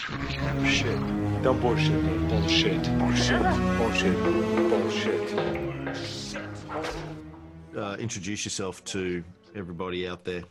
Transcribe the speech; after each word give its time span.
Shit. 0.00 0.98
Don't 1.42 1.60
bullshit, 1.60 2.02
man. 2.02 2.28
Bullshit. 2.28 2.82
Bullshit. 2.98 3.42
Bullshit. 3.76 4.16
Bullshit. 4.70 5.34
Uh, 7.76 7.96
introduce 7.98 8.46
yourself 8.46 8.82
to 8.84 9.22
everybody 9.54 10.08
out 10.08 10.24
there. 10.24 10.44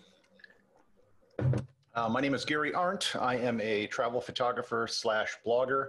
Uh, 1.95 2.07
my 2.09 2.21
name 2.21 2.35
is 2.35 2.45
Gary 2.45 2.75
Arndt. 2.75 3.15
I 3.19 3.37
am 3.37 3.59
a 3.61 3.87
travel 3.87 4.21
photographer 4.21 4.87
slash 4.87 5.35
blogger. 5.43 5.87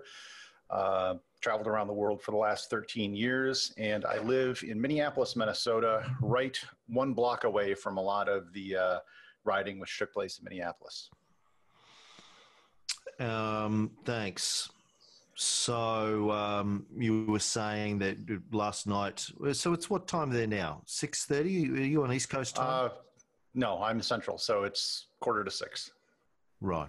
Uh, 0.71 1.17
traveled 1.43 1.67
around 1.67 1.89
the 1.89 1.93
world 1.93 2.23
for 2.23 2.31
the 2.31 2.39
last 2.39 2.71
13 2.71 3.15
years, 3.15 3.75
and 3.77 4.07
I 4.07 4.19
live 4.21 4.63
in 4.67 4.81
Minneapolis, 4.81 5.37
Minnesota, 5.37 6.11
right 6.23 6.59
one 6.87 7.13
block 7.13 7.45
away 7.45 7.75
from 7.75 7.99
a 7.99 8.03
lot 8.03 8.27
of 8.27 8.53
the 8.55 8.77
uh, 8.77 8.99
riding 9.45 9.79
which 9.79 9.99
took 9.99 10.15
place 10.15 10.39
in 10.39 10.45
Minneapolis. 10.45 11.11
Um, 13.21 13.91
thanks. 14.05 14.71
So 15.35 16.31
um, 16.31 16.87
you 16.97 17.25
were 17.27 17.39
saying 17.39 17.99
that 18.01 18.17
last 18.53 18.87
night. 18.87 19.27
So 19.53 19.73
it's 19.73 19.89
what 19.89 20.07
time 20.09 20.31
there 20.31 20.47
now? 20.47 20.83
Six 20.87 21.25
thirty. 21.25 21.71
Are 21.71 21.77
you 21.77 22.03
on 22.03 22.13
East 22.13 22.29
Coast 22.31 22.57
time? 22.57 22.87
Uh, 22.87 22.89
no, 23.55 23.83
I'm 23.83 24.03
Central, 24.03 24.39
so 24.39 24.65
it's 24.65 25.07
quarter 25.21 25.45
to 25.45 25.51
six. 25.51 25.91
Right. 26.61 26.89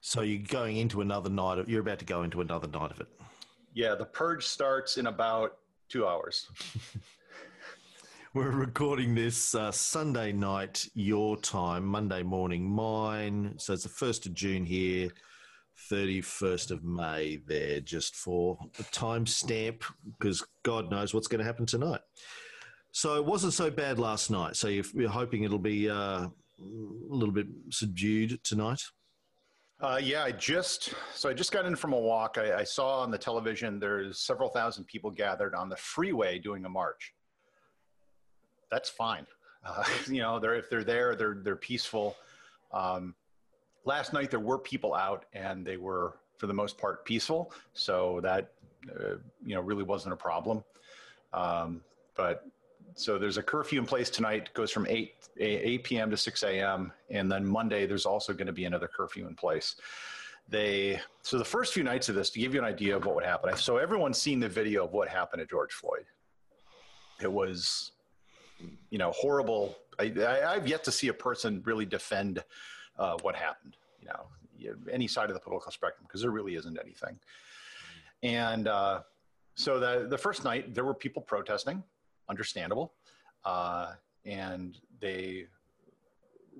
So 0.00 0.22
you're 0.22 0.42
going 0.42 0.76
into 0.76 1.00
another 1.00 1.30
night. 1.30 1.58
Of, 1.58 1.68
you're 1.68 1.80
about 1.80 1.98
to 2.00 2.04
go 2.04 2.22
into 2.22 2.40
another 2.40 2.68
night 2.68 2.90
of 2.90 3.00
it. 3.00 3.08
Yeah, 3.74 3.94
the 3.94 4.04
purge 4.04 4.44
starts 4.44 4.96
in 4.96 5.06
about 5.06 5.58
two 5.88 6.06
hours. 6.06 6.48
We're 8.34 8.50
recording 8.50 9.14
this 9.14 9.54
uh, 9.54 9.70
Sunday 9.72 10.32
night, 10.32 10.88
your 10.94 11.36
time, 11.36 11.84
Monday 11.84 12.22
morning, 12.22 12.66
mine. 12.66 13.56
So 13.58 13.74
it's 13.74 13.82
the 13.82 13.90
1st 13.90 14.24
of 14.24 14.32
June 14.32 14.64
here, 14.64 15.10
31st 15.90 16.70
of 16.70 16.82
May 16.82 17.42
there, 17.46 17.80
just 17.80 18.16
for 18.16 18.56
the 18.78 18.84
timestamp, 18.84 19.82
because 20.18 20.42
God 20.62 20.90
knows 20.90 21.12
what's 21.12 21.26
going 21.26 21.40
to 21.40 21.44
happen 21.44 21.66
tonight. 21.66 22.00
So 22.90 23.16
it 23.16 23.26
wasn't 23.26 23.52
so 23.52 23.70
bad 23.70 23.98
last 23.98 24.30
night. 24.30 24.56
So 24.56 24.68
you're, 24.68 24.86
you're 24.94 25.10
hoping 25.10 25.42
it'll 25.42 25.58
be 25.58 25.90
uh, 25.90 26.24
a 26.24 26.30
little 26.58 27.34
bit 27.34 27.48
subdued 27.68 28.42
tonight? 28.44 28.80
Uh, 29.78 30.00
yeah, 30.02 30.24
I 30.24 30.32
just 30.32 30.94
so 31.12 31.28
I 31.28 31.34
just 31.34 31.52
got 31.52 31.66
in 31.66 31.76
from 31.76 31.92
a 31.92 32.00
walk. 32.00 32.38
I, 32.38 32.60
I 32.60 32.64
saw 32.64 33.00
on 33.00 33.10
the 33.10 33.18
television 33.18 33.78
there's 33.78 34.24
several 34.24 34.48
thousand 34.48 34.86
people 34.86 35.10
gathered 35.10 35.54
on 35.54 35.68
the 35.68 35.76
freeway 35.76 36.38
doing 36.38 36.64
a 36.64 36.68
march 36.70 37.12
that's 38.72 38.88
fine. 38.88 39.26
Uh, 39.64 39.84
you 40.08 40.20
know, 40.20 40.40
they're, 40.40 40.54
if 40.54 40.68
they're 40.68 40.82
there, 40.82 41.14
they're, 41.14 41.38
they're 41.40 41.54
peaceful. 41.54 42.16
Um, 42.72 43.14
last 43.84 44.12
night 44.12 44.30
there 44.30 44.40
were 44.40 44.58
people 44.58 44.94
out 44.94 45.26
and 45.34 45.64
they 45.64 45.76
were, 45.76 46.14
for 46.38 46.48
the 46.48 46.54
most 46.54 46.78
part, 46.78 47.04
peaceful. 47.04 47.52
So 47.74 48.18
that, 48.22 48.50
uh, 48.90 49.16
you 49.44 49.54
know, 49.54 49.60
really 49.60 49.84
wasn't 49.84 50.14
a 50.14 50.16
problem. 50.16 50.64
Um, 51.32 51.82
but 52.16 52.46
so 52.94 53.18
there's 53.18 53.36
a 53.36 53.42
curfew 53.42 53.78
in 53.78 53.86
place 53.86 54.10
tonight, 54.10 54.52
goes 54.54 54.70
from 54.70 54.86
8, 54.88 55.14
8 55.38 55.84
p.m. 55.84 56.10
to 56.10 56.16
6 56.16 56.42
a.m. 56.42 56.92
And 57.10 57.30
then 57.30 57.46
Monday, 57.46 57.86
there's 57.86 58.06
also 58.06 58.32
going 58.32 58.46
to 58.46 58.52
be 58.52 58.64
another 58.64 58.88
curfew 58.88 59.26
in 59.28 59.34
place. 59.34 59.76
They, 60.48 61.00
so 61.22 61.38
the 61.38 61.44
first 61.44 61.72
few 61.72 61.84
nights 61.84 62.08
of 62.08 62.16
this, 62.16 62.28
to 62.30 62.40
give 62.40 62.52
you 62.52 62.60
an 62.60 62.66
idea 62.66 62.96
of 62.96 63.06
what 63.06 63.14
would 63.14 63.24
happen. 63.24 63.56
So 63.56 63.76
everyone's 63.76 64.18
seen 64.18 64.40
the 64.40 64.48
video 64.48 64.84
of 64.84 64.92
what 64.92 65.08
happened 65.08 65.40
to 65.40 65.46
George 65.46 65.72
Floyd. 65.72 66.04
It 67.22 67.32
was 67.32 67.92
you 68.90 68.98
know, 68.98 69.10
horrible. 69.12 69.76
I, 69.98 70.12
I, 70.26 70.54
have 70.54 70.66
yet 70.66 70.84
to 70.84 70.92
see 70.92 71.08
a 71.08 71.14
person 71.14 71.62
really 71.64 71.86
defend 71.86 72.42
uh, 72.98 73.16
what 73.22 73.34
happened. 73.34 73.76
You 74.00 74.08
know, 74.08 74.74
any 74.90 75.06
side 75.06 75.28
of 75.28 75.34
the 75.34 75.40
political 75.40 75.72
spectrum 75.72 76.04
because 76.06 76.22
there 76.22 76.30
really 76.30 76.54
isn't 76.54 76.78
anything. 76.78 77.18
And 78.22 78.68
uh, 78.68 79.00
so 79.54 79.80
the 79.80 80.06
the 80.08 80.18
first 80.18 80.44
night 80.44 80.74
there 80.74 80.84
were 80.84 80.94
people 80.94 81.22
protesting, 81.22 81.82
understandable, 82.28 82.92
uh, 83.44 83.92
and 84.24 84.78
they 85.00 85.46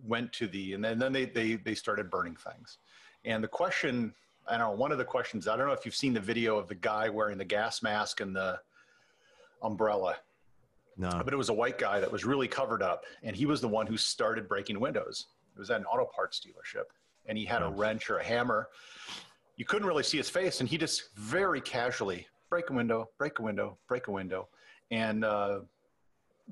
went 0.05 0.33
to 0.33 0.47
the 0.49 0.75
and 0.75 0.85
then, 0.85 0.99
then 0.99 1.13
they, 1.13 1.25
they 1.25 1.55
they 1.55 1.75
started 1.75 2.11
burning 2.11 2.37
things. 2.37 2.79
And 3.25 3.43
the 3.43 3.49
question, 3.49 4.13
I 4.49 4.59
don't 4.59 4.71
know, 4.73 4.77
one 4.77 4.91
of 4.91 4.99
the 4.99 5.05
questions, 5.05 5.47
I 5.47 5.57
don't 5.57 5.67
know 5.67 5.73
if 5.73 5.85
you've 5.85 5.95
seen 5.95 6.13
the 6.13 6.21
video 6.21 6.59
of 6.59 6.67
the 6.67 6.75
guy 6.75 7.09
wearing 7.09 7.39
the 7.39 7.45
gas 7.45 7.83
mask 7.83 8.21
and 8.21 8.35
the 8.35 8.59
umbrella 9.63 10.17
no. 10.97 11.23
But 11.25 11.33
it 11.33 11.37
was 11.37 11.49
a 11.49 11.55
white 11.55 11.79
guy 11.79 12.01
that 12.01 12.11
was 12.11 12.25
really 12.25 12.49
covered 12.49 12.83
up, 12.83 13.05
and 13.23 13.35
he 13.35 13.47
was 13.47 13.61
the 13.61 13.69
one 13.69 13.87
who 13.87 13.97
started 13.97 14.49
breaking 14.49 14.79
windows. 14.79 15.27
It 15.57 15.59
was 15.59 15.71
at 15.71 15.81
an 15.81 15.87
auto 15.87 16.05
parts 16.05 16.41
dealership, 16.41 16.85
and 17.27 17.37
he 17.37 17.45
had 17.45 17.63
a 17.63 17.69
wrench 17.69 18.11
or 18.11 18.19
a 18.19 18.25
hammer. 18.25 18.69
You 19.57 19.65
couldn't 19.65 19.87
really 19.87 20.03
see 20.03 20.17
his 20.17 20.29
face, 20.31 20.61
and 20.61 20.69
he 20.69 20.79
just 20.79 21.15
very 21.17 21.61
casually 21.61 22.27
break 22.49 22.69
a 22.71 22.73
window, 22.73 23.09
break 23.17 23.39
a 23.39 23.43
window, 23.43 23.79
break 23.89 24.09
a 24.09 24.11
window, 24.11 24.49
and 24.91 25.25
uh, 25.25 25.61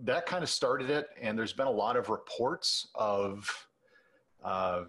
that 0.02 0.26
kind 0.26 0.42
of 0.42 0.48
started 0.48 0.88
it. 0.90 1.08
And 1.20 1.38
there's 1.38 1.52
been 1.52 1.66
a 1.66 1.70
lot 1.70 1.96
of 1.96 2.08
reports 2.08 2.88
of, 2.94 3.68
uh, 4.42 4.84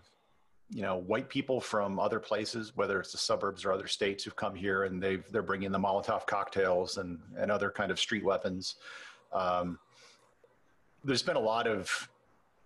you 0.70 0.82
know, 0.82 0.98
white 0.98 1.28
people 1.28 1.60
from 1.60 2.00
other 2.00 2.20
places, 2.20 2.78
whether 2.78 3.00
it's 3.00 3.12
the 3.12 3.18
suburbs 3.18 3.66
or 3.66 3.74
other 3.74 3.88
states, 3.88 4.24
who've 4.24 4.36
come 4.36 4.56
here 4.56 4.84
and 4.84 5.04
they've 5.04 5.26
they're 5.32 5.42
bringing 5.42 5.72
the 5.72 5.80
Molotov 5.80 6.26
cocktails 6.28 6.98
and 6.98 7.20
and 7.38 7.52
other 7.52 7.70
kind 7.70 7.92
of 7.92 8.00
street 8.00 8.24
weapons. 8.24 8.76
Um, 9.34 9.80
there's 11.04 11.24
been 11.24 11.36
a 11.36 11.42
lot 11.42 11.68
of 11.68 12.10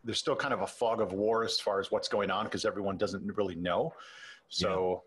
there's 0.03 0.19
still 0.19 0.35
kind 0.35 0.53
of 0.53 0.61
a 0.61 0.67
fog 0.67 1.01
of 1.01 1.13
war 1.13 1.43
as 1.43 1.59
far 1.59 1.79
as 1.79 1.91
what's 1.91 2.07
going 2.07 2.29
on 2.29 2.45
because 2.45 2.63
everyone 2.63 2.95
doesn't 2.95 3.25
really 3.35 3.55
know. 3.55 3.93
So, 4.49 5.03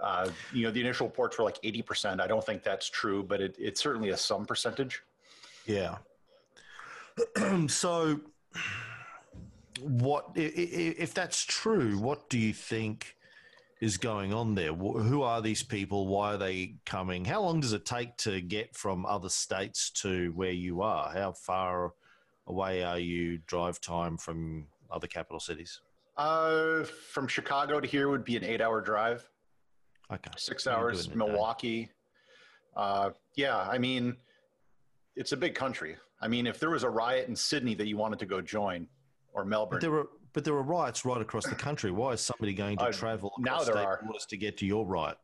yeah. 0.00 0.06
uh, 0.06 0.30
you 0.54 0.64
know, 0.64 0.70
the 0.70 0.80
initial 0.80 1.06
reports 1.06 1.38
were 1.38 1.44
like 1.44 1.60
80%. 1.62 2.20
I 2.20 2.26
don't 2.26 2.44
think 2.44 2.62
that's 2.62 2.88
true, 2.88 3.22
but 3.22 3.42
it, 3.42 3.56
it's 3.58 3.80
certainly 3.80 4.08
a 4.08 4.16
some 4.16 4.46
percentage. 4.46 5.02
Yeah. 5.66 5.98
so, 7.68 8.20
what 9.80 10.30
if 10.34 11.12
that's 11.12 11.42
true? 11.44 11.98
What 11.98 12.28
do 12.30 12.38
you 12.38 12.52
think 12.52 13.16
is 13.80 13.96
going 13.96 14.34
on 14.34 14.54
there? 14.54 14.74
Who 14.74 15.22
are 15.22 15.40
these 15.40 15.62
people? 15.62 16.06
Why 16.06 16.34
are 16.34 16.36
they 16.36 16.74
coming? 16.84 17.24
How 17.24 17.42
long 17.42 17.60
does 17.60 17.72
it 17.72 17.86
take 17.86 18.16
to 18.18 18.40
get 18.40 18.76
from 18.76 19.06
other 19.06 19.30
states 19.30 19.90
to 20.02 20.32
where 20.32 20.52
you 20.52 20.82
are? 20.82 21.10
How 21.10 21.32
far 21.32 21.94
away 22.46 22.82
are 22.82 22.98
you 22.98 23.38
drive 23.46 23.80
time 23.80 24.18
from 24.18 24.66
other 24.90 25.06
capital 25.06 25.40
cities? 25.40 25.80
Uh, 26.16 26.84
from 26.84 27.26
Chicago 27.26 27.80
to 27.80 27.88
here 27.88 28.10
would 28.10 28.24
be 28.24 28.36
an 28.36 28.44
eight-hour 28.44 28.82
drive. 28.82 29.26
Okay, 30.12 30.30
six 30.36 30.66
hours. 30.66 31.14
Milwaukee. 31.14 31.88
Uh, 32.76 33.10
yeah, 33.36 33.56
I 33.56 33.78
mean, 33.78 34.16
it's 35.16 35.32
a 35.32 35.36
big 35.36 35.54
country. 35.54 35.96
I 36.20 36.28
mean, 36.28 36.46
if 36.46 36.58
there 36.60 36.70
was 36.70 36.82
a 36.82 36.90
riot 36.90 37.28
in 37.28 37.36
Sydney 37.36 37.74
that 37.76 37.86
you 37.86 37.96
wanted 37.96 38.18
to 38.18 38.26
go 38.26 38.42
join, 38.42 38.86
or 39.32 39.44
Melbourne, 39.44 39.76
but 39.76 39.80
there 39.80 39.90
were 39.90 40.08
but 40.32 40.44
there 40.44 40.54
are 40.54 40.62
riots 40.62 41.04
right 41.04 41.20
across 41.20 41.46
the 41.46 41.54
country. 41.54 41.90
Why 41.90 42.12
is 42.12 42.20
somebody 42.20 42.54
going 42.54 42.76
to 42.78 42.84
uh, 42.84 42.92
travel 42.92 43.32
now 43.38 43.62
there 43.62 43.78
are. 43.78 44.00
borders 44.02 44.26
to 44.26 44.36
get 44.36 44.56
to 44.58 44.66
your 44.66 44.86
riot? 44.86 45.18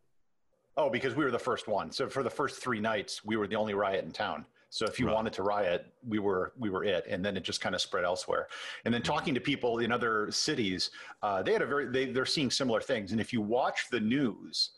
Oh, 0.77 0.91
because 0.91 1.15
we 1.15 1.25
were 1.25 1.31
the 1.31 1.39
first 1.39 1.69
one. 1.69 1.91
So 1.91 2.09
for 2.09 2.23
the 2.23 2.31
first 2.31 2.63
three 2.63 2.81
nights, 2.81 3.25
we 3.25 3.37
were 3.37 3.47
the 3.47 3.57
only 3.57 3.75
riot 3.75 4.05
in 4.05 4.13
town. 4.13 4.45
So 4.69 4.85
if 4.85 5.01
you 5.01 5.07
right. 5.07 5.15
wanted 5.15 5.33
to 5.35 5.43
riot, 5.43 5.87
we 6.07 6.19
were 6.19 6.53
we 6.59 6.71
were 6.71 6.85
it, 6.85 7.07
and 7.09 7.25
then 7.25 7.37
it 7.37 7.45
just 7.45 7.61
kind 7.61 7.75
of 7.75 7.81
spread 7.81 8.05
elsewhere. 8.05 8.49
And 8.85 8.93
then 8.93 9.03
talking 9.03 9.33
to 9.35 9.41
people 9.41 9.79
in 9.79 9.93
other 9.93 10.31
cities, 10.31 10.91
uh, 11.23 11.43
they 11.43 11.53
had 11.53 11.63
a 11.63 11.67
very 11.67 11.87
they, 11.87 12.07
they're 12.07 12.27
seeing 12.27 12.51
similar 12.51 12.81
things. 12.81 13.13
And 13.13 13.21
if 13.21 13.33
you 13.33 13.41
watch 13.41 13.87
the 13.91 14.01
news 14.01 14.73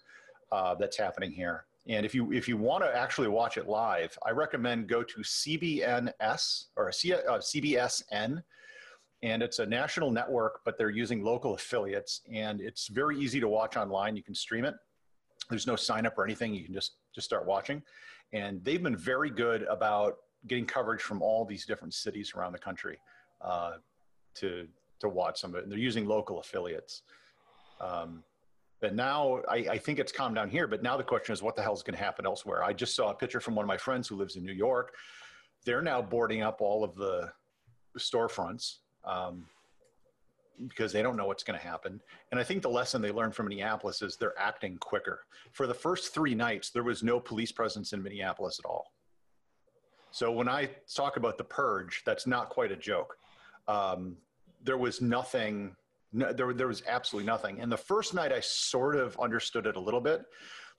uh, 0.52 0.74
that's 0.74 0.96
happening 0.96 1.32
here, 1.32 1.64
and 1.88 2.04
if 2.04 2.14
you 2.14 2.32
if 2.32 2.46
you 2.46 2.56
want 2.56 2.84
to 2.84 2.94
actually 2.94 3.28
watch 3.28 3.56
it 3.56 3.66
live, 3.66 4.16
I 4.24 4.30
recommend 4.30 4.88
go 4.88 5.02
to 5.02 5.20
CBNS 5.20 6.64
or 6.76 6.92
C, 6.92 7.14
uh, 7.14 7.38
CBSN 7.38 8.42
and 9.22 9.42
it's 9.42 9.58
a 9.58 9.66
national 9.66 10.10
network, 10.10 10.60
but 10.64 10.78
they're 10.78 10.90
using 10.90 11.22
local 11.22 11.54
affiliates, 11.54 12.20
and 12.32 12.60
it's 12.60 12.88
very 12.88 13.18
easy 13.18 13.40
to 13.40 13.48
watch 13.48 13.76
online. 13.76 14.16
You 14.16 14.22
can 14.22 14.34
stream 14.34 14.64
it. 14.64 14.74
There's 15.50 15.66
no 15.66 15.76
sign 15.76 16.06
up 16.06 16.16
or 16.18 16.24
anything. 16.24 16.54
You 16.54 16.64
can 16.64 16.74
just 16.74 16.96
just 17.14 17.26
start 17.26 17.46
watching, 17.46 17.82
and 18.32 18.62
they've 18.64 18.82
been 18.82 18.96
very 18.96 19.30
good 19.30 19.62
about 19.62 20.16
getting 20.46 20.66
coverage 20.66 21.02
from 21.02 21.20
all 21.20 21.44
these 21.44 21.66
different 21.66 21.94
cities 21.94 22.32
around 22.36 22.52
the 22.52 22.58
country 22.58 22.98
uh, 23.40 23.72
to 24.36 24.68
to 25.00 25.08
watch 25.08 25.40
some 25.40 25.50
of 25.50 25.56
it. 25.56 25.62
And 25.64 25.72
they're 25.72 25.78
using 25.78 26.06
local 26.06 26.38
affiliates. 26.38 27.02
Um, 27.80 28.22
but 28.80 28.94
now 28.94 29.40
I, 29.48 29.56
I, 29.56 29.78
think 29.78 29.98
it's 29.98 30.12
calmed 30.12 30.36
down 30.36 30.48
here. 30.50 30.66
But 30.66 30.82
now 30.82 30.96
the 30.96 31.04
question 31.04 31.32
is, 31.32 31.42
what 31.42 31.56
the 31.56 31.62
hell 31.62 31.74
is 31.74 31.82
going 31.82 31.96
to 31.96 32.02
happen 32.02 32.26
elsewhere? 32.26 32.64
I 32.64 32.72
just 32.72 32.94
saw 32.94 33.10
a 33.10 33.14
picture 33.14 33.40
from 33.40 33.54
one 33.54 33.64
of 33.64 33.68
my 33.68 33.76
friends 33.76 34.08
who 34.08 34.16
lives 34.16 34.36
in 34.36 34.44
New 34.44 34.52
York. 34.52 34.94
They're 35.64 35.82
now 35.82 36.02
boarding 36.02 36.42
up 36.42 36.60
all 36.60 36.84
of 36.84 36.94
the 36.94 37.30
storefronts 37.98 38.78
um, 39.04 39.46
because 40.68 40.92
they 40.92 41.02
don't 41.02 41.16
know 41.16 41.26
what's 41.26 41.44
going 41.44 41.58
to 41.58 41.64
happen. 41.64 42.00
And 42.30 42.40
I 42.40 42.42
think 42.42 42.62
the 42.62 42.70
lesson 42.70 43.00
they 43.00 43.12
learned 43.12 43.34
from 43.34 43.48
Minneapolis 43.48 44.02
is 44.02 44.16
they're 44.16 44.38
acting 44.38 44.76
quicker. 44.78 45.20
For 45.52 45.66
the 45.66 45.74
first 45.74 46.12
three 46.12 46.34
nights, 46.34 46.70
there 46.70 46.82
was 46.82 47.02
no 47.02 47.20
police 47.20 47.52
presence 47.52 47.92
in 47.92 48.02
Minneapolis 48.02 48.58
at 48.58 48.68
all. 48.68 48.92
So 50.10 50.32
when 50.32 50.48
I 50.48 50.70
talk 50.94 51.16
about 51.16 51.38
the 51.38 51.44
purge, 51.44 52.02
that's 52.04 52.26
not 52.26 52.48
quite 52.48 52.72
a 52.72 52.76
joke. 52.76 53.16
Um, 53.68 54.16
there 54.64 54.78
was 54.78 55.00
nothing 55.00 55.76
No, 56.12 56.32
there, 56.32 56.54
there 56.54 56.68
was 56.68 56.82
absolutely 56.86 57.26
nothing. 57.26 57.60
And 57.60 57.70
the 57.70 57.76
first 57.76 58.14
night, 58.14 58.32
I 58.32 58.40
sort 58.40 58.96
of 58.96 59.18
understood 59.20 59.66
it 59.66 59.76
a 59.76 59.80
little 59.80 60.00
bit. 60.00 60.22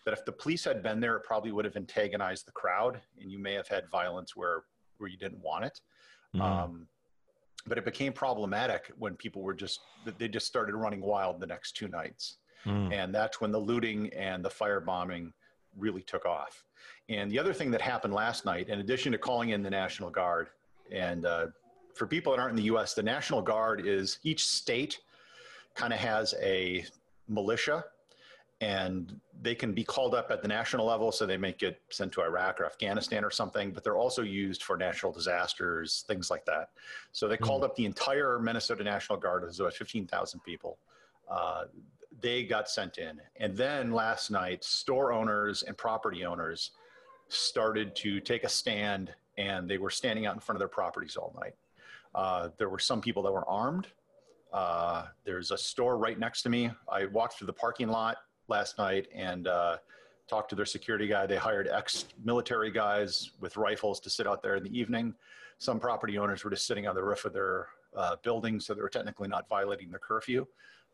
That 0.05 0.13
if 0.13 0.25
the 0.25 0.31
police 0.31 0.65
had 0.65 0.81
been 0.81 0.99
there, 0.99 1.17
it 1.17 1.23
probably 1.23 1.51
would 1.51 1.65
have 1.65 1.75
antagonized 1.75 2.47
the 2.47 2.51
crowd, 2.51 2.99
and 3.21 3.31
you 3.31 3.37
may 3.37 3.53
have 3.53 3.67
had 3.67 3.83
violence 3.91 4.35
where 4.35 4.63
where 4.97 5.09
you 5.09 5.17
didn't 5.17 5.41
want 5.41 5.65
it. 5.65 5.79
Mm. 6.35 6.41
Um, 6.41 6.87
but 7.69 7.77
it 7.77 7.85
became 7.85 8.11
problematic 8.11 8.91
when 8.97 9.15
people 9.15 9.41
were 9.41 9.53
just 9.53 9.79
they 10.17 10.27
just 10.27 10.47
started 10.47 10.75
running 10.75 11.01
wild 11.01 11.39
the 11.39 11.47
next 11.47 11.73
two 11.77 11.87
nights, 11.87 12.37
Mm. 12.65 12.91
and 12.93 13.15
that's 13.15 13.39
when 13.39 13.51
the 13.53 13.59
looting 13.59 14.11
and 14.13 14.43
the 14.43 14.49
firebombing 14.49 15.31
really 15.77 16.01
took 16.01 16.25
off. 16.25 16.65
And 17.07 17.31
the 17.31 17.39
other 17.39 17.53
thing 17.53 17.71
that 17.71 17.79
happened 17.81 18.13
last 18.13 18.43
night, 18.43 18.67
in 18.67 18.79
addition 18.81 19.13
to 19.13 19.17
calling 19.17 19.49
in 19.51 19.63
the 19.63 19.69
National 19.69 20.09
Guard, 20.09 20.49
and 20.91 21.25
uh, 21.25 21.47
for 21.95 22.05
people 22.05 22.33
that 22.33 22.39
aren't 22.41 22.51
in 22.51 22.55
the 22.57 22.63
U.S., 22.63 22.93
the 22.93 23.03
National 23.03 23.41
Guard 23.41 23.85
is 23.87 24.19
each 24.23 24.45
state 24.45 24.99
kind 25.75 25.93
of 25.93 25.99
has 25.99 26.33
a 26.41 26.83
militia 27.29 27.85
and 28.61 29.19
they 29.41 29.55
can 29.55 29.73
be 29.73 29.83
called 29.83 30.13
up 30.13 30.31
at 30.31 30.41
the 30.41 30.47
national 30.47 30.85
level. 30.85 31.11
So 31.11 31.25
they 31.25 31.37
may 31.37 31.53
get 31.53 31.79
sent 31.89 32.11
to 32.13 32.21
iraq 32.21 32.59
or 32.59 32.65
afghanistan 32.65 33.23
or 33.23 33.31
something 33.31 33.71
but 33.71 33.83
they're 33.83 33.97
also 33.97 34.21
used 34.21 34.63
for 34.63 34.77
natural 34.77 35.11
disasters 35.11 36.03
things 36.07 36.29
like 36.29 36.45
that. 36.45 36.69
So 37.11 37.27
they 37.27 37.37
called 37.37 37.63
up 37.63 37.75
the 37.75 37.85
entire 37.85 38.39
minnesota 38.39 38.83
national 38.83 39.19
guard. 39.19 39.43
It 39.43 39.47
was 39.47 39.59
about 39.59 39.73
15000 39.73 40.41
people. 40.41 40.77
Uh, 41.29 41.65
they 42.21 42.43
got 42.43 42.69
sent 42.69 42.97
in. 42.97 43.21
And 43.37 43.55
then 43.55 43.91
last 43.91 44.29
night 44.31 44.63
store 44.63 45.13
owners 45.13 45.63
and 45.63 45.77
property 45.77 46.25
owners 46.25 46.71
started 47.29 47.95
to 47.97 48.19
take 48.19 48.43
a 48.43 48.49
stand 48.49 49.13
and 49.37 49.69
they 49.69 49.77
were 49.77 49.89
standing 49.89 50.25
out 50.25 50.33
in 50.33 50.41
front 50.41 50.57
of 50.57 50.59
their 50.59 50.67
properties 50.67 51.15
all 51.15 51.33
night. 51.39 51.55
Uh, 52.13 52.49
there 52.57 52.67
were 52.67 52.79
some 52.79 52.99
people 52.99 53.23
that 53.23 53.31
were 53.31 53.47
armed. 53.47 53.87
Uh, 54.51 55.05
there's 55.23 55.51
a 55.51 55.57
store 55.57 55.97
right 55.97 56.17
next 56.19 56.41
to 56.41 56.49
me. 56.49 56.71
I 56.91 57.05
walked 57.05 57.37
through 57.37 57.47
the 57.47 57.53
parking 57.53 57.87
lot 57.87 58.17
last 58.49 58.77
night 58.77 59.07
and 59.13 59.47
uh, 59.47 59.77
talked 60.27 60.49
to 60.49 60.55
their 60.55 60.65
security 60.65 61.07
guy. 61.07 61.25
They 61.25 61.37
hired 61.37 61.67
ex 61.67 62.05
military 62.23 62.71
guys 62.71 63.31
with 63.39 63.57
rifles 63.57 63.99
to 64.01 64.09
sit 64.09 64.27
out 64.27 64.41
there 64.41 64.55
in 64.55 64.63
the 64.63 64.77
evening. 64.77 65.13
Some 65.57 65.79
property 65.79 66.17
owners 66.17 66.43
were 66.43 66.49
just 66.49 66.65
sitting 66.65 66.87
on 66.87 66.95
the 66.95 67.03
roof 67.03 67.25
of 67.25 67.33
their 67.33 67.67
uh, 67.95 68.15
building, 68.23 68.59
so 68.59 68.73
they 68.73 68.81
were 68.81 68.89
technically 68.89 69.27
not 69.27 69.47
violating 69.49 69.91
the 69.91 69.99
curfew. 69.99 70.45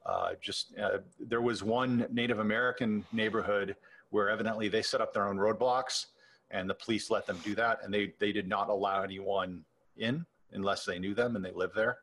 Uh, 0.06 0.32
just 0.42 0.74
uh, 0.78 1.00
there 1.20 1.42
was 1.42 1.64
one 1.64 2.08
Native 2.12 2.40
American 2.40 3.04
neighborhood 3.12 3.76
where 4.12 4.30
evidently 4.30 4.70
they 4.70 4.82
set 4.82 5.02
up 5.02 5.14
their 5.14 5.28
own 5.28 5.38
roadblocks, 5.38 6.08
and 6.52 6.70
the 6.70 6.74
police 6.74 7.10
let 7.10 7.26
them 7.26 7.40
do 7.44 7.56
that, 7.56 7.80
and 7.84 7.94
they 7.94 8.14
they 8.20 8.32
did 8.32 8.48
not 8.48 8.70
allow 8.70 9.02
anyone 9.02 9.64
in 9.98 10.26
unless 10.54 10.86
they 10.86 11.00
knew 11.00 11.14
them 11.14 11.36
and 11.36 11.44
they 11.44 11.52
lived 11.52 11.76
there. 11.76 11.98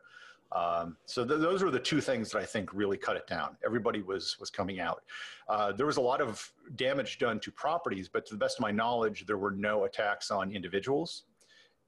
Um, 0.54 0.96
so 1.06 1.24
th- 1.24 1.40
those 1.40 1.62
were 1.62 1.70
the 1.70 1.80
two 1.80 2.00
things 2.00 2.30
that 2.30 2.38
I 2.38 2.44
think 2.44 2.72
really 2.74 2.98
cut 2.98 3.16
it 3.16 3.26
down. 3.26 3.56
Everybody 3.64 4.02
was 4.02 4.36
was 4.38 4.50
coming 4.50 4.80
out. 4.80 5.02
Uh, 5.48 5.72
there 5.72 5.86
was 5.86 5.96
a 5.96 6.00
lot 6.00 6.20
of 6.20 6.52
damage 6.76 7.18
done 7.18 7.40
to 7.40 7.50
properties, 7.50 8.08
but 8.08 8.26
to 8.26 8.34
the 8.34 8.38
best 8.38 8.58
of 8.58 8.62
my 8.62 8.70
knowledge, 8.70 9.24
there 9.26 9.38
were 9.38 9.50
no 9.50 9.84
attacks 9.84 10.30
on 10.30 10.52
individuals. 10.52 11.24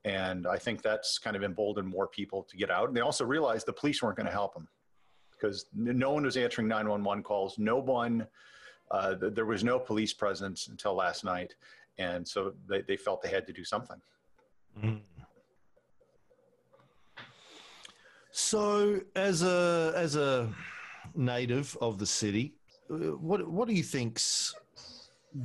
And 0.05 0.46
I 0.46 0.58
think 0.58 0.82
that's 0.82 1.19
kind 1.19 1.34
of 1.34 1.43
emboldened 1.43 1.88
more 1.88 2.06
people 2.06 2.43
to 2.44 2.56
get 2.56 2.70
out. 2.70 2.88
And 2.88 2.96
they 2.96 3.00
also 3.00 3.25
realized 3.25 3.66
the 3.66 3.72
police 3.72 4.02
weren't 4.02 4.16
going 4.16 4.26
to 4.26 4.32
help 4.32 4.55
them 4.55 4.69
because 5.31 5.66
no 5.75 6.11
one 6.11 6.25
was 6.25 6.37
answering 6.37 6.69
911 6.69 7.22
calls. 7.22 7.58
No 7.58 7.78
one, 7.78 8.26
uh, 8.90 9.14
th- 9.14 9.34
there 9.34 9.46
was 9.46 9.64
no 9.64 9.78
police 9.78 10.12
presence 10.12 10.69
until 10.69 10.94
last 10.94 11.25
night. 11.25 11.55
And 11.99 12.26
so 12.26 12.55
they, 12.69 12.82
they 12.82 12.96
felt 12.96 13.22
they 13.22 13.31
had 13.31 13.46
to 13.46 13.52
do 13.52 13.64
something. 13.64 14.00
Mm. 14.82 15.00
So, 18.37 19.01
as 19.15 19.45
a 19.45 19.93
as 19.95 20.17
a 20.17 20.53
native 21.15 21.79
of 21.81 21.99
the 21.99 22.07
city, 22.07 22.55
uh, 22.91 23.15
what 23.17 23.49
what 23.49 23.69
do 23.69 23.75
you 23.75 23.85
think's 23.85 24.53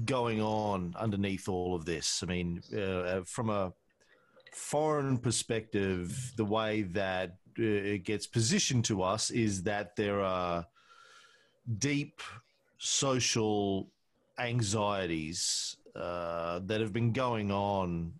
going 0.05 0.41
on 0.41 0.95
underneath 0.97 1.47
all 1.47 1.75
of 1.75 1.85
this? 1.85 2.23
I 2.23 2.25
mean, 2.25 2.63
uh, 2.75 3.21
from 3.25 3.51
a 3.51 3.73
foreign 4.53 5.19
perspective, 5.19 6.33
the 6.35 6.45
way 6.45 6.81
that 6.81 7.37
uh, 7.59 7.93
it 7.93 8.05
gets 8.05 8.25
positioned 8.25 8.85
to 8.85 9.03
us 9.03 9.29
is 9.29 9.61
that 9.63 9.95
there 9.95 10.21
are 10.21 10.65
deep 11.77 12.23
social 12.79 13.91
anxieties 14.39 15.77
uh, 15.95 16.59
that 16.65 16.81
have 16.81 16.91
been 16.91 17.13
going 17.13 17.51
on 17.51 18.13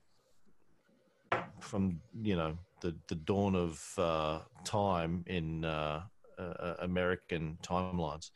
from 1.60 2.00
you 2.21 2.36
know 2.36 2.56
the 2.81 2.95
the 3.07 3.15
dawn 3.15 3.55
of 3.55 3.93
uh, 3.97 4.39
time 4.63 5.23
in 5.27 5.65
uh, 5.65 6.01
uh, 6.37 6.73
American 6.79 7.57
timelines 7.61 8.31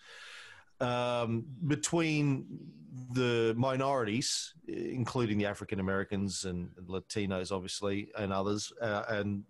um, 0.81 1.45
between 1.67 2.45
the 3.13 3.53
minorities, 3.57 4.53
including 4.67 5.37
the 5.37 5.45
African 5.45 5.79
Americans 5.79 6.45
and 6.45 6.69
Latinos, 6.87 7.51
obviously, 7.51 8.09
and 8.17 8.31
others, 8.31 8.71
uh, 8.81 9.03
and 9.09 9.43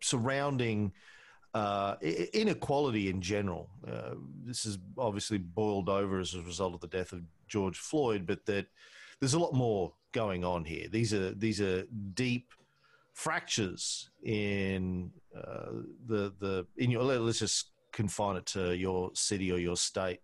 surrounding 0.00 0.92
uh, 1.54 1.96
inequality 2.32 3.08
in 3.08 3.20
general. 3.20 3.70
Uh, 3.86 4.14
this 4.44 4.66
is 4.66 4.78
obviously 4.98 5.38
boiled 5.38 5.88
over 5.88 6.20
as 6.20 6.34
a 6.34 6.42
result 6.42 6.74
of 6.74 6.80
the 6.80 6.88
death 6.88 7.12
of 7.12 7.22
George 7.48 7.78
Floyd, 7.78 8.26
but 8.26 8.44
that 8.46 8.66
there's 9.20 9.34
a 9.34 9.38
lot 9.38 9.54
more 9.54 9.92
going 10.12 10.44
on 10.44 10.64
here. 10.64 10.88
These 10.88 11.14
are 11.14 11.32
these 11.32 11.60
are 11.60 11.84
deep 12.14 12.52
fractures 13.16 14.10
in 14.22 15.10
uh, 15.34 15.70
the 16.06 16.32
the 16.38 16.66
in 16.76 16.90
your. 16.90 17.02
let- 17.02 17.22
Let's 17.22 17.38
just 17.38 17.70
confine 17.92 18.36
it 18.36 18.44
to 18.46 18.76
your 18.76 19.10
city 19.14 19.50
or 19.50 19.58
your 19.58 19.76
state 19.76 20.20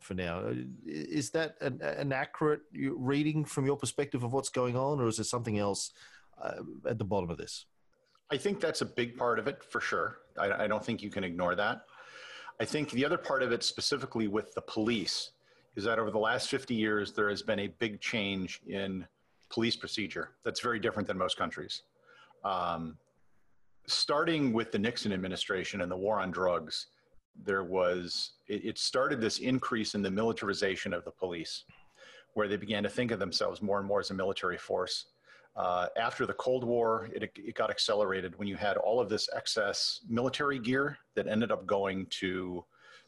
for 0.00 0.14
now. 0.14 0.52
Is 0.84 1.30
that 1.30 1.54
an, 1.60 1.80
an 1.80 2.12
accurate 2.12 2.62
reading 2.74 3.44
from 3.44 3.64
your 3.64 3.76
perspective 3.76 4.24
of 4.24 4.32
what's 4.32 4.48
going 4.48 4.76
on, 4.76 5.00
or 5.00 5.06
is 5.06 5.16
there 5.18 5.24
something 5.24 5.58
else 5.58 5.92
uh, 6.42 6.62
at 6.88 6.98
the 6.98 7.04
bottom 7.04 7.30
of 7.30 7.38
this? 7.38 7.66
I 8.32 8.36
think 8.38 8.58
that's 8.60 8.80
a 8.80 8.86
big 8.86 9.16
part 9.16 9.38
of 9.38 9.46
it 9.46 9.62
for 9.62 9.80
sure. 9.80 10.18
I, 10.36 10.64
I 10.64 10.66
don't 10.66 10.84
think 10.84 11.00
you 11.00 11.10
can 11.10 11.22
ignore 11.22 11.54
that. 11.54 11.82
I 12.60 12.64
think 12.64 12.90
the 12.90 13.04
other 13.04 13.18
part 13.18 13.42
of 13.44 13.52
it, 13.52 13.62
specifically 13.62 14.26
with 14.26 14.52
the 14.54 14.62
police, 14.62 15.30
is 15.76 15.84
that 15.84 15.98
over 16.00 16.10
the 16.10 16.18
last 16.18 16.48
50 16.48 16.74
years, 16.74 17.12
there 17.12 17.28
has 17.28 17.42
been 17.42 17.60
a 17.60 17.68
big 17.68 18.00
change 18.00 18.60
in 18.66 19.06
police 19.48 19.76
procedure 19.76 20.30
that's 20.44 20.60
very 20.60 20.80
different 20.80 21.06
than 21.06 21.16
most 21.16 21.36
countries. 21.38 21.82
Um, 22.44 22.96
starting 23.86 24.52
with 24.52 24.72
the 24.72 24.78
Nixon 24.78 25.12
administration 25.12 25.80
and 25.80 25.90
the 25.90 25.96
war 25.96 26.20
on 26.20 26.30
drugs, 26.30 26.86
there 27.44 27.64
was, 27.64 28.32
it, 28.48 28.64
it 28.64 28.78
started 28.78 29.20
this 29.20 29.38
increase 29.38 29.94
in 29.94 30.02
the 30.02 30.10
militarization 30.10 30.92
of 30.92 31.04
the 31.04 31.10
police, 31.10 31.64
where 32.34 32.48
they 32.48 32.56
began 32.56 32.82
to 32.82 32.88
think 32.88 33.10
of 33.10 33.18
themselves 33.18 33.62
more 33.62 33.78
and 33.78 33.86
more 33.86 34.00
as 34.00 34.10
a 34.10 34.14
military 34.14 34.58
force. 34.58 35.06
Uh, 35.54 35.86
after 35.98 36.24
the 36.24 36.32
Cold 36.34 36.64
War, 36.64 37.10
it, 37.14 37.22
it 37.22 37.54
got 37.54 37.70
accelerated 37.70 38.38
when 38.38 38.48
you 38.48 38.56
had 38.56 38.78
all 38.78 39.00
of 39.00 39.08
this 39.08 39.28
excess 39.36 40.00
military 40.08 40.58
gear 40.58 40.96
that 41.14 41.26
ended 41.26 41.52
up 41.52 41.66
going 41.66 42.06
to 42.06 42.64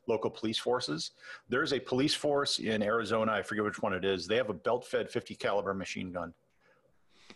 local 0.07 0.31
police 0.31 0.59
forces. 0.59 1.13
There's 1.49 1.73
a 1.73 1.81
police 1.81 2.15
force 2.15 2.59
in 2.59 2.83
Arizona, 2.83 3.33
I 3.33 3.43
forget 3.43 3.65
which 3.65 3.81
one 3.81 3.95
it 3.95 4.05
is. 4.05 4.27
They 4.27 4.37
have 4.37 4.51
a 4.51 4.55
belt-fed 4.55 5.11
50 5.11 5.35
caliber 5.37 5.73
machine 5.73 6.13
gun. 6.13 6.35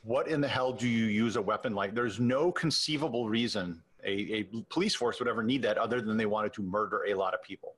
What 0.02 0.28
in 0.28 0.40
the 0.40 0.48
hell 0.48 0.72
do 0.72 0.88
you 0.88 1.06
use 1.06 1.36
a 1.36 1.42
weapon 1.42 1.74
like? 1.74 1.94
There's 1.94 2.20
no 2.20 2.52
conceivable 2.52 3.28
reason 3.28 3.82
a, 4.04 4.10
a 4.10 4.42
police 4.70 4.94
force 4.94 5.18
would 5.18 5.28
ever 5.28 5.42
need 5.42 5.62
that 5.62 5.76
other 5.78 6.00
than 6.00 6.16
they 6.16 6.26
wanted 6.26 6.52
to 6.54 6.62
murder 6.62 7.04
a 7.08 7.14
lot 7.14 7.34
of 7.34 7.42
people. 7.42 7.74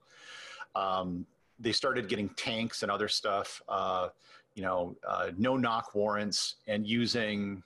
Um, 0.75 1.27
they 1.59 1.73
started 1.73 2.09
getting 2.09 2.29
tanks 2.31 2.83
and 2.83 2.91
other 2.91 3.09
stuff. 3.09 3.61
Uh, 3.69 4.09
you 4.55 4.63
know, 4.63 4.97
uh, 5.07 5.31
no 5.39 5.57
knock 5.57 5.95
warrants 5.95 6.57
and 6.67 6.87
using 6.87 7.63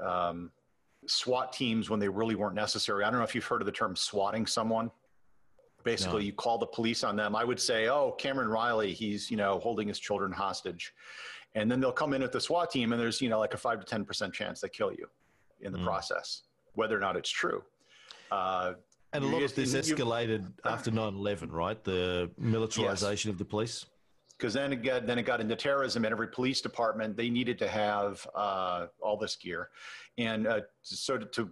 um, 0.00 0.50
SWAT 1.06 1.52
teams 1.52 1.90
when 1.90 2.00
they 2.00 2.08
really 2.08 2.34
weren't 2.34 2.54
necessary. 2.54 3.04
I 3.04 3.10
don't 3.10 3.18
know 3.18 3.24
if 3.24 3.34
you've 3.34 3.44
heard 3.44 3.62
of 3.62 3.66
the 3.66 3.72
term 3.72 3.94
swatting 3.96 4.46
someone. 4.46 4.90
Basically, 5.84 6.22
No. 6.22 6.26
you 6.26 6.32
call 6.32 6.56
the 6.56 6.66
police 6.66 7.04
on 7.04 7.14
them. 7.14 7.36
I 7.36 7.44
would 7.44 7.60
say, 7.60 7.88
"Oh, 7.88 8.12
Cameron 8.12 8.48
Riley, 8.48 8.94
he's 8.94 9.30
you 9.30 9.36
know 9.36 9.58
holding 9.58 9.86
his 9.86 9.98
children 9.98 10.32
hostage," 10.32 10.94
and 11.54 11.70
then 11.70 11.80
they'll 11.80 11.92
come 11.92 12.14
in 12.14 12.22
with 12.22 12.32
the 12.32 12.40
SWAT 12.40 12.70
team, 12.70 12.92
and 12.92 13.00
there's 13.00 13.20
you 13.20 13.28
know 13.28 13.38
like 13.38 13.54
a 13.54 13.56
five 13.58 13.80
to 13.80 13.86
ten 13.86 14.04
percent 14.04 14.32
chance 14.34 14.60
they 14.60 14.68
kill 14.68 14.92
you 14.92 15.06
in 15.60 15.72
the 15.72 15.78
Mm. 15.78 15.84
process, 15.84 16.42
whether 16.74 16.96
or 16.96 17.00
not 17.00 17.16
it's 17.16 17.30
true. 17.30 17.62
Uh, 18.30 18.74
And 19.12 19.24
a 19.24 19.26
lot 19.28 19.42
of 19.42 19.54
this 19.54 19.74
escalated 19.74 20.52
after 20.64 20.90
9-11, 20.90 21.50
right? 21.52 21.82
The 21.84 22.30
militarization 22.36 23.30
of 23.30 23.38
the 23.38 23.44
police. 23.44 23.86
because 24.36 24.52
then 24.54 24.72
it 24.72 24.82
got 24.82 25.06
then 25.06 25.18
it 25.18 25.22
got 25.22 25.40
into 25.40 25.54
terrorism 25.54 26.04
and 26.04 26.10
every 26.12 26.26
police 26.26 26.60
department 26.60 27.16
they 27.16 27.30
needed 27.30 27.56
to 27.60 27.68
have 27.68 28.26
uh, 28.34 28.86
all 29.00 29.16
this 29.16 29.36
gear 29.36 29.70
and 30.18 30.48
uh, 30.48 30.60
so 30.82 31.16
to, 31.16 31.26
to 31.26 31.48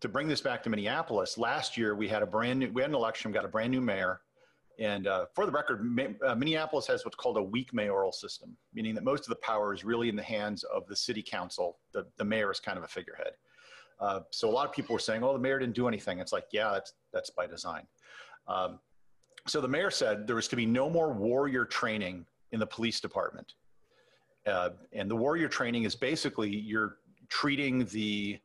to 0.00 0.08
bring 0.08 0.26
this 0.26 0.40
back 0.40 0.60
to 0.64 0.68
minneapolis 0.68 1.38
last 1.38 1.76
year 1.78 1.94
we 1.94 2.08
had 2.08 2.22
a 2.24 2.26
brand 2.26 2.58
new 2.58 2.68
we 2.72 2.82
had 2.82 2.90
an 2.90 2.96
election 2.96 3.30
we 3.30 3.34
got 3.34 3.44
a 3.44 3.48
brand 3.56 3.70
new 3.70 3.80
mayor 3.80 4.20
and 4.78 5.06
uh, 5.06 5.26
for 5.34 5.46
the 5.46 5.52
record 5.52 5.80
uh, 6.26 6.34
minneapolis 6.34 6.86
has 6.86 7.04
what's 7.04 7.16
called 7.16 7.36
a 7.36 7.42
weak 7.42 7.72
mayoral 7.72 8.12
system 8.12 8.56
meaning 8.72 8.94
that 8.94 9.04
most 9.04 9.20
of 9.20 9.28
the 9.28 9.36
power 9.36 9.72
is 9.72 9.84
really 9.84 10.08
in 10.08 10.16
the 10.16 10.22
hands 10.22 10.64
of 10.64 10.86
the 10.86 10.96
city 10.96 11.22
council 11.22 11.78
the, 11.92 12.06
the 12.16 12.24
mayor 12.24 12.50
is 12.50 12.60
kind 12.60 12.78
of 12.78 12.84
a 12.84 12.88
figurehead 12.88 13.34
Uh, 14.00 14.20
so 14.30 14.50
a 14.50 14.54
lot 14.58 14.66
of 14.66 14.72
people 14.72 14.92
were 14.92 14.98
saying, 15.08 15.22
"Oh, 15.22 15.32
the 15.32 15.38
mayor 15.38 15.58
didn't 15.58 15.76
do 15.76 15.86
anything." 15.86 16.18
It's 16.18 16.32
like, 16.32 16.46
yeah, 16.50 16.72
that's 16.72 16.94
that's 17.12 17.30
by 17.30 17.46
design. 17.46 17.86
Um, 18.48 18.80
so 19.46 19.60
the 19.60 19.68
mayor 19.68 19.90
said 19.90 20.26
there 20.26 20.36
was 20.36 20.48
to 20.48 20.56
be 20.56 20.66
no 20.66 20.90
more 20.90 21.12
warrior 21.12 21.64
training 21.64 22.26
in 22.52 22.58
the 22.60 22.66
police 22.66 23.00
department, 23.00 23.54
uh, 24.46 24.70
and 24.92 25.08
the 25.08 25.16
warrior 25.16 25.48
training 25.48 25.84
is 25.84 25.94
basically 25.94 26.50
you're 26.50 26.96
treating 27.28 27.84
the 27.86 28.40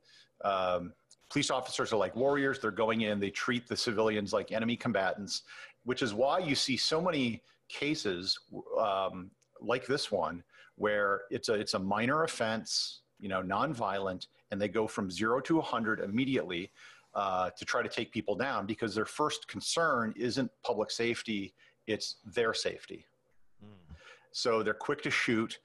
um, 0.45 0.93
police 1.29 1.49
officers 1.51 1.91
are 1.93 1.97
like 1.97 2.15
warriors. 2.15 2.59
They're 2.59 2.71
going 2.85 3.01
in, 3.01 3.19
they 3.19 3.31
treat 3.31 3.67
the 3.67 3.77
civilians 3.77 4.33
like 4.33 4.51
enemy 4.51 4.75
combatants, 4.75 5.43
which 5.83 6.01
is 6.01 6.13
why 6.13 6.39
you 6.39 6.55
see 6.55 6.77
so 6.77 7.01
many 7.01 7.41
cases 7.67 8.37
um, 8.79 9.31
like 9.61 9.85
this 9.85 10.11
one 10.11 10.43
where 10.75 11.21
it's 11.29 11.49
a 11.49 11.53
it's 11.53 11.73
a 11.73 11.79
minor 11.79 12.23
offense, 12.23 13.01
you 13.19 13.29
know, 13.29 13.41
nonviolent, 13.41 14.27
and 14.51 14.61
they 14.61 14.67
go 14.67 14.87
from 14.87 15.11
zero 15.11 15.39
to 15.41 15.57
100 15.57 15.99
immediately 15.99 16.71
uh, 17.13 17.49
to 17.51 17.65
try 17.65 17.81
to 17.81 17.89
take 17.89 18.11
people 18.11 18.35
down 18.35 18.65
because 18.65 18.95
their 18.95 19.05
first 19.05 19.47
concern 19.47 20.13
isn't 20.15 20.49
public 20.63 20.89
safety, 20.89 21.53
it's 21.87 22.17
their 22.25 22.53
safety. 22.53 23.05
Mm. 23.63 23.95
So 24.31 24.63
they're 24.63 24.73
quick 24.73 25.01
to 25.03 25.11
shoot, 25.11 25.59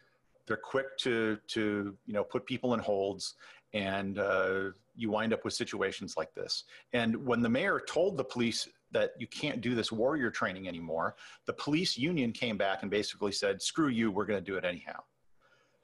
they're 0.47 0.57
quick 0.57 0.97
to 0.99 1.39
to 1.49 1.97
you 2.07 2.13
know 2.13 2.25
put 2.25 2.45
people 2.45 2.75
in 2.75 2.81
holds, 2.81 3.35
and 3.73 4.19
uh, 4.19 4.71
you 4.97 5.11
wind 5.11 5.33
up 5.33 5.45
with 5.45 5.55
situations 5.55 6.17
like 6.17 6.35
this. 6.35 6.65
And 6.93 7.25
when 7.27 7.41
the 7.41 7.49
mayor 7.49 7.81
told 7.87 8.17
the 8.17 8.25
police 8.25 8.69
that 8.95 9.11
you 9.19 9.27
can't 9.27 9.61
do 9.61 9.75
this 9.75 9.93
warrior 9.93 10.31
training 10.31 10.67
anymore, 10.67 11.17
the 11.45 11.53
police 11.53 11.99
union 11.99 12.33
came 12.33 12.57
back 12.57 12.81
and 12.83 12.91
basically 12.91 13.33
said, 13.33 13.61
screw 13.61 13.89
you, 13.89 14.11
we're 14.11 14.25
going 14.25 14.43
to 14.43 14.51
do 14.51 14.57
it 14.57 14.65
anyhow. 14.65 15.01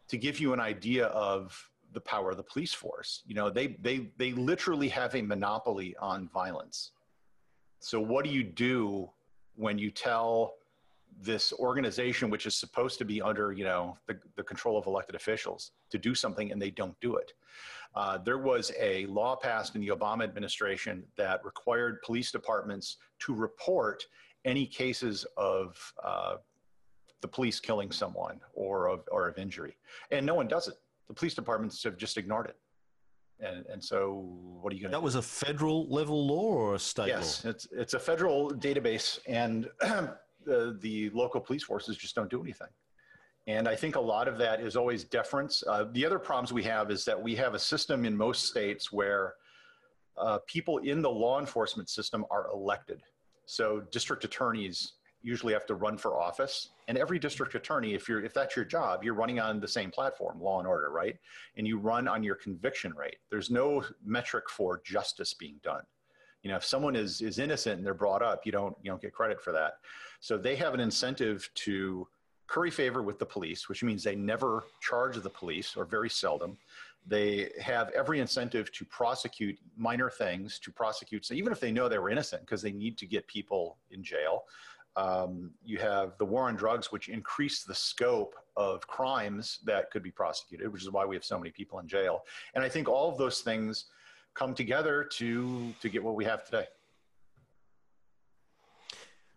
To 0.09 0.17
give 0.17 0.41
you 0.41 0.55
an 0.55 0.61
idea 0.61 1.07
of 1.09 1.71
the 1.93 2.01
power 2.01 2.31
of 2.31 2.37
the 2.37 2.43
police 2.43 2.73
force, 2.73 3.23
you 3.27 3.35
know, 3.35 3.51
they, 3.51 3.77
they, 3.83 4.11
they 4.17 4.33
literally 4.33 4.89
have 4.89 5.15
a 5.15 5.23
monopoly 5.23 5.95
on 6.01 6.29
violence. 6.29 6.93
So 7.81 8.01
what 8.01 8.25
do 8.25 8.31
you 8.31 8.45
do 8.45 9.11
when 9.57 9.77
you 9.77 9.91
tell 9.91 10.55
this 11.21 11.53
organization, 11.55 12.31
which 12.31 12.47
is 12.47 12.55
supposed 12.55 12.99
to 12.99 13.05
be 13.05 13.21
under, 13.21 13.53
you 13.53 13.65
know, 13.65 13.99
the, 14.07 14.19
the 14.37 14.43
control 14.43 14.79
of 14.79 14.87
elected 14.87 15.15
officials 15.15 15.73
to 15.91 15.99
do 15.99 16.15
something 16.15 16.53
and 16.53 16.61
they 16.61 16.71
don't 16.71 16.99
do 17.01 17.17
it? 17.17 17.33
Uh, 17.95 18.19
there 18.19 18.39
was 18.39 18.73
a 18.79 19.07
law 19.07 19.35
passed 19.35 19.75
in 19.75 19.81
the 19.81 19.89
Obama 19.89 20.23
administration 20.23 21.03
that 21.17 21.45
required 21.45 22.01
police 22.03 22.31
departments 22.31 22.99
to 23.19 23.35
report 23.35 24.05
any 24.45 24.67
cases 24.67 25.27
of 25.37 25.77
uh, 26.05 26.37
the 27.21 27.29
police 27.29 27.61
killing 27.61 27.91
someone 27.91 28.41
or 28.55 28.89
of, 28.89 29.01
or 29.11 29.29
of 29.29 29.39
injury. 29.39 29.77
And 30.11 30.25
no 30.25 30.35
one 30.35 30.49
does 30.49 30.69
it. 30.69 30.75
The 31.09 31.15
police 31.15 31.35
departments 31.35 31.83
have 31.83 31.97
just 31.97 32.17
ignored 32.17 32.47
it. 32.47 32.57
And, 33.41 33.65
and 33.67 33.83
so 33.83 34.37
what 34.61 34.73
are 34.73 34.77
you 34.77 34.83
going 34.83 34.93
to 34.93 34.97
That 34.97 35.03
was 35.03 35.15
a 35.15 35.23
federal 35.23 35.89
level 35.89 36.27
law 36.27 36.53
or 36.53 36.75
a 36.75 36.79
state 36.79 37.09
yes, 37.09 37.45
law? 37.45 37.51
it's, 37.51 37.67
it's 37.73 37.95
a 37.95 37.99
federal 37.99 38.51
database 38.51 39.19
and 39.27 39.69
the, 40.45 41.11
local 41.13 41.41
police 41.41 41.63
forces 41.63 41.97
just 41.97 42.15
don't 42.15 42.31
do 42.31 42.43
anything. 42.43 42.69
And 43.47 43.67
I 43.67 43.75
think 43.75 43.97
a 43.97 44.01
lot 44.01 44.29
of 44.29 44.39
that 44.39 44.61
is 44.61 44.77
always 44.77 45.05
deference. 45.05 45.65
Uh, 45.67 45.87
the 45.93 46.05
other 46.05 46.19
problems 46.19 46.53
we 46.53 46.63
have 46.65 46.91
is 46.91 47.05
that 47.07 47.21
we 47.21 47.35
have 47.37 47.55
a 47.55 47.59
system 47.59 48.05
in 48.05 48.17
most 48.17 48.47
states 48.47 48.93
where 48.93 49.35
uh, 50.19 50.39
people 50.47 50.79
in 50.79 51.01
the 51.03 51.11
law 51.11 51.41
enforcement 51.41 51.89
system 51.89 52.25
are 52.31 52.49
elected. 52.53 53.03
So 53.47 53.83
district 53.91 54.25
attorneys 54.25 54.93
usually 55.23 55.53
have 55.53 55.67
to 55.67 55.75
run 55.75 55.97
for 55.97 56.19
office 56.19 56.71
and 56.89 56.97
every 56.97 57.19
district 57.19 57.55
attorney 57.55 57.95
if 57.95 58.09
you're 58.09 58.23
if 58.25 58.33
that's 58.33 58.57
your 58.57 58.65
job 58.65 59.05
you're 59.05 59.15
running 59.15 59.39
on 59.39 59.61
the 59.61 59.69
same 59.69 59.91
platform 59.91 60.41
law 60.41 60.59
and 60.59 60.67
order 60.67 60.91
right 60.91 61.17
and 61.57 61.67
you 61.67 61.79
run 61.79 62.09
on 62.09 62.23
your 62.23 62.35
conviction 62.35 62.95
rate 62.95 63.17
there's 63.31 63.51
no 63.51 63.85
metric 64.05 64.49
for 64.49 64.81
justice 64.85 65.35
being 65.35 65.57
done 65.63 65.83
you 66.43 66.51
know 66.51 66.57
if 66.57 66.65
someone 66.65 66.97
is 66.97 67.21
is 67.21 67.39
innocent 67.39 67.79
and 67.79 67.87
they're 67.87 67.95
brought 67.95 68.23
up 68.23 68.47
you 68.47 68.53
don't 68.53 68.77
you 68.83 68.91
don't 68.91 69.03
get 69.03 69.13
credit 69.13 69.41
for 69.41 69.53
that 69.53 69.75
so 70.21 70.37
they 70.37 70.57
have 70.57 70.75
an 70.75 70.81
incentive 70.81 71.49
to 71.55 72.07
curry 72.51 72.71
favor 72.71 73.01
with 73.01 73.19
the 73.19 73.25
police, 73.25 73.69
which 73.69 73.83
means 73.85 74.03
they 74.03 74.17
never 74.17 74.65
charge 74.81 75.17
the 75.17 75.31
police 75.31 75.77
or 75.77 75.85
very 75.85 76.11
seldom. 76.11 76.59
They 77.07 77.51
have 77.63 77.91
every 77.91 78.21
incentive 78.21 78.71
to 78.73 78.85
prosecute 78.85 79.57
minor 79.77 80.11
things, 80.11 80.59
to 80.59 80.73
prosecute, 80.73 81.25
so 81.25 81.33
even 81.33 81.53
if 81.53 81.61
they 81.61 81.71
know 81.71 81.89
they 81.89 81.99
were 81.99 82.11
innocent, 82.11 82.43
because 82.43 82.61
they 82.61 82.73
need 82.73 82.99
to 82.99 83.07
get 83.07 83.27
people 83.29 83.79
in 83.91 84.03
jail. 84.03 84.43
Um, 84.97 85.53
you 85.65 85.79
have 85.79 86.19
the 86.19 86.25
war 86.25 86.49
on 86.49 86.57
drugs, 86.57 86.91
which 86.91 87.09
increased 87.09 87.69
the 87.69 87.75
scope 87.75 88.35
of 88.57 88.85
crimes 88.89 89.61
that 89.65 89.91
could 89.93 90.03
be 90.03 90.11
prosecuted, 90.11 90.71
which 90.73 90.83
is 90.83 90.91
why 90.91 91.07
we 91.07 91.15
have 91.15 91.25
so 91.25 91.39
many 91.39 91.53
people 91.53 91.79
in 91.79 91.87
jail. 91.87 92.23
And 92.55 92.65
I 92.65 92.69
think 92.69 92.89
all 92.89 93.09
of 93.09 93.17
those 93.17 93.41
things 93.43 93.87
come 94.35 94.55
together 94.55 95.05
to 95.19 95.73
to 95.81 95.89
get 95.89 96.03
what 96.03 96.15
we 96.15 96.25
have 96.25 96.45
today. 96.45 96.67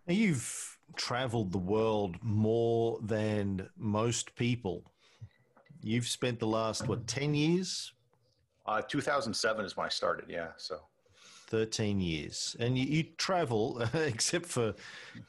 Now 0.08 0.14
you've 0.14 0.78
traveled 0.96 1.52
the 1.52 1.58
world 1.58 2.18
more 2.22 3.00
than 3.02 3.70
most 3.78 4.36
people. 4.36 4.84
You've 5.82 6.08
spent 6.08 6.40
the 6.40 6.48
last, 6.48 6.88
what, 6.88 7.08
10 7.08 7.34
years? 7.34 7.94
Uh, 8.66 8.82
2007 8.82 9.66
is 9.66 9.76
when 9.76 9.86
I 9.86 9.90
started, 9.90 10.26
yeah. 10.30 10.50
So 10.58 10.80
13 11.48 12.00
years. 12.00 12.56
And 12.60 12.78
you, 12.78 12.86
you 12.86 13.04
travel, 13.18 13.82
except 13.94 14.46
for 14.46 14.74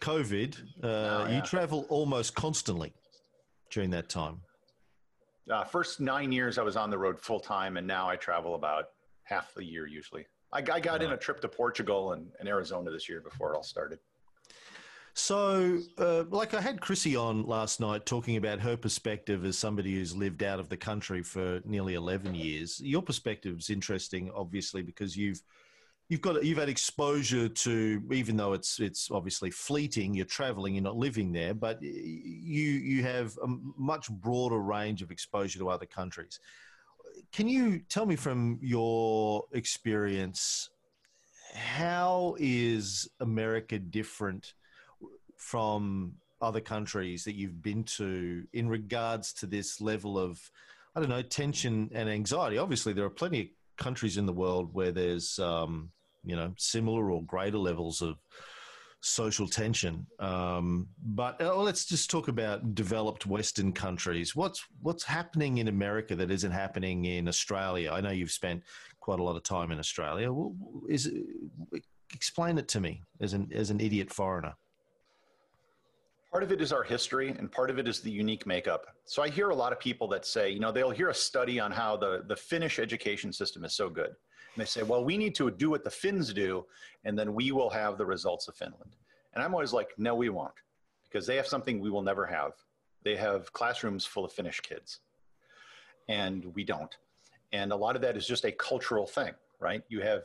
COVID, 0.01 0.61
uh, 0.83 0.87
oh, 0.87 1.27
yeah. 1.29 1.37
you 1.37 1.43
travel 1.43 1.87
almost 1.89 2.35
constantly 2.35 2.93
during 3.71 3.91
that 3.91 4.09
time. 4.09 4.41
Uh, 5.51 5.65
first 5.65 6.01
nine 6.01 6.33
years 6.33 6.57
I 6.57 6.63
was 6.63 6.77
on 6.77 6.89
the 6.89 6.97
road 6.97 7.19
full 7.21 7.41
time, 7.41 7.77
and 7.77 7.87
now 7.87 8.09
I 8.09 8.17
travel 8.17 8.55
about 8.55 8.91
half 9.25 9.55
the 9.55 9.65
year 9.65 9.87
usually. 9.87 10.27
I, 10.53 10.59
I 10.73 10.81
got 10.81 11.03
in 11.03 11.13
a 11.13 11.17
trip 11.17 11.41
to 11.41 11.49
Portugal 11.49 12.13
and, 12.13 12.29
and 12.39 12.49
Arizona 12.49 12.91
this 12.91 13.09
year 13.09 13.21
before 13.21 13.53
it 13.53 13.57
all 13.57 13.63
started. 13.63 13.99
So, 15.17 15.79
uh, 15.97 16.25
like 16.31 16.55
I 16.55 16.61
had 16.61 16.81
Chrissy 16.81 17.15
on 17.15 17.47
last 17.47 17.79
night 17.79 18.05
talking 18.05 18.37
about 18.37 18.59
her 18.61 18.77
perspective 18.77 19.45
as 19.45 19.57
somebody 19.57 19.95
who's 19.95 20.17
lived 20.17 20.43
out 20.43 20.59
of 20.59 20.69
the 20.69 20.77
country 20.77 21.23
for 21.23 21.61
nearly 21.65 21.95
11 21.95 22.35
years. 22.35 22.81
Your 22.81 23.01
perspective 23.01 23.59
is 23.59 23.71
interesting, 23.71 24.31
obviously, 24.35 24.83
because 24.83 25.17
you've 25.17 25.41
you've 26.09 26.21
got 26.21 26.45
you've 26.45 26.59
had 26.59 26.69
exposure 26.69 27.49
to 27.49 28.03
even 28.13 28.37
though 28.37 28.53
it's 28.53 28.79
it's 28.79 29.11
obviously 29.11 29.51
fleeting 29.51 30.15
you're 30.15 30.27
traveling 30.27 30.75
you're 30.75 30.85
not 30.85 30.97
living 30.97 31.33
there 31.33 31.55
but 31.55 31.81
you 31.83 31.91
you 31.91 33.03
have 33.03 33.37
a 33.43 33.47
much 33.79 34.11
broader 34.11 34.59
range 34.59 35.01
of 35.01 35.11
exposure 35.11 35.59
to 35.59 35.69
other 35.71 35.87
countries 35.87 36.41
can 37.33 37.49
you 37.49 37.81
tell 37.89 38.07
me 38.07 38.17
from 38.17 38.59
your 38.61 39.45
experience 39.53 40.71
how 41.55 42.35
is 42.39 43.09
america 43.21 43.79
different 43.79 44.55
from 45.37 46.15
other 46.45 46.61
countries 46.61 47.25
that 47.25 47.35
you've 47.35 47.63
been 47.63 47.85
to 47.85 48.45
in 48.53 48.69
regards 48.69 49.33
to 49.33 49.47
this 49.47 49.81
level 49.81 50.19
of, 50.19 50.39
I 50.95 51.01
don't 51.01 51.09
know, 51.09 51.23
tension 51.23 51.91
and 51.93 52.09
anxiety? 52.09 52.59
Obviously, 52.59 52.93
there 52.93 53.05
are 53.05 53.11
plenty 53.11 53.41
of 53.41 53.47
countries 53.77 54.17
in 54.17 54.27
the 54.27 54.33
world 54.33 54.73
where 54.73 54.93
there's, 54.93 55.39
um, 55.39 55.91
you 56.25 56.37
know, 56.37 56.53
similar 56.57 57.11
or 57.11 57.23
greater 57.23 57.59
levels 57.59 58.03
of 58.03 58.17
social 59.05 59.47
tension. 59.47 60.07
Um, 60.19 60.89
but 61.05 61.41
oh, 61.41 61.63
let's 61.63 61.85
just 61.85 62.11
talk 62.11 62.29
about 62.29 62.75
developed 62.75 63.27
Western 63.27 63.73
countries. 63.73 64.35
What's 64.35 64.65
what's 64.81 65.05
happening 65.05 65.59
in 65.59 65.69
America 65.69 66.17
that 66.17 66.31
isn't 66.31 66.51
happening 66.51 67.05
in 67.05 67.29
Australia? 67.29 67.93
I 67.93 68.01
know 68.01 68.11
you've 68.11 68.31
spent 68.31 68.63
quite 69.01 69.21
a 69.21 69.23
lot 69.23 69.37
of 69.37 69.43
time 69.43 69.71
in 69.71 69.79
Australia. 69.79 70.33
Is 70.89 71.13
explain 72.15 72.57
it 72.59 72.69
to 72.69 72.81
me 72.81 73.03
as 73.21 73.35
an 73.35 73.51
as 73.55 73.71
an 73.71 73.81
idiot 73.81 74.11
foreigner. 74.11 74.55
Part 76.35 76.43
of 76.43 76.51
it 76.51 76.61
is 76.61 76.73
our 76.73 76.83
history, 76.83 77.29
and 77.29 77.49
part 77.49 77.71
of 77.71 77.79
it 77.79 77.87
is 77.87 78.01
the 78.01 78.11
unique 78.11 78.45
makeup. 78.45 78.89
So 79.05 79.23
I 79.23 79.29
hear 79.29 79.51
a 79.51 79.55
lot 79.55 79.73
of 79.73 79.79
people 79.79 80.09
that 80.09 80.27
say, 80.27 80.51
you 80.51 80.59
know, 80.59 80.73
they'll 80.73 80.91
hear 80.91 81.11
a 81.11 81.15
study 81.15 81.61
on 81.61 81.71
how 81.71 81.97
the, 81.97 82.25
the 82.27 82.35
Finnish 82.35 82.81
education 82.81 83.33
system 83.33 83.65
is 83.65 83.73
so 83.73 83.89
good. 83.89 84.09
And 84.09 84.57
they 84.57 84.65
say, 84.65 84.83
well, 84.83 85.05
we 85.05 85.17
need 85.17 85.37
to 85.37 85.49
do 85.53 85.71
what 85.71 85.85
the 85.85 85.91
Finns 85.91 86.35
do, 86.35 86.67
and 87.05 87.17
then 87.17 87.35
we 87.35 87.53
will 87.53 87.71
have 87.71 87.99
the 87.99 88.05
results 88.05 88.49
of 88.49 88.57
Finland. 88.57 88.97
And 89.33 89.45
I'm 89.45 89.55
always 89.55 89.73
like, 89.73 89.91
no, 89.97 90.17
we 90.17 90.29
won't, 90.29 90.55
because 91.05 91.25
they 91.25 91.37
have 91.37 91.47
something 91.47 91.79
we 91.79 91.89
will 91.89 92.03
never 92.03 92.27
have. 92.27 92.55
They 93.05 93.15
have 93.15 93.53
classrooms 93.53 94.05
full 94.05 94.25
of 94.25 94.33
Finnish 94.33 94.59
kids, 94.59 94.99
and 96.09 96.53
we 96.57 96.65
don't. 96.65 96.97
And 97.53 97.71
a 97.71 97.77
lot 97.77 97.95
of 97.95 98.03
that 98.03 98.17
is 98.17 98.27
just 98.27 98.45
a 98.45 98.51
cultural 98.51 99.07
thing, 99.07 99.35
right? 99.61 99.85
You 99.89 100.01
have 100.01 100.25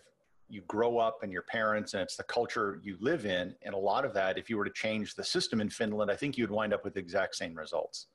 you 0.49 0.61
grow 0.67 0.97
up 0.97 1.19
and 1.21 1.31
your 1.31 1.43
parents 1.43 1.93
and 1.93 2.01
it's 2.01 2.15
the 2.15 2.23
culture 2.23 2.79
you 2.83 2.97
live 2.99 3.25
in 3.25 3.55
and 3.61 3.73
a 3.73 3.77
lot 3.77 4.03
of 4.03 4.13
that 4.13 4.37
if 4.37 4.49
you 4.49 4.57
were 4.57 4.65
to 4.65 4.71
change 4.71 5.13
the 5.15 5.23
system 5.23 5.61
in 5.61 5.69
finland 5.69 6.09
i 6.09 6.15
think 6.15 6.37
you'd 6.37 6.51
wind 6.51 6.73
up 6.73 6.83
with 6.83 6.93
the 6.93 6.99
exact 6.99 7.35
same 7.35 7.55
results. 7.55 8.07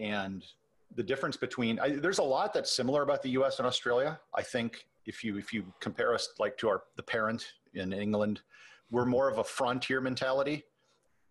And 0.00 0.44
the 0.96 1.02
difference 1.02 1.36
between 1.36 1.78
I, 1.78 1.90
there's 1.90 2.18
a 2.18 2.22
lot 2.22 2.52
that's 2.52 2.72
similar 2.72 3.02
about 3.02 3.22
the 3.22 3.30
us 3.30 3.58
and 3.58 3.66
australia. 3.66 4.18
I 4.34 4.42
think 4.42 4.86
if 5.06 5.22
you 5.24 5.38
if 5.38 5.52
you 5.52 5.64
compare 5.80 6.14
us 6.14 6.28
like 6.38 6.56
to 6.58 6.68
our 6.68 6.82
the 6.96 7.02
parent 7.02 7.52
in 7.74 7.92
england 7.92 8.40
we're 8.90 9.06
more 9.06 9.28
of 9.28 9.38
a 9.38 9.44
frontier 9.44 10.00
mentality. 10.00 10.64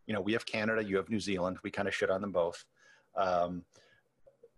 You 0.07 0.13
know 0.13 0.21
we 0.21 0.33
have 0.33 0.45
canada 0.45 0.83
you 0.83 0.97
have 0.97 1.09
new 1.09 1.19
zealand 1.19 1.57
we 1.63 1.71
kind 1.71 1.87
of 1.87 1.95
shit 1.95 2.09
on 2.09 2.21
them 2.21 2.31
both. 2.31 2.63
Um, 3.15 3.63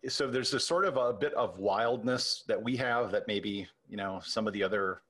so 0.07 0.27
there's 0.27 0.49
this 0.49 0.65
sort 0.65 0.85
of 0.85 0.97
a 0.97 1.13
bit 1.13 1.33
of 1.35 1.59
wildness 1.59 2.43
that 2.47 2.61
we 2.61 2.75
have 2.77 3.11
that 3.11 3.27
maybe 3.27 3.67
you 3.87 3.97
know 3.97 4.21
some 4.23 4.47
of 4.47 4.53
the 4.53 4.63
other 4.63 5.01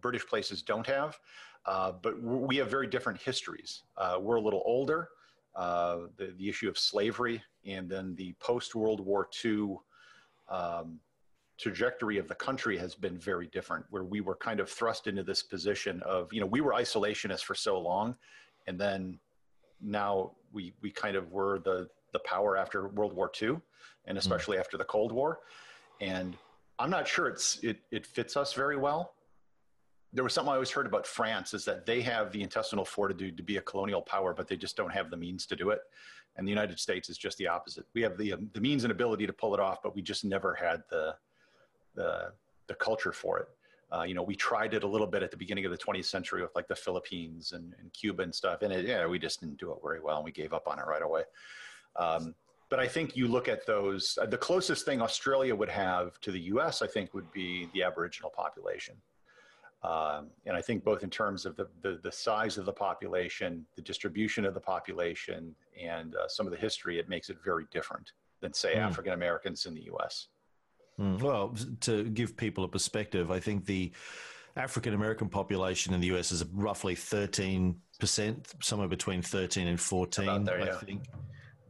British 0.00 0.26
places 0.26 0.62
don't 0.62 0.86
have, 0.86 1.18
uh, 1.66 1.92
but 1.92 2.20
we 2.22 2.56
have 2.56 2.70
very 2.70 2.86
different 2.86 3.20
histories. 3.20 3.82
Uh, 3.96 4.18
we're 4.20 4.36
a 4.36 4.40
little 4.40 4.62
older. 4.64 5.08
Uh, 5.56 6.06
the, 6.16 6.32
the 6.38 6.48
issue 6.48 6.68
of 6.68 6.78
slavery 6.78 7.42
and 7.66 7.88
then 7.88 8.14
the 8.14 8.32
post 8.40 8.74
World 8.74 9.00
War 9.00 9.28
II 9.44 9.76
um, 10.48 11.00
trajectory 11.58 12.18
of 12.18 12.26
the 12.26 12.34
country 12.34 12.78
has 12.78 12.94
been 12.94 13.18
very 13.18 13.46
different, 13.48 13.84
where 13.90 14.04
we 14.04 14.20
were 14.20 14.36
kind 14.36 14.60
of 14.60 14.70
thrust 14.70 15.06
into 15.06 15.22
this 15.22 15.42
position 15.42 16.02
of, 16.02 16.32
you 16.32 16.40
know, 16.40 16.46
we 16.46 16.60
were 16.60 16.72
isolationists 16.72 17.42
for 17.42 17.54
so 17.54 17.78
long, 17.78 18.16
and 18.66 18.78
then 18.78 19.18
now 19.80 20.32
we 20.52 20.72
we 20.80 20.90
kind 20.90 21.16
of 21.16 21.30
were 21.30 21.58
the 21.60 21.88
the 22.12 22.18
power 22.20 22.56
after 22.56 22.88
World 22.88 23.12
War 23.12 23.30
II, 23.40 23.48
and 24.06 24.12
hmm. 24.12 24.16
especially 24.16 24.56
mm. 24.56 24.60
after 24.60 24.76
the 24.76 24.84
Cold 24.84 25.12
War, 25.12 25.40
and 26.00 26.36
I'm 26.78 26.90
not 26.90 27.06
sure 27.06 27.28
it's 27.28 27.58
it 27.62 27.80
it 27.90 28.06
fits 28.06 28.36
us 28.36 28.54
very 28.54 28.76
well. 28.76 29.12
There 30.12 30.24
was 30.24 30.32
something 30.32 30.50
I 30.50 30.54
always 30.54 30.70
heard 30.70 30.86
about 30.86 31.06
France 31.06 31.54
is 31.54 31.64
that 31.66 31.86
they 31.86 32.00
have 32.02 32.32
the 32.32 32.42
intestinal 32.42 32.84
fortitude 32.84 33.36
to 33.36 33.42
be 33.42 33.58
a 33.58 33.60
colonial 33.60 34.02
power, 34.02 34.34
but 34.34 34.48
they 34.48 34.56
just 34.56 34.76
don't 34.76 34.92
have 34.92 35.10
the 35.10 35.16
means 35.16 35.46
to 35.46 35.56
do 35.56 35.70
it. 35.70 35.80
And 36.36 36.46
the 36.46 36.50
United 36.50 36.80
States 36.80 37.08
is 37.08 37.16
just 37.16 37.38
the 37.38 37.46
opposite. 37.46 37.86
We 37.94 38.02
have 38.02 38.16
the 38.16 38.34
um, 38.34 38.50
the 38.52 38.60
means 38.60 38.84
and 38.84 38.90
ability 38.90 39.26
to 39.26 39.32
pull 39.32 39.54
it 39.54 39.60
off, 39.60 39.82
but 39.82 39.94
we 39.94 40.02
just 40.02 40.24
never 40.24 40.54
had 40.54 40.82
the 40.90 41.14
the 41.94 42.32
the 42.66 42.74
culture 42.74 43.12
for 43.12 43.38
it. 43.38 43.48
Uh, 43.92 44.02
you 44.02 44.14
know, 44.14 44.22
we 44.22 44.36
tried 44.36 44.74
it 44.74 44.84
a 44.84 44.86
little 44.86 45.06
bit 45.06 45.22
at 45.22 45.32
the 45.32 45.36
beginning 45.36 45.64
of 45.64 45.72
the 45.72 45.78
20th 45.78 46.04
century 46.04 46.42
with 46.42 46.54
like 46.54 46.68
the 46.68 46.76
Philippines 46.76 47.50
and, 47.52 47.74
and 47.80 47.92
Cuba 47.92 48.22
and 48.22 48.32
stuff, 48.32 48.62
and 48.62 48.72
it, 48.72 48.86
yeah, 48.86 49.04
we 49.06 49.18
just 49.18 49.40
didn't 49.40 49.58
do 49.58 49.72
it 49.72 49.78
very 49.82 50.00
well, 50.00 50.16
and 50.16 50.24
we 50.24 50.30
gave 50.30 50.52
up 50.52 50.68
on 50.68 50.78
it 50.78 50.86
right 50.86 51.02
away. 51.02 51.22
Um, 51.96 52.34
but 52.68 52.78
I 52.78 52.86
think 52.86 53.16
you 53.16 53.26
look 53.26 53.48
at 53.48 53.66
those. 53.66 54.16
Uh, 54.20 54.26
the 54.26 54.38
closest 54.38 54.86
thing 54.86 55.02
Australia 55.02 55.54
would 55.54 55.68
have 55.68 56.20
to 56.20 56.30
the 56.30 56.40
U.S., 56.54 56.82
I 56.82 56.86
think, 56.86 57.12
would 57.14 57.30
be 57.32 57.68
the 57.74 57.82
Aboriginal 57.82 58.30
population. 58.30 58.94
Um, 59.82 60.28
and 60.44 60.54
I 60.56 60.60
think 60.60 60.84
both 60.84 61.02
in 61.02 61.08
terms 61.08 61.46
of 61.46 61.56
the, 61.56 61.66
the, 61.80 61.98
the, 62.02 62.12
size 62.12 62.58
of 62.58 62.66
the 62.66 62.72
population, 62.72 63.64
the 63.76 63.82
distribution 63.82 64.44
of 64.44 64.52
the 64.52 64.60
population, 64.60 65.54
and 65.82 66.14
uh, 66.16 66.28
some 66.28 66.46
of 66.46 66.52
the 66.52 66.58
history, 66.58 66.98
it 66.98 67.08
makes 67.08 67.30
it 67.30 67.38
very 67.42 67.64
different 67.72 68.12
than, 68.42 68.52
say, 68.52 68.74
mm. 68.74 68.80
African 68.80 69.14
Americans 69.14 69.64
in 69.64 69.72
the 69.72 69.84
U.S. 69.84 70.28
Mm. 71.00 71.22
Well, 71.22 71.56
to 71.80 72.04
give 72.10 72.36
people 72.36 72.64
a 72.64 72.68
perspective, 72.68 73.30
I 73.30 73.40
think 73.40 73.64
the 73.64 73.90
African 74.56 74.92
American 74.92 75.30
population 75.30 75.94
in 75.94 76.00
the 76.00 76.08
US 76.08 76.30
is 76.30 76.44
roughly 76.52 76.94
13%, 76.94 77.74
somewhere 78.62 78.88
between 78.88 79.22
13 79.22 79.66
and 79.66 79.80
14, 79.80 80.44
there, 80.44 80.58
yeah. 80.58 80.76
I 80.76 80.84
think. 80.84 81.04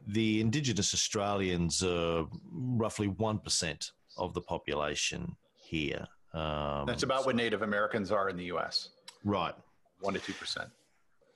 The 0.09 0.41
Indigenous 0.41 0.93
Australians 0.95 1.83
are 1.85 2.27
roughly 2.51 3.09
1% 3.09 3.91
of 4.17 4.35
the 4.35 4.41
population 4.41 5.37
here. 5.55 6.07
Um, 6.33 6.87
That's 6.87 7.03
about 7.03 7.27
what 7.27 7.37
Native 7.37 7.63
Americans 7.63 8.13
are 8.13 8.29
in 8.29 8.37
the 8.37 8.45
US. 8.45 8.91
Right. 9.25 9.55
1% 10.03 10.23
to 10.23 10.33
2%. 10.33 10.71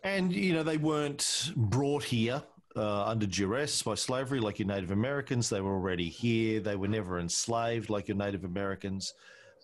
And, 0.05 0.33
you 0.33 0.53
know, 0.53 0.63
they 0.63 0.77
weren't 0.77 1.53
brought 1.57 2.05
here 2.05 2.43
uh, 2.77 3.05
under 3.05 3.27
duress 3.27 3.83
by 3.83 3.95
slavery, 3.95 4.41
like 4.41 4.59
your 4.59 4.69
Native 4.69 4.91
Americans. 4.91 5.49
They 5.49 5.61
were 5.61 5.73
already 5.73 6.09
here. 6.09 6.61
They 6.61 6.77
were 6.77 6.89
never 6.89 7.19
enslaved, 7.19 7.91
like 7.91 8.09
your 8.09 8.17
Native 8.17 8.45
Americans. 8.45 9.15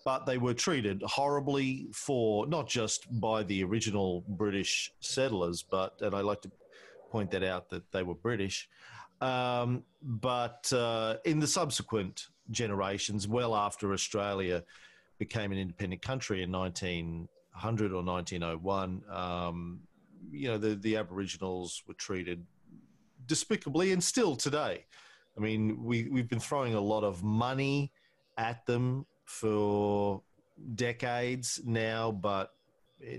But 0.03 0.25
they 0.25 0.39
were 0.39 0.55
treated 0.55 1.03
horribly 1.03 1.87
for 1.93 2.47
not 2.47 2.67
just 2.67 3.07
by 3.21 3.43
the 3.43 3.63
original 3.63 4.23
British 4.27 4.91
settlers, 4.99 5.61
but, 5.61 6.01
and 6.01 6.15
I 6.15 6.21
like 6.21 6.41
to 6.41 6.51
point 7.11 7.29
that 7.31 7.43
out 7.43 7.69
that 7.69 7.91
they 7.91 8.01
were 8.01 8.15
British, 8.15 8.67
um, 9.19 9.83
but 10.01 10.71
uh, 10.73 11.17
in 11.25 11.39
the 11.39 11.45
subsequent 11.45 12.27
generations, 12.49 13.27
well 13.27 13.55
after 13.55 13.93
Australia 13.93 14.63
became 15.21 15.51
an 15.51 15.59
independent 15.59 16.01
country 16.01 16.41
in 16.41 16.51
1900 16.51 17.91
or 17.91 18.01
1901, 18.01 19.03
um, 19.07 19.79
you 20.31 20.47
know, 20.47 20.57
the, 20.57 20.73
the 20.73 20.97
Aboriginals 20.97 21.83
were 21.87 21.93
treated 21.93 22.43
despicably 23.27 23.91
and 23.91 24.03
still 24.03 24.35
today. 24.35 24.83
I 25.37 25.39
mean, 25.39 25.83
we, 25.83 26.07
we've 26.09 26.27
been 26.27 26.39
throwing 26.39 26.73
a 26.73 26.81
lot 26.81 27.03
of 27.03 27.23
money 27.23 27.91
at 28.39 28.65
them 28.65 29.05
for 29.25 30.23
decades 30.73 31.61
now, 31.63 32.11
but 32.11 32.55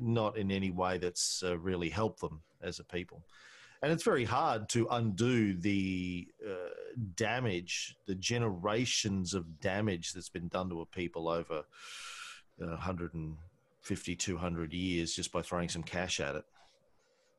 not 0.00 0.36
in 0.36 0.50
any 0.50 0.72
way 0.72 0.98
that's 0.98 1.44
uh, 1.46 1.56
really 1.56 1.88
helped 1.88 2.20
them 2.20 2.42
as 2.64 2.80
a 2.80 2.84
people. 2.84 3.22
And 3.80 3.92
it's 3.92 4.02
very 4.02 4.24
hard 4.24 4.68
to 4.70 4.88
undo 4.90 5.54
the 5.54 6.26
uh, 6.44 6.70
damage, 7.14 7.96
the 8.06 8.14
generations 8.14 9.34
of 9.34 9.60
damage 9.60 10.12
that's 10.12 10.28
been 10.28 10.48
done 10.48 10.68
to 10.70 10.80
a 10.80 10.86
people 10.86 11.28
over 11.28 11.64
uh, 12.62 12.66
150, 12.66 14.16
200 14.16 14.72
years 14.72 15.14
just 15.14 15.32
by 15.32 15.42
throwing 15.42 15.68
some 15.68 15.82
cash 15.82 16.20
at 16.20 16.36
it. 16.36 16.44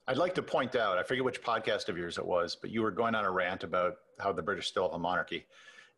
I'd 0.08 0.18
like 0.18 0.36
to 0.36 0.44
point 0.44 0.76
out, 0.76 0.98
I 0.98 1.04
forget 1.04 1.24
which 1.24 1.42
podcast 1.42 1.88
of 1.88 1.98
yours 1.98 2.18
it 2.18 2.26
was, 2.26 2.56
but 2.56 2.70
you 2.70 2.82
were 2.82 2.92
going 2.92 3.16
on 3.16 3.24
a 3.24 3.32
rant 3.32 3.64
about 3.64 3.96
how 4.20 4.34
the 4.34 4.42
British 4.42 4.68
still 4.68 4.84
have 4.84 4.94
a 4.94 5.00
monarchy. 5.00 5.46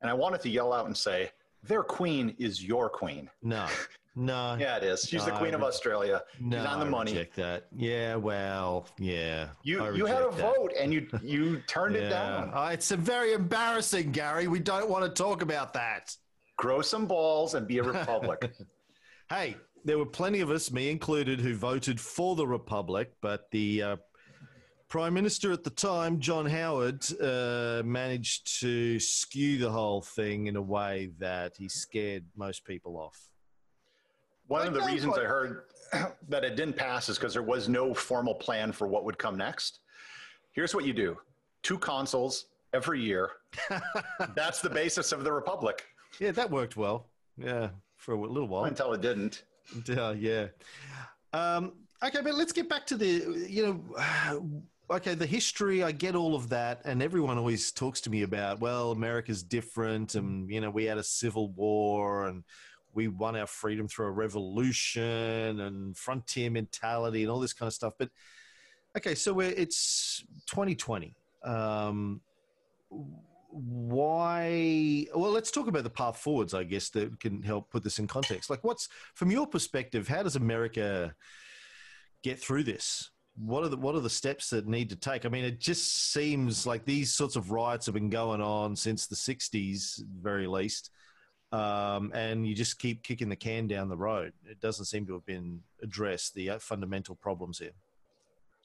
And 0.01 0.11
I 0.11 0.13
wanted 0.13 0.41
to 0.41 0.49
yell 0.49 0.73
out 0.73 0.85
and 0.85 0.95
say, 0.95 1.31
their 1.63 1.83
queen 1.83 2.35
is 2.37 2.63
your 2.63 2.89
queen. 2.89 3.29
No, 3.41 3.67
no. 4.15 4.55
yeah, 4.59 4.77
it 4.77 4.83
is. 4.83 5.01
She's 5.01 5.25
no, 5.25 5.33
the 5.33 5.37
queen 5.37 5.53
of 5.53 5.63
Australia. 5.63 6.23
No, 6.39 6.57
She's 6.57 6.65
on 6.65 6.79
the 6.79 6.85
money. 6.85 7.11
reject 7.11 7.35
that. 7.35 7.67
Yeah, 7.75 8.15
well, 8.15 8.87
yeah. 8.97 9.49
You 9.63 9.93
you 9.93 10.05
had 10.05 10.21
a 10.21 10.31
that. 10.31 10.39
vote 10.39 10.73
and 10.79 10.93
you 10.93 11.07
you 11.21 11.61
turned 11.67 11.95
yeah. 11.95 12.01
it 12.01 12.09
down. 12.09 12.51
Oh, 12.53 12.67
it's 12.67 12.91
a 12.91 12.97
very 12.97 13.33
embarrassing, 13.33 14.11
Gary. 14.11 14.47
We 14.47 14.59
don't 14.59 14.89
want 14.89 15.03
to 15.03 15.23
talk 15.23 15.41
about 15.41 15.73
that. 15.73 16.15
Grow 16.57 16.81
some 16.81 17.05
balls 17.05 17.53
and 17.53 17.67
be 17.67 17.79
a 17.79 17.83
republic. 17.83 18.51
hey, 19.29 19.57
there 19.83 19.97
were 19.97 20.05
plenty 20.05 20.41
of 20.41 20.49
us, 20.49 20.71
me 20.71 20.89
included, 20.89 21.39
who 21.39 21.55
voted 21.55 21.99
for 21.99 22.35
the 22.35 22.47
Republic, 22.47 23.11
but 23.21 23.51
the 23.51 23.83
uh, 23.83 23.95
Prime 24.87 25.13
Minister 25.13 25.51
at 25.51 25.63
the 25.63 25.69
time, 25.69 26.19
John 26.19 26.45
Howard, 26.45 27.05
uh, 27.21 27.83
managed 27.85 28.61
to 28.61 28.99
skew 28.99 29.57
the 29.57 29.69
whole 29.69 30.01
thing 30.01 30.47
in 30.47 30.55
a 30.55 30.61
way 30.61 31.11
that 31.19 31.53
he 31.57 31.69
scared 31.69 32.25
most 32.35 32.65
people 32.65 32.97
off. 32.97 33.29
One 34.47 34.67
of 34.67 34.73
the 34.73 34.81
reasons 34.81 35.17
I 35.17 35.23
heard 35.23 35.63
that 36.29 36.43
it 36.43 36.55
didn't 36.55 36.75
pass 36.75 37.09
is 37.09 37.17
because 37.17 37.33
there 37.33 37.43
was 37.43 37.67
no 37.67 37.93
formal 37.93 38.35
plan 38.35 38.71
for 38.71 38.87
what 38.87 39.03
would 39.05 39.17
come 39.17 39.37
next. 39.37 39.79
Here's 40.51 40.73
what 40.73 40.85
you 40.85 40.93
do 40.93 41.17
two 41.63 41.77
consuls 41.79 42.45
every 42.73 43.01
year. 43.01 43.31
That's 44.35 44.61
the 44.61 44.69
basis 44.69 45.11
of 45.11 45.23
the 45.23 45.31
Republic. 45.31 45.85
Yeah, 46.19 46.31
that 46.31 46.49
worked 46.49 46.77
well. 46.77 47.07
Yeah, 47.37 47.69
for 47.97 48.13
a 48.13 48.19
little 48.19 48.47
while. 48.47 48.65
Until 48.65 48.93
it 48.93 49.01
didn't. 49.01 49.43
Yeah, 49.87 50.11
yeah. 50.11 50.47
Um, 51.33 51.73
okay, 52.03 52.19
but 52.21 52.35
let's 52.35 52.51
get 52.51 52.69
back 52.69 52.85
to 52.87 52.97
the, 52.97 53.47
you 53.49 53.65
know, 53.65 54.61
okay, 54.95 55.15
the 55.15 55.25
history, 55.25 55.83
I 55.83 55.91
get 55.91 56.15
all 56.15 56.35
of 56.35 56.49
that. 56.49 56.81
And 56.85 57.01
everyone 57.01 57.37
always 57.37 57.71
talks 57.71 57.99
to 58.01 58.09
me 58.09 58.21
about, 58.21 58.59
well, 58.59 58.91
America's 58.91 59.43
different. 59.43 60.15
And, 60.15 60.49
you 60.49 60.61
know, 60.61 60.69
we 60.69 60.85
had 60.85 60.97
a 60.97 61.03
civil 61.03 61.49
war 61.49 62.27
and 62.27 62.43
we 62.95 63.07
won 63.07 63.35
our 63.35 63.47
freedom 63.47 63.87
through 63.87 64.07
a 64.07 64.11
revolution 64.11 65.59
and 65.59 65.95
frontier 65.95 66.49
mentality 66.49 67.21
and 67.21 67.31
all 67.31 67.39
this 67.39 67.53
kind 67.53 67.67
of 67.67 67.73
stuff. 67.73 67.93
But, 67.99 68.09
okay, 68.97 69.13
so 69.13 69.39
it's 69.41 70.23
2020. 70.47 71.15
Um, 71.43 72.21
why 73.57 75.05
well 75.15 75.31
let's 75.31 75.49
talk 75.49 75.67
about 75.69 75.83
the 75.83 75.89
path 75.89 76.17
forwards 76.17 76.53
i 76.53 76.61
guess 76.61 76.89
that 76.89 77.17
can 77.21 77.41
help 77.41 77.71
put 77.71 77.85
this 77.85 77.99
in 77.99 78.05
context 78.05 78.49
like 78.49 78.61
what's 78.65 78.89
from 79.13 79.31
your 79.31 79.47
perspective 79.47 80.09
how 80.09 80.21
does 80.21 80.35
america 80.35 81.15
get 82.21 82.37
through 82.37 82.63
this 82.63 83.11
what 83.37 83.63
are 83.63 83.69
the 83.69 83.77
what 83.77 83.95
are 83.95 84.01
the 84.01 84.09
steps 84.09 84.49
that 84.49 84.67
need 84.67 84.89
to 84.89 84.95
take 84.97 85.25
i 85.25 85.29
mean 85.29 85.45
it 85.45 85.57
just 85.57 86.11
seems 86.11 86.65
like 86.65 86.83
these 86.83 87.13
sorts 87.13 87.37
of 87.37 87.49
riots 87.49 87.85
have 87.85 87.95
been 87.95 88.09
going 88.09 88.41
on 88.41 88.75
since 88.75 89.07
the 89.07 89.15
60s 89.15 90.01
very 90.19 90.47
least 90.47 90.91
um, 91.51 92.11
and 92.13 92.47
you 92.47 92.55
just 92.55 92.79
keep 92.79 93.03
kicking 93.03 93.29
the 93.29 93.35
can 93.35 93.67
down 93.67 93.89
the 93.89 93.97
road 93.97 94.33
it 94.45 94.59
doesn't 94.59 94.85
seem 94.85 95.05
to 95.05 95.13
have 95.13 95.25
been 95.25 95.61
addressed 95.81 96.33
the 96.33 96.49
uh, 96.49 96.59
fundamental 96.59 97.15
problems 97.15 97.59
here 97.59 97.73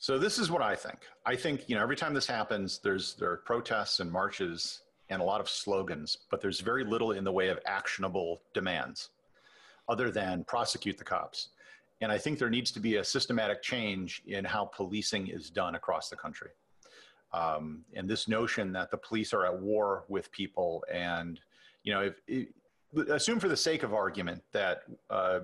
so 0.02 0.18
this 0.18 0.38
is 0.38 0.50
what 0.50 0.62
I 0.62 0.74
think. 0.74 1.00
I 1.26 1.36
think 1.36 1.68
you 1.68 1.76
know 1.76 1.82
every 1.82 1.94
time 1.94 2.14
this 2.14 2.26
happens, 2.26 2.80
there's 2.82 3.14
there 3.16 3.30
are 3.30 3.36
protests 3.36 4.00
and 4.00 4.10
marches 4.10 4.80
and 5.10 5.20
a 5.20 5.24
lot 5.24 5.40
of 5.40 5.48
slogans, 5.48 6.16
but 6.30 6.40
there's 6.40 6.60
very 6.60 6.84
little 6.84 7.12
in 7.12 7.22
the 7.22 7.32
way 7.32 7.48
of 7.48 7.58
actionable 7.66 8.40
demands, 8.54 9.10
other 9.90 10.10
than 10.10 10.44
prosecute 10.44 10.96
the 10.96 11.04
cops. 11.04 11.48
And 12.00 12.10
I 12.10 12.16
think 12.16 12.38
there 12.38 12.48
needs 12.48 12.70
to 12.72 12.80
be 12.80 12.96
a 12.96 13.04
systematic 13.04 13.60
change 13.60 14.22
in 14.26 14.42
how 14.42 14.64
policing 14.64 15.28
is 15.28 15.50
done 15.50 15.74
across 15.74 16.08
the 16.08 16.16
country. 16.16 16.50
Um, 17.34 17.84
and 17.94 18.08
this 18.08 18.26
notion 18.26 18.72
that 18.72 18.90
the 18.90 18.96
police 18.96 19.34
are 19.34 19.44
at 19.44 19.60
war 19.60 20.04
with 20.08 20.32
people, 20.32 20.82
and 20.90 21.38
you 21.82 21.92
know, 21.92 22.00
if, 22.00 22.20
if 22.26 22.48
assume 23.10 23.38
for 23.38 23.48
the 23.48 23.56
sake 23.56 23.82
of 23.82 23.94
argument 23.94 24.42
that 24.52 24.82
uh, 25.10 25.40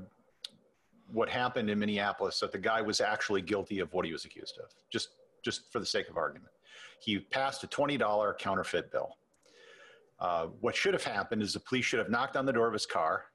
what 1.13 1.29
happened 1.29 1.71
in 1.71 1.79
Minneapolis 1.79 2.41
that 2.41 2.53
the 2.53 2.59
guy 2.59 2.83
was 2.83 3.01
actually 3.01 3.43
guilty 3.43 3.81
of 3.81 3.93
what 3.93 4.05
he 4.05 4.13
was 4.13 4.25
accused 4.25 4.59
of, 4.59 4.71
just 4.91 5.11
just 5.45 5.71
for 5.73 5.79
the 5.79 5.87
sake 5.87 6.09
of 6.09 6.17
argument. 6.17 6.53
He 7.01 7.21
passed 7.21 7.63
a 7.63 7.69
$20 7.69 8.37
counterfeit 8.39 8.91
bill. 8.91 9.17
Uh, 10.19 10.47
what 10.61 10.75
should 10.75 10.93
have 10.93 11.05
happened 11.05 11.41
is 11.41 11.53
the 11.53 11.61
police 11.61 11.85
should 11.85 12.01
have 12.01 12.09
knocked 12.09 12.37
on 12.37 12.47
the 12.47 12.53
door 12.53 12.67
of 12.67 12.73
his 12.73 12.87
car, 12.87 13.27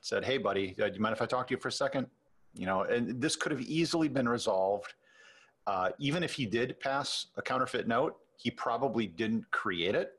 said, 0.00 0.24
"Hey, 0.24 0.38
buddy, 0.38 0.74
uh, 0.82 0.88
do 0.88 0.94
you 0.94 1.00
mind 1.00 1.14
if 1.14 1.22
I 1.22 1.26
talk 1.26 1.46
to 1.48 1.54
you 1.54 1.60
for 1.60 1.68
a 1.68 1.72
second? 1.72 2.08
You 2.54 2.66
know, 2.66 2.82
and 2.82 3.20
this 3.20 3.36
could 3.36 3.52
have 3.52 3.60
easily 3.60 4.08
been 4.08 4.28
resolved. 4.28 4.94
Uh, 5.66 5.90
even 5.98 6.22
if 6.22 6.32
he 6.34 6.46
did 6.46 6.80
pass 6.80 7.26
a 7.36 7.42
counterfeit 7.42 7.86
note, 7.86 8.16
he 8.36 8.50
probably 8.50 9.06
didn't 9.06 9.48
create 9.52 9.94
it. 9.94 10.12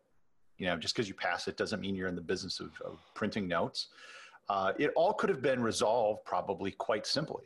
You 0.63 0.69
know, 0.69 0.77
just 0.77 0.95
because 0.95 1.09
you 1.09 1.13
pass 1.13 1.49
it 1.49 1.57
doesn't 1.57 1.81
mean 1.81 1.93
you're 1.93 2.07
in 2.07 2.15
the 2.15 2.21
business 2.21 2.61
of, 2.61 2.71
of 2.85 2.99
printing 3.15 3.49
notes. 3.49 3.89
Uh, 4.47 4.71
it 4.79 4.93
all 4.95 5.11
could 5.11 5.29
have 5.29 5.41
been 5.41 5.61
resolved 5.61 6.23
probably 6.23 6.71
quite 6.71 7.05
simply. 7.05 7.43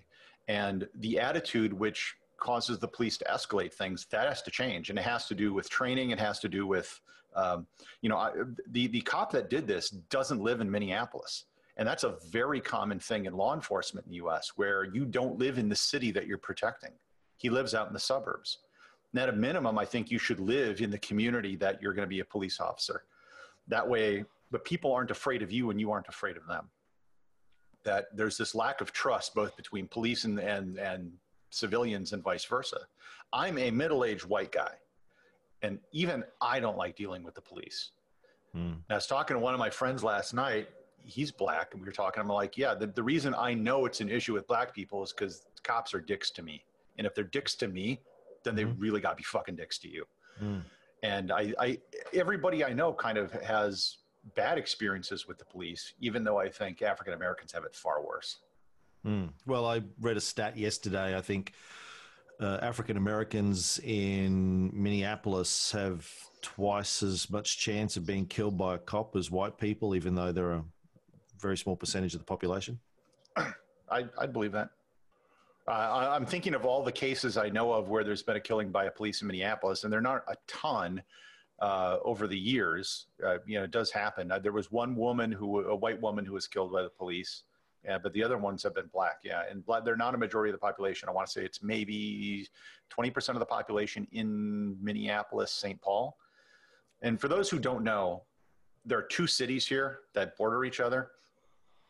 And 0.47 0.87
the 0.99 1.19
attitude 1.19 1.73
which 1.73 2.13
causes 2.37 2.77
the 2.77 2.87
police 2.87 3.17
to 3.17 3.25
escalate 3.25 3.73
things, 3.73 4.05
that 4.11 4.27
has 4.27 4.43
to 4.43 4.51
change. 4.51 4.91
And 4.91 4.99
it 4.99 5.01
has 5.01 5.25
to 5.29 5.33
do 5.33 5.51
with 5.51 5.67
training. 5.67 6.11
It 6.11 6.19
has 6.19 6.37
to 6.41 6.47
do 6.47 6.67
with, 6.67 7.01
um, 7.35 7.65
you 8.03 8.09
know, 8.09 8.17
I, 8.17 8.33
the, 8.69 8.85
the 8.85 9.01
cop 9.01 9.31
that 9.31 9.49
did 9.49 9.65
this 9.65 9.89
doesn't 9.89 10.39
live 10.39 10.61
in 10.61 10.69
Minneapolis. 10.69 11.45
And 11.77 11.87
that's 11.87 12.03
a 12.03 12.17
very 12.29 12.61
common 12.61 12.99
thing 12.99 13.25
in 13.25 13.33
law 13.33 13.55
enforcement 13.55 14.05
in 14.05 14.11
the 14.11 14.17
US 14.27 14.51
where 14.57 14.83
you 14.83 15.05
don't 15.05 15.39
live 15.39 15.57
in 15.57 15.69
the 15.69 15.75
city 15.75 16.11
that 16.11 16.27
you're 16.27 16.37
protecting. 16.37 16.91
He 17.37 17.49
lives 17.49 17.73
out 17.73 17.87
in 17.87 17.93
the 17.93 17.99
suburbs. 17.99 18.59
And 19.13 19.21
at 19.21 19.29
a 19.29 19.33
minimum, 19.33 19.77
I 19.77 19.85
think 19.85 20.11
you 20.11 20.19
should 20.19 20.39
live 20.39 20.81
in 20.81 20.91
the 20.91 20.97
community 20.99 21.55
that 21.57 21.81
you're 21.81 21.93
going 21.93 22.05
to 22.05 22.09
be 22.09 22.19
a 22.19 22.25
police 22.25 22.59
officer. 22.59 23.03
That 23.67 23.87
way, 23.87 24.25
the 24.51 24.59
people 24.59 24.93
aren't 24.93 25.11
afraid 25.11 25.41
of 25.41 25.51
you 25.51 25.69
and 25.71 25.79
you 25.79 25.91
aren't 25.91 26.07
afraid 26.07 26.37
of 26.37 26.45
them. 26.47 26.69
That 27.83 28.07
there's 28.15 28.37
this 28.37 28.53
lack 28.53 28.81
of 28.81 28.91
trust 28.91 29.33
both 29.33 29.55
between 29.55 29.87
police 29.87 30.25
and, 30.25 30.39
and, 30.39 30.77
and 30.77 31.11
civilians 31.49 32.13
and 32.13 32.23
vice 32.23 32.45
versa. 32.45 32.79
I'm 33.33 33.57
a 33.57 33.71
middle 33.71 34.03
aged 34.03 34.25
white 34.25 34.51
guy, 34.51 34.73
and 35.61 35.79
even 35.91 36.23
I 36.41 36.59
don't 36.59 36.77
like 36.77 36.95
dealing 36.95 37.23
with 37.23 37.35
the 37.35 37.41
police. 37.41 37.91
Hmm. 38.53 38.73
I 38.89 38.95
was 38.95 39.07
talking 39.07 39.35
to 39.35 39.39
one 39.39 39.53
of 39.53 39.59
my 39.59 39.69
friends 39.69 40.03
last 40.03 40.33
night. 40.33 40.69
He's 41.03 41.31
black, 41.31 41.69
and 41.71 41.81
we 41.81 41.85
were 41.85 41.93
talking. 41.93 42.21
I'm 42.21 42.27
like, 42.27 42.57
yeah, 42.57 42.73
the, 42.73 42.87
the 42.87 43.03
reason 43.03 43.33
I 43.37 43.53
know 43.53 43.85
it's 43.85 44.01
an 44.01 44.09
issue 44.09 44.33
with 44.33 44.47
black 44.47 44.73
people 44.73 45.03
is 45.03 45.13
because 45.13 45.45
cops 45.63 45.93
are 45.93 46.01
dicks 46.01 46.31
to 46.31 46.41
me. 46.41 46.63
And 46.97 47.07
if 47.07 47.15
they're 47.15 47.23
dicks 47.23 47.55
to 47.55 47.67
me, 47.67 48.01
then 48.47 48.55
they 48.55 48.63
mm-hmm. 48.63 48.79
really 48.79 49.01
got 49.01 49.11
to 49.11 49.15
be 49.15 49.23
fucking 49.23 49.55
dicks 49.55 49.77
to 49.79 49.89
you. 49.89 50.05
Mm. 50.41 50.63
And 51.03 51.31
I, 51.31 51.53
I, 51.59 51.77
everybody 52.13 52.63
I 52.63 52.73
know 52.73 52.93
kind 52.93 53.17
of 53.17 53.31
has 53.43 53.97
bad 54.35 54.57
experiences 54.57 55.27
with 55.27 55.37
the 55.37 55.45
police, 55.45 55.93
even 55.99 56.23
though 56.23 56.39
I 56.39 56.49
think 56.49 56.81
African 56.81 57.13
Americans 57.13 57.51
have 57.51 57.63
it 57.63 57.75
far 57.75 58.03
worse. 58.03 58.39
Mm. 59.05 59.29
Well, 59.45 59.65
I 59.65 59.83
read 60.01 60.17
a 60.17 60.21
stat 60.21 60.57
yesterday. 60.57 61.15
I 61.15 61.21
think 61.21 61.53
uh, 62.39 62.59
African 62.61 62.97
Americans 62.97 63.79
in 63.83 64.71
Minneapolis 64.73 65.71
have 65.71 66.09
twice 66.41 67.03
as 67.03 67.29
much 67.29 67.57
chance 67.57 67.97
of 67.97 68.05
being 68.05 68.25
killed 68.25 68.57
by 68.57 68.75
a 68.75 68.77
cop 68.77 69.15
as 69.15 69.31
white 69.31 69.57
people, 69.57 69.95
even 69.95 70.15
though 70.15 70.31
they're 70.31 70.51
a 70.51 70.63
very 71.39 71.57
small 71.57 71.75
percentage 71.75 72.13
of 72.13 72.19
the 72.19 72.25
population. 72.25 72.79
I, 73.37 74.05
I 74.17 74.25
believe 74.25 74.51
that. 74.53 74.69
Uh, 75.67 76.11
I'm 76.13 76.25
thinking 76.25 76.53
of 76.53 76.65
all 76.65 76.81
the 76.81 76.91
cases 76.91 77.35
I 77.35 77.49
know 77.49 77.73
of 77.73 77.89
where 77.89 78.03
there's 78.03 78.23
been 78.23 78.37
a 78.37 78.41
killing 78.41 78.69
by 78.69 78.85
a 78.85 78.91
police 78.91 79.21
in 79.21 79.27
Minneapolis, 79.27 79.83
and 79.83 79.91
they're 79.91 79.99
not 79.99 80.23
a 80.29 80.35
ton 80.47 81.03
uh, 81.59 81.97
over 82.05 82.25
the 82.25 82.37
years. 82.37 83.07
Uh, 83.25 83.39
you 83.45 83.57
know, 83.57 83.65
it 83.65 83.71
does 83.71 83.91
happen. 83.91 84.31
Uh, 84.31 84.39
there 84.39 84.53
was 84.53 84.71
one 84.71 84.95
woman 84.95 85.29
who, 85.29 85.59
a 85.67 85.75
white 85.75 86.01
woman, 86.01 86.23
who 86.23 86.33
was 86.33 86.47
killed 86.47 86.71
by 86.71 86.83
the 86.83 86.89
police. 86.89 87.43
Yeah, 87.83 87.97
but 87.97 88.13
the 88.13 88.23
other 88.23 88.37
ones 88.37 88.63
have 88.63 88.75
been 88.75 88.89
black. 88.93 89.19
Yeah, 89.23 89.43
and 89.49 89.65
black, 89.65 89.83
they're 89.83 89.97
not 89.97 90.15
a 90.15 90.17
majority 90.17 90.51
of 90.51 90.55
the 90.55 90.65
population. 90.65 91.09
I 91.09 91.11
want 91.11 91.27
to 91.27 91.33
say 91.33 91.43
it's 91.43 91.61
maybe 91.61 92.47
20% 92.89 93.29
of 93.29 93.39
the 93.39 93.45
population 93.45 94.07
in 94.13 94.77
Minneapolis, 94.81 95.51
St. 95.51 95.81
Paul. 95.81 96.17
And 97.01 97.19
for 97.19 97.27
those 97.27 97.49
who 97.49 97.59
don't 97.59 97.83
know, 97.83 98.23
there 98.85 98.97
are 98.97 99.03
two 99.03 99.27
cities 99.27 99.67
here 99.67 99.99
that 100.13 100.37
border 100.37 100.63
each 100.63 100.79
other, 100.79 101.11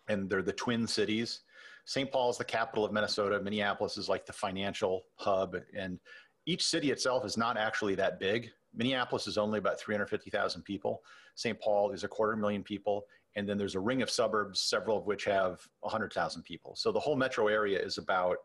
and 0.08 0.30
they're 0.30 0.42
the 0.42 0.54
twin 0.54 0.88
cities. 0.88 1.42
St. 1.88 2.12
Paul 2.12 2.30
is 2.30 2.38
the 2.38 2.44
capital 2.44 2.84
of 2.84 2.92
Minnesota. 2.92 3.40
Minneapolis 3.40 3.98
is 3.98 4.10
like 4.10 4.26
the 4.26 4.34
financial 4.34 5.06
hub. 5.16 5.56
And 5.76 6.00
each 6.46 6.64
city 6.64 6.92
itself 6.92 7.26
is 7.26 7.38
not 7.38 7.58
actually 7.58 7.96
that 7.96 8.20
big. 8.20 8.50
Minneapolis 8.76 9.26
is 9.26 9.38
only 9.38 9.58
about 9.58 9.80
350,000 9.80 10.64
people. 10.64 11.02
St. 11.36 11.58
Paul 11.62 11.92
is 11.92 12.04
a 12.04 12.08
quarter 12.10 12.36
million 12.36 12.62
people. 12.62 13.06
And 13.38 13.48
then 13.48 13.58
there's 13.58 13.76
a 13.76 13.80
ring 13.80 14.02
of 14.02 14.10
suburbs, 14.10 14.60
several 14.60 14.98
of 14.98 15.06
which 15.06 15.24
have 15.26 15.62
100,000 15.80 16.42
people. 16.44 16.76
So 16.76 16.92
the 16.92 17.00
whole 17.00 17.16
metro 17.16 17.48
area 17.48 17.80
is 17.80 17.98
about 17.98 18.36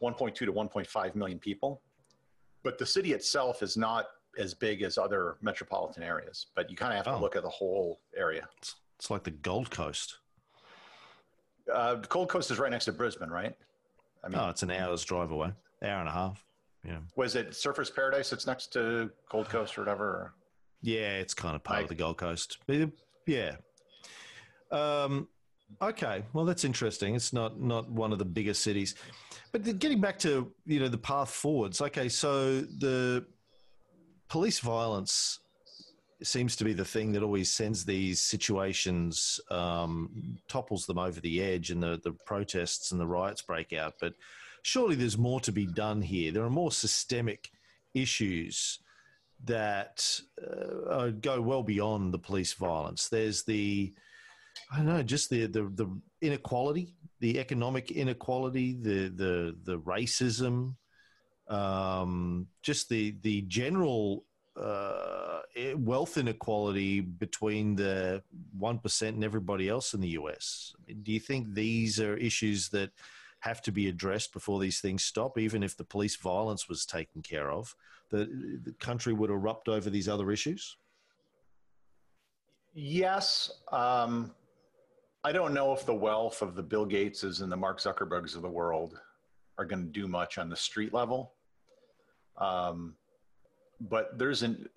1.2 0.00 0.34
to 0.36 0.52
1.5 0.52 1.14
million 1.16 1.40
people. 1.40 1.82
But 2.62 2.78
the 2.78 2.86
city 2.86 3.12
itself 3.12 3.60
is 3.60 3.76
not 3.76 4.06
as 4.38 4.54
big 4.54 4.82
as 4.82 4.98
other 4.98 5.36
metropolitan 5.42 6.04
areas. 6.04 6.46
But 6.54 6.70
you 6.70 6.76
kind 6.76 6.92
of 6.92 6.98
have 6.98 7.06
to 7.06 7.18
oh. 7.18 7.20
look 7.20 7.34
at 7.34 7.42
the 7.42 7.48
whole 7.48 8.02
area. 8.16 8.48
It's, 8.58 8.76
it's 9.00 9.10
like 9.10 9.24
the 9.24 9.32
Gold 9.32 9.70
Coast. 9.72 10.18
Uh, 11.72 11.96
Gold 11.96 12.28
Coast 12.28 12.50
is 12.50 12.58
right 12.58 12.70
next 12.70 12.86
to 12.86 12.92
Brisbane, 12.92 13.30
right? 13.30 13.54
I 14.24 14.28
mean, 14.28 14.38
oh, 14.38 14.48
it's 14.48 14.62
an 14.62 14.70
hour's 14.70 15.04
drive 15.04 15.30
away, 15.30 15.52
hour 15.82 16.00
and 16.00 16.08
a 16.08 16.12
half. 16.12 16.44
Yeah. 16.84 16.98
Was 17.16 17.36
it 17.36 17.50
Surfers 17.50 17.94
Paradise? 17.94 18.32
It's 18.32 18.46
next 18.46 18.72
to 18.74 19.10
Gold 19.30 19.48
Coast 19.48 19.76
or 19.76 19.82
whatever. 19.82 20.34
Yeah, 20.82 21.16
it's 21.16 21.34
kind 21.34 21.56
of 21.56 21.64
part 21.64 21.82
of 21.82 21.88
the 21.88 21.94
Gold 21.94 22.18
Coast. 22.18 22.58
Yeah. 23.26 23.56
Um, 24.70 25.28
okay, 25.82 26.24
well 26.32 26.44
that's 26.44 26.64
interesting. 26.64 27.14
It's 27.14 27.32
not 27.32 27.60
not 27.60 27.90
one 27.90 28.12
of 28.12 28.18
the 28.18 28.24
bigger 28.24 28.54
cities, 28.54 28.94
but 29.52 29.78
getting 29.78 30.00
back 30.00 30.18
to 30.20 30.52
you 30.66 30.80
know 30.80 30.88
the 30.88 30.98
path 30.98 31.30
forwards. 31.30 31.80
Okay, 31.80 32.08
so 32.08 32.60
the 32.60 33.26
police 34.28 34.60
violence 34.60 35.40
seems 36.22 36.56
to 36.56 36.64
be 36.64 36.72
the 36.72 36.84
thing 36.84 37.12
that 37.12 37.22
always 37.22 37.50
sends 37.50 37.84
these 37.84 38.20
situations, 38.20 39.40
um, 39.50 40.38
topples 40.48 40.86
them 40.86 40.98
over 40.98 41.20
the 41.20 41.42
edge, 41.42 41.70
and 41.70 41.82
the, 41.82 42.00
the 42.02 42.12
protests 42.26 42.90
and 42.90 43.00
the 43.00 43.06
riots 43.06 43.42
break 43.42 43.72
out. 43.72 43.94
But 44.00 44.14
surely 44.62 44.96
there's 44.96 45.18
more 45.18 45.40
to 45.40 45.52
be 45.52 45.66
done 45.66 46.02
here. 46.02 46.32
There 46.32 46.44
are 46.44 46.50
more 46.50 46.72
systemic 46.72 47.50
issues 47.94 48.80
that 49.44 50.20
uh, 50.90 51.10
go 51.20 51.40
well 51.40 51.62
beyond 51.62 52.12
the 52.12 52.18
police 52.18 52.52
violence. 52.54 53.08
There's 53.08 53.44
the, 53.44 53.94
I 54.72 54.78
don't 54.78 54.86
know, 54.86 55.02
just 55.02 55.30
the, 55.30 55.46
the, 55.46 55.70
the 55.74 56.00
inequality, 56.20 56.94
the 57.20 57.38
economic 57.38 57.92
inequality, 57.92 58.76
the, 58.80 59.08
the, 59.08 59.56
the 59.62 59.78
racism, 59.78 60.74
um, 61.48 62.48
just 62.62 62.88
the, 62.88 63.16
the 63.22 63.42
general 63.42 64.24
uh, 64.60 65.40
wealth 65.76 66.16
inequality 66.16 67.00
between 67.00 67.76
the 67.76 68.22
1% 68.58 69.08
and 69.08 69.24
everybody 69.24 69.68
else 69.68 69.94
in 69.94 70.00
the 70.00 70.10
US. 70.10 70.74
Do 71.02 71.12
you 71.12 71.20
think 71.20 71.54
these 71.54 72.00
are 72.00 72.16
issues 72.16 72.68
that 72.70 72.90
have 73.40 73.62
to 73.62 73.72
be 73.72 73.88
addressed 73.88 74.32
before 74.32 74.58
these 74.60 74.80
things 74.80 75.04
stop, 75.04 75.38
even 75.38 75.62
if 75.62 75.76
the 75.76 75.84
police 75.84 76.16
violence 76.16 76.68
was 76.68 76.84
taken 76.84 77.22
care 77.22 77.50
of? 77.50 77.74
The, 78.10 78.60
the 78.64 78.72
country 78.80 79.12
would 79.12 79.30
erupt 79.30 79.68
over 79.68 79.90
these 79.90 80.08
other 80.08 80.30
issues? 80.30 80.76
Yes. 82.74 83.50
Um, 83.70 84.32
I 85.24 85.32
don't 85.32 85.52
know 85.52 85.72
if 85.72 85.84
the 85.84 85.94
wealth 85.94 86.42
of 86.42 86.54
the 86.54 86.62
Bill 86.62 86.86
Gateses 86.86 87.42
and 87.42 87.50
the 87.50 87.56
Mark 87.56 87.80
Zuckerbergs 87.80 88.34
of 88.36 88.42
the 88.42 88.48
world 88.48 88.98
are 89.58 89.64
going 89.64 89.84
to 89.84 89.90
do 89.90 90.06
much 90.06 90.38
on 90.38 90.48
the 90.48 90.56
street 90.56 90.94
level. 90.94 91.32
Um, 92.36 92.94
but 93.80 94.18
there's 94.18 94.42
an 94.42 94.68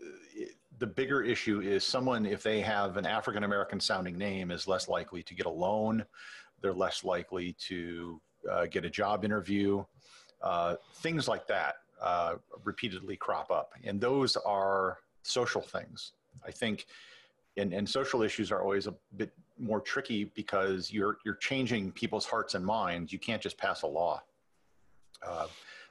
the 0.79 0.87
bigger 0.87 1.21
issue 1.21 1.61
is 1.61 1.85
someone 1.85 2.25
if 2.25 2.41
they 2.41 2.59
have 2.59 2.97
an 2.97 3.05
African 3.05 3.43
American 3.43 3.79
sounding 3.79 4.17
name 4.17 4.49
is 4.49 4.67
less 4.67 4.87
likely 4.87 5.21
to 5.23 5.35
get 5.35 5.45
a 5.45 5.49
loan. 5.49 6.03
They're 6.61 6.73
less 6.73 7.03
likely 7.03 7.55
to 7.67 8.19
uh, 8.51 8.65
get 8.65 8.83
a 8.83 8.89
job 8.89 9.23
interview. 9.23 9.83
Uh, 10.41 10.75
things 10.95 11.27
like 11.27 11.45
that 11.47 11.75
uh, 12.01 12.35
repeatedly 12.63 13.15
crop 13.15 13.51
up, 13.51 13.73
and 13.83 14.01
those 14.01 14.35
are 14.37 14.97
social 15.21 15.61
things. 15.61 16.13
I 16.43 16.49
think, 16.49 16.87
and, 17.57 17.73
and 17.73 17.87
social 17.87 18.23
issues 18.23 18.51
are 18.51 18.63
always 18.63 18.87
a 18.87 18.95
bit 19.17 19.31
more 19.59 19.81
tricky 19.81 20.25
because 20.35 20.91
you're 20.91 21.17
you're 21.23 21.35
changing 21.35 21.91
people's 21.91 22.25
hearts 22.25 22.55
and 22.55 22.65
minds. 22.65 23.13
You 23.13 23.19
can't 23.19 23.41
just 23.41 23.57
pass 23.57 23.83
a 23.83 23.87
law. 23.87 24.23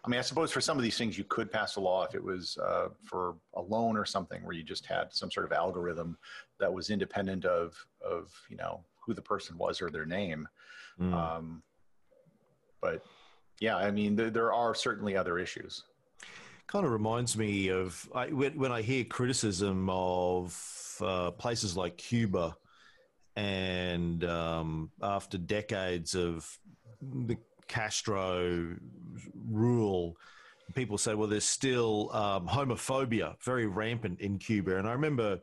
I 0.05 0.09
mean, 0.09 0.19
I 0.19 0.23
suppose 0.23 0.51
for 0.51 0.61
some 0.61 0.79
of 0.79 0.83
these 0.83 0.97
things 0.97 1.19
you 1.19 1.25
could 1.25 1.53
pass 1.53 1.77
a 1.77 1.81
law 1.81 2.05
if 2.05 2.15
it 2.15 2.23
was 2.23 2.57
uh, 2.63 2.89
for 3.05 3.37
a 3.55 3.61
loan 3.61 3.97
or 3.97 4.05
something 4.05 4.43
where 4.45 4.55
you 4.55 4.63
just 4.63 4.87
had 4.87 5.13
some 5.13 5.31
sort 5.31 5.45
of 5.45 5.53
algorithm 5.53 6.17
that 6.59 6.73
was 6.73 6.91
independent 6.91 7.45
of 7.45 7.75
of 8.03 8.33
you 8.49 8.57
know 8.57 8.83
who 9.05 9.13
the 9.13 9.23
person 9.23 9.59
was 9.59 9.83
or 9.83 9.91
their 9.91 10.07
name. 10.07 10.49
Mm. 11.01 11.13
Um, 11.13 11.63
but 12.81 13.05
yeah, 13.61 13.77
I 13.77 13.91
mean, 13.91 14.17
th- 14.17 14.33
there 14.33 14.53
are 14.53 14.75
certainly 14.75 15.17
other 15.17 15.39
issues. 15.39 15.85
Kind 16.67 16.87
of 16.87 16.93
reminds 16.93 17.37
me 17.37 17.69
of 17.69 18.09
I, 18.15 18.29
when, 18.29 18.59
when, 18.59 18.73
I 18.73 18.81
hear 18.81 19.05
criticism 19.05 19.91
of 19.91 20.97
uh, 21.01 21.33
places 21.33 21.77
like 21.77 21.99
Cuba, 21.99 22.57
and 23.37 24.25
um, 24.25 24.91
after 25.03 25.37
decades 25.37 26.15
of 26.15 26.49
the 27.03 27.37
Castro 27.71 28.75
rule, 29.49 30.17
people 30.75 30.99
say, 30.99 31.15
well, 31.15 31.29
there's 31.29 31.45
still 31.45 32.11
um, 32.13 32.49
homophobia 32.49 33.37
very 33.45 33.67
rampant 33.67 34.21
in 34.21 34.39
Cuba. 34.39 34.77
And 34.77 34.89
I 34.89 34.93
remember 34.93 35.39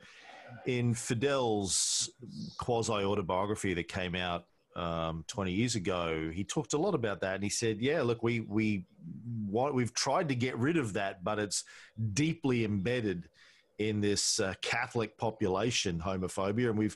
in 0.66 0.94
Fidel's 0.94 2.10
quasi 2.58 2.92
autobiography 2.92 3.74
that 3.76 3.88
came 3.88 4.14
out 4.14 4.46
um, 4.76 5.24
20 5.28 5.54
years 5.54 5.76
ago, 5.76 6.30
he 6.32 6.44
talked 6.44 6.74
a 6.74 6.78
lot 6.78 6.94
about 6.94 7.22
that, 7.22 7.36
and 7.36 7.44
he 7.44 7.50
said, 7.50 7.82
"Yeah, 7.82 8.04
look, 8.04 8.22
we 8.22 8.42
we 8.42 8.86
want, 9.48 9.74
we've 9.74 9.94
tried 9.94 10.30
to 10.30 10.36
get 10.36 10.56
rid 10.58 10.78
of 10.78 10.94
that, 10.94 11.24
but 11.24 11.40
it's 11.40 11.64
deeply 12.14 12.64
embedded 12.64 13.28
in 13.80 14.02
this 14.02 14.40
uh, 14.40 14.54
Catholic 14.62 15.18
population, 15.18 16.00
homophobia, 16.00 16.70
and 16.70 16.78
we've." 16.78 16.96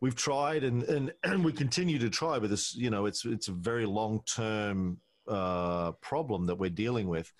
We've 0.00 0.14
tried 0.14 0.64
and, 0.64 0.82
and, 0.84 1.12
and 1.24 1.44
we 1.44 1.52
continue 1.52 1.98
to 1.98 2.10
try, 2.10 2.38
but 2.38 2.50
this, 2.50 2.74
you 2.74 2.90
know, 2.90 3.06
it's 3.06 3.24
it's 3.24 3.48
a 3.48 3.52
very 3.52 3.86
long 3.86 4.22
term 4.26 4.98
uh, 5.28 5.92
problem 5.92 6.46
that 6.46 6.56
we're 6.56 6.70
dealing 6.70 7.08
with. 7.08 7.32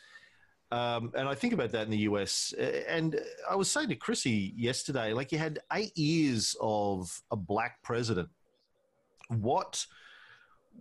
Um, 0.72 1.12
and 1.14 1.28
I 1.28 1.34
think 1.34 1.52
about 1.52 1.70
that 1.72 1.84
in 1.84 1.90
the 1.90 1.98
US. 1.98 2.52
And 2.88 3.20
I 3.48 3.54
was 3.54 3.70
saying 3.70 3.88
to 3.90 3.94
Chrissy 3.94 4.52
yesterday, 4.56 5.12
like 5.12 5.30
you 5.30 5.38
had 5.38 5.60
eight 5.72 5.96
years 5.96 6.56
of 6.60 7.22
a 7.30 7.36
black 7.36 7.82
president. 7.82 8.28
What 9.28 9.86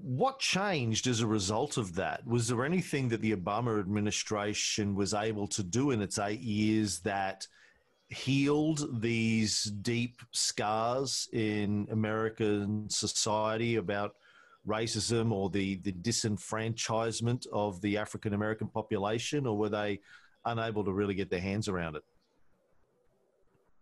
what 0.02 0.40
changed 0.40 1.08
as 1.08 1.22
a 1.22 1.28
result 1.28 1.78
of 1.78 1.96
that? 1.96 2.26
Was 2.28 2.48
there 2.48 2.66
anything 2.66 3.08
that 3.10 3.22
the 3.22 3.34
Obama 3.34 3.80
administration 3.80 4.94
was 4.94 5.14
able 5.14 5.48
to 5.48 5.64
do 5.64 5.92
in 5.92 6.02
its 6.02 6.20
eight 6.20 6.42
years 6.42 7.00
that 7.02 7.48
healed 8.10 9.02
these 9.02 9.64
deep 9.64 10.22
scars 10.32 11.28
in 11.34 11.88
American 11.92 12.90
society 12.90 13.76
about 13.76 14.16
racism 14.68 15.32
or 15.32 15.50
the, 15.50 15.76
the 15.78 15.92
disenfranchisement 15.92 17.46
of 17.52 17.82
the 17.82 17.98
African 17.98 18.34
American 18.34 18.68
population, 18.68 19.46
or 19.46 19.58
were 19.58 19.70
they 19.70 20.00
unable 20.46 20.84
to 20.84 20.92
really 20.92 21.14
get 21.14 21.30
their 21.30 21.42
hands 21.42 21.68
around 21.68 21.96
it? 21.96 22.04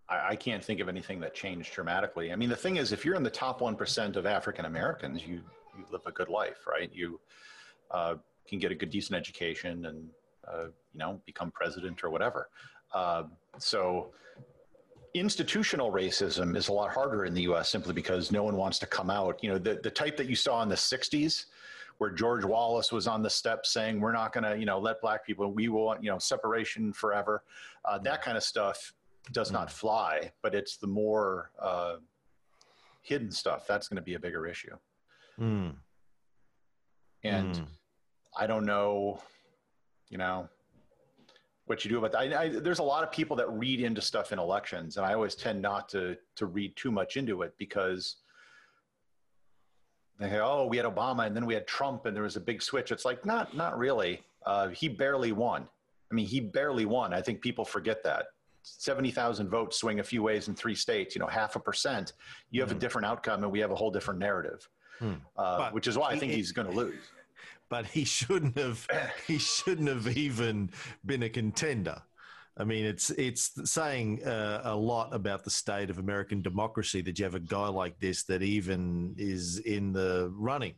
I, 0.09 0.29
I 0.29 0.35
can't 0.35 0.63
think 0.63 0.79
of 0.79 0.89
anything 0.89 1.19
that 1.21 1.33
changed 1.33 1.73
dramatically. 1.73 2.31
I 2.31 2.35
mean, 2.35 2.49
the 2.49 2.55
thing 2.55 2.77
is, 2.77 2.91
if 2.91 3.05
you're 3.05 3.15
in 3.15 3.23
the 3.23 3.29
top 3.29 3.61
1% 3.61 4.15
of 4.15 4.25
African 4.25 4.65
Americans, 4.65 5.25
you, 5.25 5.41
you 5.77 5.85
live 5.91 6.01
a 6.05 6.11
good 6.11 6.29
life, 6.29 6.67
right? 6.67 6.89
You 6.93 7.19
uh, 7.91 8.15
can 8.47 8.59
get 8.59 8.71
a 8.71 8.75
good, 8.75 8.89
decent 8.89 9.15
education 9.15 9.85
and, 9.85 10.09
uh, 10.47 10.65
you 10.65 10.99
know, 10.99 11.21
become 11.25 11.51
president 11.51 12.03
or 12.03 12.09
whatever. 12.09 12.49
Uh, 12.93 13.23
so 13.57 14.11
institutional 15.13 15.91
racism 15.91 16.55
is 16.57 16.67
a 16.69 16.73
lot 16.73 16.91
harder 16.91 17.25
in 17.25 17.33
the 17.33 17.43
US 17.43 17.69
simply 17.69 17.93
because 17.93 18.31
no 18.31 18.43
one 18.43 18.55
wants 18.55 18.79
to 18.79 18.85
come 18.85 19.09
out. 19.09 19.43
You 19.43 19.49
know, 19.49 19.57
the, 19.57 19.79
the 19.83 19.91
type 19.91 20.17
that 20.17 20.27
you 20.27 20.35
saw 20.35 20.61
in 20.63 20.69
the 20.69 20.75
60s, 20.75 21.45
where 21.99 22.09
George 22.09 22.43
Wallace 22.43 22.91
was 22.91 23.07
on 23.07 23.21
the 23.21 23.29
steps 23.29 23.71
saying, 23.71 23.99
we're 23.99 24.11
not 24.11 24.33
going 24.33 24.43
to, 24.43 24.57
you 24.57 24.65
know, 24.65 24.79
let 24.79 24.99
black 25.01 25.25
people, 25.25 25.51
we 25.51 25.69
want, 25.69 26.03
you 26.03 26.09
know, 26.09 26.17
separation 26.17 26.91
forever. 26.91 27.43
Uh, 27.85 27.99
that 27.99 28.23
kind 28.23 28.35
of 28.35 28.43
stuff 28.43 28.93
does 29.31 29.51
not 29.51 29.71
fly, 29.71 30.31
but 30.41 30.55
it's 30.55 30.77
the 30.77 30.87
more 30.87 31.51
uh, 31.61 31.95
hidden 33.03 33.31
stuff 33.31 33.67
that's 33.67 33.87
going 33.87 33.95
to 33.97 34.01
be 34.01 34.15
a 34.15 34.19
bigger 34.19 34.47
issue. 34.47 34.75
Mm. 35.39 35.75
And 37.23 37.55
mm. 37.55 37.65
I 38.37 38.47
don't 38.47 38.65
know, 38.65 39.21
you 40.09 40.17
know, 40.17 40.49
what 41.65 41.85
you 41.85 41.91
do 41.91 41.97
about 41.97 42.11
that. 42.11 42.19
I, 42.19 42.43
I, 42.43 42.49
there's 42.49 42.79
a 42.79 42.83
lot 42.83 43.03
of 43.03 43.11
people 43.11 43.35
that 43.37 43.49
read 43.49 43.79
into 43.79 44.01
stuff 44.01 44.31
in 44.31 44.39
elections, 44.39 44.97
and 44.97 45.05
I 45.05 45.13
always 45.13 45.35
tend 45.35 45.61
not 45.61 45.89
to 45.89 46.17
to 46.35 46.45
read 46.45 46.75
too 46.75 46.91
much 46.91 47.17
into 47.17 47.41
it 47.41 47.53
because 47.57 48.17
they 50.19 50.29
say, 50.29 50.39
"Oh, 50.39 50.67
we 50.67 50.77
had 50.77 50.85
Obama, 50.85 51.25
and 51.25 51.35
then 51.35 51.45
we 51.45 51.53
had 51.53 51.67
Trump, 51.67 52.05
and 52.05 52.15
there 52.15 52.23
was 52.23 52.35
a 52.35 52.41
big 52.41 52.61
switch." 52.61 52.91
It's 52.91 53.05
like 53.05 53.25
not 53.25 53.55
not 53.55 53.77
really. 53.77 54.23
Uh, 54.45 54.69
he 54.69 54.89
barely 54.89 55.31
won. 55.31 55.67
I 56.11 56.15
mean, 56.15 56.25
he 56.25 56.41
barely 56.41 56.85
won. 56.85 57.13
I 57.13 57.21
think 57.21 57.41
people 57.41 57.63
forget 57.65 58.03
that. 58.03 58.25
70,000 58.65 59.49
votes 59.49 59.77
swing 59.77 59.99
a 59.99 60.03
few 60.03 60.23
ways 60.23 60.47
in 60.47 60.55
three 60.55 60.75
states, 60.75 61.15
you 61.15 61.19
know, 61.19 61.27
half 61.27 61.57
a 61.57 61.59
percent, 61.59 62.13
you 62.49 62.61
have 62.61 62.69
mm. 62.69 62.73
a 62.73 62.75
hmm. 62.75 62.79
different 62.79 63.05
outcome 63.05 63.43
and 63.43 63.51
we 63.51 63.59
have 63.59 63.71
a 63.71 63.75
whole 63.75 63.91
different 63.91 64.21
narrative, 64.21 64.69
mm. 65.01 65.19
uh, 65.37 65.69
which 65.71 65.85
is 65.85 65.97
why 65.97 66.11
I 66.11 66.17
think 66.17 66.31
he, 66.31 66.37
he's 66.37 66.53
going 66.53 66.69
to 66.69 66.73
lose 66.73 67.11
but 67.73 67.87
he 67.87 68.03
shouldn't 68.03 68.55
have 68.55 68.85
he 69.25 69.39
shouldn't 69.39 69.87
have 69.87 70.15
even 70.15 70.69
been 71.07 71.23
a 71.23 71.29
contender. 71.29 71.99
I 72.55 72.65
mean, 72.65 72.85
it's 72.85 73.09
it's 73.09 73.49
saying 73.65 74.23
uh, 74.23 74.61
a 74.63 74.75
lot 74.75 75.11
about 75.11 75.43
the 75.43 75.49
state 75.49 75.89
of 75.89 75.97
American 75.97 76.43
democracy 76.43 77.01
that 77.01 77.17
you 77.17 77.25
have 77.25 77.33
a 77.33 77.39
guy 77.39 77.67
like 77.69 77.97
this 77.97 78.25
that 78.25 78.43
even 78.43 79.15
is 79.17 79.57
in 79.57 79.91
the 79.91 80.31
running 80.35 80.75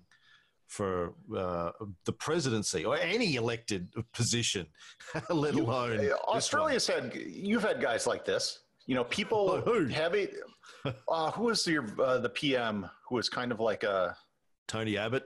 for 0.67 1.15
uh, 1.36 1.71
the 2.05 2.13
presidency 2.13 2.86
or 2.86 2.95
any 2.97 3.36
elected 3.36 3.89
position, 4.13 4.65
let 5.29 5.53
you, 5.53 5.63
alone 5.63 6.12
Australia 6.29 6.79
said 6.79 7.12
you've 7.13 7.63
had 7.63 7.81
guys 7.81 8.08
like 8.08 8.23
this. 8.23 8.62
You 8.86 8.95
know, 8.95 9.03
people 9.03 9.62
oh, 9.67 9.88
have. 9.89 10.15
Uh, 10.86 11.31
who 11.31 11.43
was 11.43 11.67
your 11.67 11.86
uh, 12.01 12.19
the 12.19 12.29
PM 12.29 12.89
who 13.10 13.15
was 13.15 13.27
kind 13.27 13.51
of 13.51 13.60
like 13.60 13.84
a 13.84 14.15
Tony 14.65 14.97
Abbott? 14.97 15.25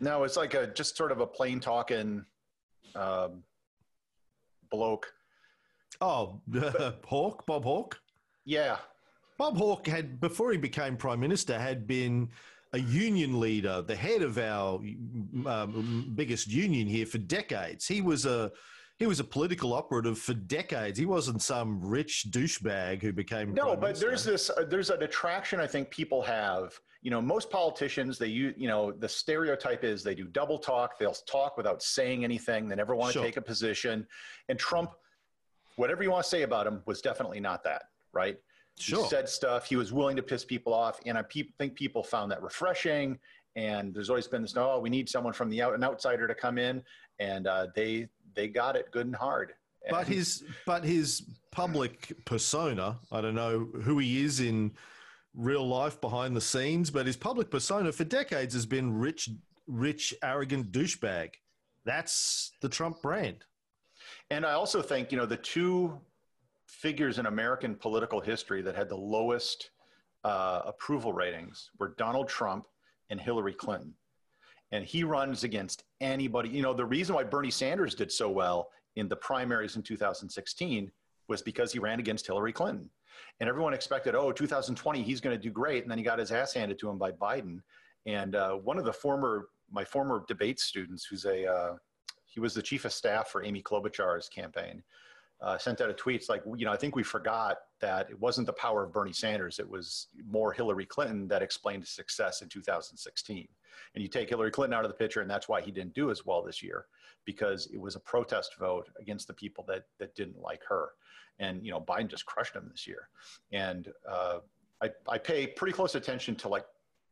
No, 0.00 0.24
it's 0.24 0.36
like 0.36 0.54
a 0.54 0.66
just 0.66 0.96
sort 0.96 1.12
of 1.12 1.20
a 1.20 1.26
plain 1.26 1.60
talking 1.60 2.24
um, 2.94 3.42
bloke. 4.70 5.12
Oh, 6.00 6.40
Hawke, 7.04 7.46
Bob 7.46 7.64
Hawke. 7.64 7.98
Yeah, 8.44 8.78
Bob 9.38 9.56
Hawke 9.56 9.86
had 9.86 10.20
before 10.20 10.52
he 10.52 10.58
became 10.58 10.96
prime 10.96 11.20
minister 11.20 11.58
had 11.58 11.86
been 11.86 12.28
a 12.72 12.78
union 12.78 13.40
leader, 13.40 13.82
the 13.82 13.96
head 13.96 14.22
of 14.22 14.36
our 14.36 14.80
um, 15.46 16.12
biggest 16.14 16.48
union 16.48 16.86
here 16.86 17.06
for 17.06 17.18
decades. 17.18 17.86
He 17.86 18.02
was 18.02 18.26
a 18.26 18.50
he 18.98 19.06
was 19.06 19.20
a 19.20 19.24
political 19.24 19.72
operative 19.74 20.18
for 20.18 20.34
decades. 20.34 20.98
He 20.98 21.06
wasn't 21.06 21.40
some 21.40 21.80
rich 21.80 22.26
douchebag 22.30 23.00
who 23.00 23.12
became 23.12 23.54
no. 23.54 23.76
But 23.76 23.80
minister. 23.80 24.08
there's 24.08 24.24
this 24.24 24.50
uh, 24.50 24.64
there's 24.68 24.90
an 24.90 25.02
attraction 25.02 25.60
I 25.60 25.68
think 25.68 25.90
people 25.90 26.20
have 26.22 26.78
you 27.00 27.10
know, 27.10 27.20
most 27.20 27.50
politicians, 27.50 28.18
they 28.18 28.26
use, 28.26 28.54
you 28.56 28.66
know, 28.66 28.90
the 28.90 29.08
stereotype 29.08 29.84
is 29.84 30.02
they 30.02 30.14
do 30.14 30.24
double 30.24 30.58
talk. 30.58 30.98
They'll 30.98 31.14
talk 31.14 31.56
without 31.56 31.82
saying 31.82 32.24
anything. 32.24 32.68
They 32.68 32.74
never 32.74 32.96
want 32.96 33.12
to 33.12 33.18
sure. 33.18 33.24
take 33.24 33.36
a 33.36 33.42
position. 33.42 34.06
And 34.48 34.58
Trump, 34.58 34.90
whatever 35.76 36.02
you 36.02 36.10
want 36.10 36.24
to 36.24 36.28
say 36.28 36.42
about 36.42 36.66
him, 36.66 36.82
was 36.86 37.00
definitely 37.00 37.38
not 37.38 37.62
that, 37.64 37.82
right? 38.12 38.36
Sure. 38.78 39.04
He 39.04 39.08
said 39.08 39.28
stuff. 39.28 39.66
He 39.66 39.76
was 39.76 39.92
willing 39.92 40.16
to 40.16 40.22
piss 40.22 40.44
people 40.44 40.74
off. 40.74 41.00
And 41.06 41.16
I 41.16 41.22
pe- 41.22 41.50
think 41.58 41.76
people 41.76 42.02
found 42.02 42.32
that 42.32 42.42
refreshing. 42.42 43.18
And 43.54 43.94
there's 43.94 44.10
always 44.10 44.26
been 44.26 44.42
this, 44.42 44.56
oh, 44.56 44.80
we 44.80 44.90
need 44.90 45.08
someone 45.08 45.32
from 45.32 45.50
the 45.50 45.62
out, 45.62 45.74
an 45.74 45.84
outsider 45.84 46.26
to 46.26 46.34
come 46.34 46.58
in. 46.58 46.82
And 47.20 47.46
uh, 47.46 47.68
they, 47.76 48.08
they 48.34 48.48
got 48.48 48.74
it 48.74 48.90
good 48.90 49.06
and 49.06 49.14
hard. 49.14 49.52
And 49.84 49.92
but 49.92 50.08
his, 50.08 50.42
but 50.66 50.84
his 50.84 51.22
public 51.52 52.12
persona, 52.24 52.98
I 53.12 53.20
don't 53.20 53.36
know 53.36 53.68
who 53.82 53.98
he 53.98 54.24
is 54.24 54.40
in, 54.40 54.72
real 55.38 55.66
life 55.66 56.00
behind 56.00 56.36
the 56.36 56.40
scenes, 56.40 56.90
but 56.90 57.06
his 57.06 57.16
public 57.16 57.48
persona 57.48 57.92
for 57.92 58.04
decades 58.04 58.52
has 58.54 58.66
been 58.66 58.98
rich, 58.98 59.30
rich, 59.68 60.12
arrogant 60.22 60.72
douchebag. 60.72 61.30
That's 61.84 62.52
the 62.60 62.68
Trump 62.68 63.00
brand. 63.00 63.44
And 64.30 64.44
I 64.44 64.52
also 64.52 64.82
think, 64.82 65.12
you 65.12 65.16
know, 65.16 65.26
the 65.26 65.36
two 65.36 65.98
figures 66.66 67.18
in 67.18 67.26
American 67.26 67.76
political 67.76 68.20
history 68.20 68.62
that 68.62 68.74
had 68.74 68.88
the 68.88 68.96
lowest 68.96 69.70
uh, 70.24 70.62
approval 70.66 71.12
ratings 71.12 71.70
were 71.78 71.94
Donald 71.96 72.28
Trump 72.28 72.66
and 73.08 73.20
Hillary 73.20 73.54
Clinton. 73.54 73.94
And 74.72 74.84
he 74.84 75.04
runs 75.04 75.44
against 75.44 75.84
anybody. 76.00 76.50
You 76.50 76.62
know, 76.62 76.74
the 76.74 76.84
reason 76.84 77.14
why 77.14 77.24
Bernie 77.24 77.50
Sanders 77.50 77.94
did 77.94 78.12
so 78.12 78.28
well 78.28 78.70
in 78.96 79.08
the 79.08 79.16
primaries 79.16 79.76
in 79.76 79.82
2016 79.82 80.90
was 81.28 81.42
because 81.42 81.72
he 81.72 81.78
ran 81.78 82.00
against 82.00 82.26
Hillary 82.26 82.52
Clinton. 82.52 82.90
And 83.40 83.48
everyone 83.48 83.74
expected, 83.74 84.14
oh, 84.14 84.32
2020, 84.32 85.02
he's 85.02 85.20
going 85.20 85.36
to 85.36 85.42
do 85.42 85.50
great. 85.50 85.82
And 85.82 85.90
then 85.90 85.98
he 85.98 86.04
got 86.04 86.18
his 86.18 86.32
ass 86.32 86.52
handed 86.52 86.78
to 86.80 86.88
him 86.88 86.98
by 86.98 87.12
Biden. 87.12 87.60
And 88.06 88.34
uh, 88.34 88.54
one 88.54 88.78
of 88.78 88.84
the 88.84 88.92
former, 88.92 89.48
my 89.70 89.84
former 89.84 90.24
debate 90.28 90.60
students, 90.60 91.04
who's 91.04 91.24
a, 91.24 91.46
uh, 91.46 91.74
he 92.26 92.40
was 92.40 92.54
the 92.54 92.62
chief 92.62 92.84
of 92.84 92.92
staff 92.92 93.28
for 93.28 93.44
Amy 93.44 93.62
Klobuchar's 93.62 94.28
campaign, 94.28 94.82
uh, 95.40 95.56
sent 95.56 95.80
out 95.80 95.90
a 95.90 95.94
tweet. 95.94 96.16
It's 96.16 96.28
like, 96.28 96.42
you 96.56 96.66
know, 96.66 96.72
I 96.72 96.76
think 96.76 96.96
we 96.96 97.02
forgot 97.02 97.58
that 97.80 98.10
it 98.10 98.18
wasn't 98.18 98.46
the 98.46 98.52
power 98.54 98.84
of 98.84 98.92
Bernie 98.92 99.12
Sanders. 99.12 99.58
It 99.58 99.68
was 99.68 100.08
more 100.28 100.52
Hillary 100.52 100.86
Clinton 100.86 101.28
that 101.28 101.42
explained 101.42 101.86
success 101.86 102.42
in 102.42 102.48
2016. 102.48 103.46
And 103.94 104.02
you 104.02 104.08
take 104.08 104.28
Hillary 104.28 104.50
Clinton 104.50 104.76
out 104.76 104.84
of 104.84 104.90
the 104.90 104.96
picture, 104.96 105.20
and 105.20 105.30
that's 105.30 105.48
why 105.48 105.60
he 105.60 105.70
didn't 105.70 105.94
do 105.94 106.10
as 106.10 106.24
well 106.24 106.42
this 106.42 106.62
year, 106.62 106.86
because 107.24 107.66
it 107.72 107.80
was 107.80 107.96
a 107.96 108.00
protest 108.00 108.56
vote 108.58 108.88
against 109.00 109.26
the 109.26 109.34
people 109.34 109.64
that, 109.68 109.84
that 109.98 110.14
didn't 110.14 110.40
like 110.40 110.62
her 110.68 110.90
and 111.38 111.64
you 111.64 111.70
know 111.70 111.80
Biden 111.80 112.08
just 112.08 112.26
crushed 112.26 112.54
him 112.54 112.68
this 112.70 112.86
year. 112.86 113.08
And 113.52 113.88
uh, 114.08 114.38
I, 114.82 114.90
I 115.08 115.18
pay 115.18 115.46
pretty 115.46 115.72
close 115.72 115.94
attention 115.94 116.34
to 116.36 116.48
like 116.48 116.64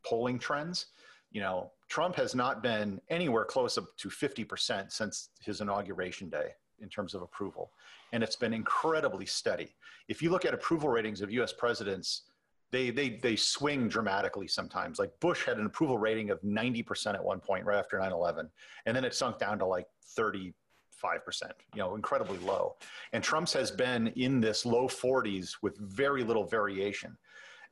polling 0.05 0.39
trends. 0.39 0.87
You 1.31 1.41
know, 1.41 1.71
Trump 1.89 2.15
has 2.15 2.35
not 2.35 2.63
been 2.63 3.01
anywhere 3.09 3.43
close 3.43 3.77
up 3.77 3.85
to 3.97 4.07
50% 4.07 4.91
since 4.91 5.29
his 5.41 5.59
inauguration 5.59 6.29
day 6.29 6.51
in 6.79 6.87
terms 6.87 7.13
of 7.13 7.21
approval. 7.21 7.71
And 8.13 8.23
it's 8.23 8.37
been 8.37 8.53
incredibly 8.53 9.25
steady. 9.25 9.75
If 10.07 10.21
you 10.21 10.29
look 10.29 10.45
at 10.45 10.53
approval 10.53 10.89
ratings 10.89 11.21
of 11.21 11.31
US 11.31 11.51
presidents, 11.51 12.23
they, 12.71 12.89
they, 12.89 13.09
they 13.09 13.35
swing 13.35 13.87
dramatically 13.87 14.47
sometimes. 14.47 14.99
Like 14.99 15.17
Bush 15.19 15.45
had 15.45 15.57
an 15.57 15.65
approval 15.65 15.97
rating 15.97 16.29
of 16.29 16.41
90% 16.41 17.13
at 17.13 17.23
one 17.23 17.39
point 17.39 17.65
right 17.65 17.77
after 17.77 17.97
9 17.97 18.11
11. 18.11 18.49
And 18.85 18.95
then 18.95 19.05
it 19.05 19.15
sunk 19.15 19.39
down 19.39 19.59
to 19.59 19.65
like 19.65 19.87
30, 20.15 20.53
5%, 21.01 21.51
you 21.73 21.79
know, 21.79 21.95
incredibly 21.95 22.37
low. 22.39 22.75
And 23.13 23.23
Trump's 23.23 23.53
has 23.53 23.71
been 23.71 24.07
in 24.15 24.41
this 24.41 24.65
low 24.65 24.87
40s 24.87 25.57
with 25.61 25.77
very 25.77 26.23
little 26.23 26.43
variation. 26.43 27.17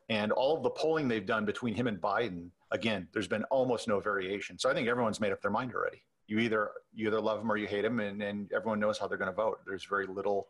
And 0.10 0.32
all 0.32 0.56
of 0.56 0.64
the 0.64 0.70
polling 0.70 1.08
they've 1.08 1.26
done 1.26 1.46
between 1.46 1.74
him 1.74 1.88
and 1.88 2.00
Biden, 2.00 2.50
again, 2.72 3.08
there's 3.12 3.28
been 3.28 3.44
almost 3.46 3.88
no 3.88 4.00
variation. 4.00 4.60
So 4.60 4.70
I 4.70 4.74
think 4.74 4.88
everyone's 4.88 5.20
made 5.20 5.32
up 5.32 5.42
their 5.42 5.52
mind 5.52 5.74
already. 5.74 6.04
You 6.28 6.40
either 6.40 6.72
you 6.94 7.08
either 7.08 7.22
love 7.22 7.42
him 7.42 7.52
or 7.52 7.58
you 7.58 7.68
hate 7.68 7.86
him, 7.86 8.00
and, 8.00 8.22
and 8.22 8.52
everyone 8.52 8.80
knows 8.80 8.98
how 8.98 9.08
they're 9.08 9.18
going 9.18 9.30
to 9.30 9.36
vote. 9.36 9.60
There's 9.66 9.86
very 9.86 10.08
little. 10.08 10.48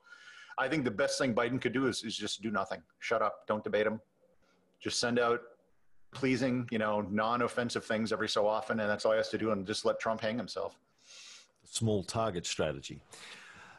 I 0.58 0.70
think 0.70 0.86
the 0.86 0.92
best 0.92 1.18
thing 1.18 1.34
Biden 1.34 1.60
could 1.60 1.74
do 1.74 1.88
is, 1.88 2.04
is 2.04 2.16
just 2.16 2.42
do 2.42 2.50
nothing. 2.50 2.82
Shut 3.00 3.22
up. 3.22 3.46
Don't 3.46 3.64
debate 3.64 3.86
him. 3.86 4.00
Just 4.86 5.02
send 5.02 5.20
out 5.20 5.42
pleasing, 6.14 6.66
you 6.72 6.78
know, 6.78 7.02
non-offensive 7.02 7.84
things 7.84 8.14
every 8.14 8.30
so 8.30 8.48
often, 8.48 8.80
and 8.80 8.90
that's 8.90 9.04
all 9.04 9.12
he 9.12 9.18
has 9.18 9.28
to 9.30 9.38
do, 9.38 9.52
and 9.52 9.68
just 9.68 9.84
let 9.84 10.00
Trump 10.00 10.22
hang 10.22 10.38
himself 10.38 10.80
small 11.76 12.04
target 12.04 12.46
strategy. 12.46 13.02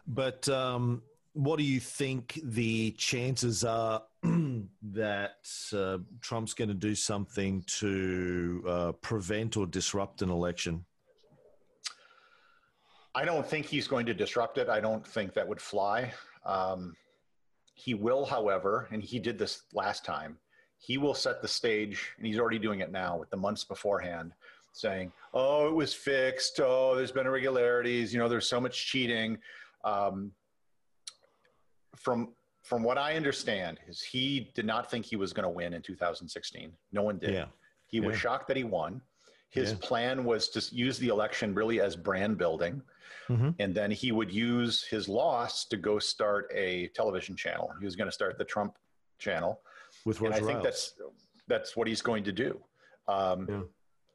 But 0.07 0.49
um, 0.49 1.03
what 1.33 1.59
do 1.59 1.65
you 1.65 1.81
think 1.81 2.41
the 2.45 2.93
chances 2.93 3.65
are 3.65 4.03
that 4.23 5.49
uh, 5.73 5.99
Trump's 6.21 6.55
going 6.55 6.69
to 6.69 6.75
do 6.75 6.95
something 6.95 7.63
to 7.67 8.65
uh, 8.69 8.93
prevent 8.93 9.57
or 9.57 9.67
disrupt 9.67 10.23
an 10.23 10.31
election? 10.31 10.85
I 13.15 13.25
don't 13.25 13.47
think 13.47 13.65
he's 13.65 13.89
going 13.89 14.07
to 14.07 14.15
disrupt 14.15 14.59
it. 14.59 14.69
I 14.69 14.79
don't 14.79 15.07
think 15.07 15.33
that 15.35 15.49
would 15.49 15.61
fly. 15.61 16.13
Um, 16.45 16.95
he 17.75 17.95
will, 17.95 18.27
however, 18.27 18.89
and 18.91 19.03
he 19.03 19.19
did 19.19 19.39
this 19.39 19.63
last 19.73 20.05
time, 20.05 20.37
he 20.87 20.99
will 20.99 21.15
set 21.15 21.43
the 21.43 21.49
stage, 21.49 22.13
and 22.17 22.25
he's 22.25 22.39
already 22.39 22.61
doing 22.61 22.79
it 22.79 22.93
now 22.93 23.17
with 23.17 23.29
the 23.31 23.37
months 23.37 23.65
beforehand 23.65 24.33
saying, 24.73 25.11
"Oh, 25.35 25.67
it 25.67 25.75
was 25.75 25.93
fixed. 25.93 26.61
Oh, 26.63 26.95
there's 26.95 27.11
been 27.11 27.27
irregularities. 27.27 28.13
You 28.13 28.21
know, 28.21 28.29
there's 28.29 28.49
so 28.49 28.61
much 28.61 28.87
cheating." 28.87 29.39
Um, 29.85 30.31
from 31.97 32.35
from 32.63 32.85
what 32.85 32.99
I 32.99 33.17
understand, 33.17 33.81
is 33.89 34.01
he 34.01 34.53
did 34.55 34.65
not 34.65 34.89
think 34.89 35.05
he 35.05 35.17
was 35.17 35.33
going 35.33 35.45
to 35.45 35.51
win 35.51 35.73
in 35.73 35.83
2016. 35.83 36.73
No 36.93 37.03
one 37.03 37.19
did. 37.19 37.35
Yeah. 37.35 37.47
He 37.89 37.99
yeah. 37.99 38.07
was 38.07 38.17
shocked 38.17 38.47
that 38.47 38.57
he 38.57 38.65
won. 38.65 39.01
His 39.51 39.73
yeah. 39.73 39.79
plan 39.81 40.25
was 40.25 40.49
to 40.51 40.75
use 40.75 40.99
the 40.99 41.09
election 41.09 41.53
really 41.53 41.81
as 41.81 41.97
brand 41.97 42.39
building. 42.39 42.81
Mm-hmm. 43.29 43.51
And 43.59 43.75
then 43.75 43.91
he 43.91 44.13
would 44.13 44.33
use 44.33 44.85
his 44.85 45.09
loss 45.09 45.65
to 45.67 45.77
go 45.77 45.99
start 45.99 46.51
a 46.55 46.89
television 46.89 47.35
channel. 47.37 47.73
He 47.79 47.85
was 47.85 47.97
going 47.97 48.09
to 48.09 48.13
start 48.13 48.39
the 48.39 48.45
Trump 48.45 48.77
channel. 49.19 49.61
With 50.07 50.23
Roger 50.23 50.37
and 50.37 50.45
I 50.45 50.49
think 50.49 50.63
that's 50.63 50.95
that's 51.47 51.77
what 51.77 51.87
he's 51.87 52.01
going 52.01 52.25
to 52.25 52.33
do. 52.33 52.59
Um, 53.07 53.47
yeah 53.49 53.61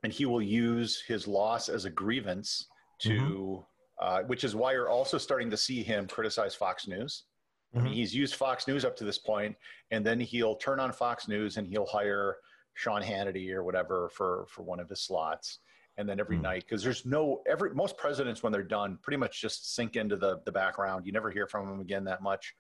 and 0.04 0.12
he 0.12 0.26
will 0.26 0.42
use 0.42 1.02
his 1.08 1.28
loss 1.28 1.70
as 1.70 1.86
a 1.86 1.90
grievance 1.90 2.68
to, 3.00 3.10
mm-hmm. 3.10 3.62
uh, 4.06 4.22
which 4.24 4.44
is 4.44 4.56
why 4.56 4.74
you're 4.74 4.90
also 4.90 5.18
starting 5.18 5.50
to 5.50 5.58
see 5.58 5.84
him 5.84 6.08
criticize 6.08 6.56
Fox 6.56 6.88
News. 6.88 7.26
Mm-hmm. 7.70 7.80
I 7.80 7.84
mean, 7.84 7.92
mm-hmm. 7.92 8.00
he's 8.00 8.16
used 8.16 8.36
Fox 8.36 8.68
News 8.68 8.84
up 8.84 8.96
to 8.98 9.04
this 9.04 9.18
point, 9.18 9.56
and 9.92 10.06
then 10.06 10.20
he'll 10.20 10.56
turn 10.56 10.80
on 10.80 10.92
Fox 10.92 11.28
News 11.28 11.58
and 11.58 11.68
he'll 11.68 11.86
hire 11.86 12.38
Sean 12.74 13.02
Hannity 13.02 13.52
or 13.52 13.64
whatever 13.64 14.10
for 14.10 14.46
for 14.50 14.64
one 14.64 14.80
of 14.80 14.90
his 14.90 15.02
slots. 15.02 15.60
And 15.98 16.08
then 16.08 16.20
every 16.20 16.38
mm-hmm. 16.38 16.44
night, 16.44 16.66
because 16.68 16.84
there's 16.84 17.06
no 17.06 17.42
every 17.48 17.74
most 17.76 17.98
presidents 17.98 18.42
when 18.42 18.52
they're 18.52 18.64
done, 18.64 18.98
pretty 19.04 19.18
much 19.18 19.42
just 19.42 19.76
sink 19.76 19.96
into 19.96 20.16
the 20.16 20.40
the 20.46 20.52
background. 20.52 21.06
You 21.06 21.12
never 21.12 21.30
hear 21.30 21.48
from 21.48 21.72
him 21.72 21.80
again 21.80 22.06
that 22.06 22.24
much. 22.24 22.56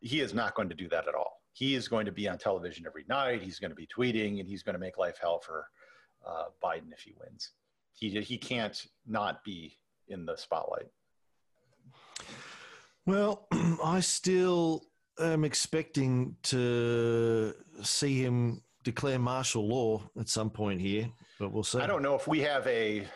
He 0.00 0.20
is 0.20 0.32
not 0.32 0.54
going 0.54 0.68
to 0.68 0.74
do 0.74 0.88
that 0.88 1.06
at 1.06 1.14
all. 1.14 1.41
He 1.52 1.74
is 1.74 1.88
going 1.88 2.06
to 2.06 2.12
be 2.12 2.28
on 2.28 2.38
television 2.38 2.86
every 2.86 3.04
night. 3.08 3.42
He's 3.42 3.58
going 3.58 3.70
to 3.70 3.76
be 3.76 3.86
tweeting, 3.86 4.40
and 4.40 4.48
he's 4.48 4.62
going 4.62 4.74
to 4.74 4.78
make 4.78 4.98
life 4.98 5.18
hell 5.20 5.38
for 5.38 5.68
uh, 6.26 6.44
Biden 6.62 6.92
if 6.92 7.00
he 7.00 7.14
wins. 7.20 7.50
He 7.92 8.08
he 8.22 8.38
can't 8.38 8.86
not 9.06 9.44
be 9.44 9.78
in 10.08 10.24
the 10.24 10.36
spotlight. 10.36 10.86
Well, 13.06 13.46
I 13.84 14.00
still 14.00 14.84
am 15.18 15.44
expecting 15.44 16.36
to 16.44 17.54
see 17.82 18.22
him 18.22 18.62
declare 18.84 19.18
martial 19.18 19.66
law 19.66 20.02
at 20.18 20.28
some 20.28 20.50
point 20.50 20.80
here, 20.80 21.10
but 21.38 21.52
we'll 21.52 21.64
see. 21.64 21.78
I 21.78 21.86
don't 21.86 22.02
know 22.02 22.14
if 22.14 22.26
we 22.26 22.40
have 22.40 22.66
a 22.66 23.06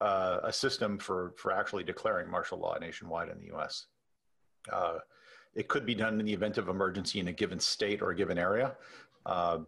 uh, 0.00 0.40
a 0.44 0.52
system 0.52 0.98
for 0.98 1.34
for 1.38 1.52
actually 1.52 1.84
declaring 1.84 2.30
martial 2.30 2.58
law 2.58 2.76
nationwide 2.78 3.28
in 3.28 3.38
the 3.38 3.46
U.S. 3.46 3.86
Uh, 4.70 4.98
it 5.56 5.68
could 5.68 5.86
be 5.86 5.94
done 5.94 6.20
in 6.20 6.26
the 6.26 6.32
event 6.32 6.58
of 6.58 6.68
emergency 6.68 7.18
in 7.18 7.28
a 7.28 7.32
given 7.32 7.58
state 7.58 8.02
or 8.02 8.10
a 8.10 8.14
given 8.14 8.38
area. 8.38 8.74
Uh, 9.24 9.58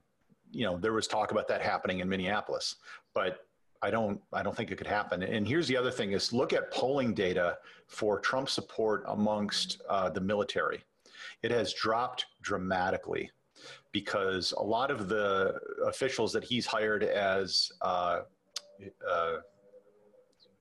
you 0.53 0.64
know, 0.64 0.79
there 0.79 0.92
was 0.92 1.07
talk 1.07 1.33
about 1.33 1.48
that 1.48 1.62
happening 1.62 2.01
in 2.01 2.09
Minneapolis, 2.09 2.77
but 3.14 3.46
I 3.81 3.90
don't, 3.90 4.20
I 4.33 4.42
don't 4.42 4.57
think 4.57 4.70
it 4.70 4.77
could 4.77 4.87
happen. 4.87 5.22
And 5.22 5.48
here's 5.48 5.66
the 5.66 5.77
other 5.77 5.90
thing: 5.90 6.12
is 6.12 6.33
look 6.33 6.53
at 6.53 6.70
polling 6.70 7.14
data 7.14 7.59
for 7.87 8.20
Trump 8.20 8.48
support 8.48 9.05
amongst 9.07 9.81
uh, 9.88 10.11
the 10.11 10.20
military. 10.20 10.85
It 11.42 11.51
has 11.51 11.72
dropped 11.72 12.27
dramatically 12.42 13.31
because 13.92 14.53
a 14.53 14.62
lot 14.62 14.90
of 14.90 15.09
the 15.09 15.59
officials 15.87 16.33
that 16.33 16.44
he's 16.44 16.66
hired 16.66 17.03
as, 17.03 17.72
uh, 17.83 18.20
uh, 19.09 19.37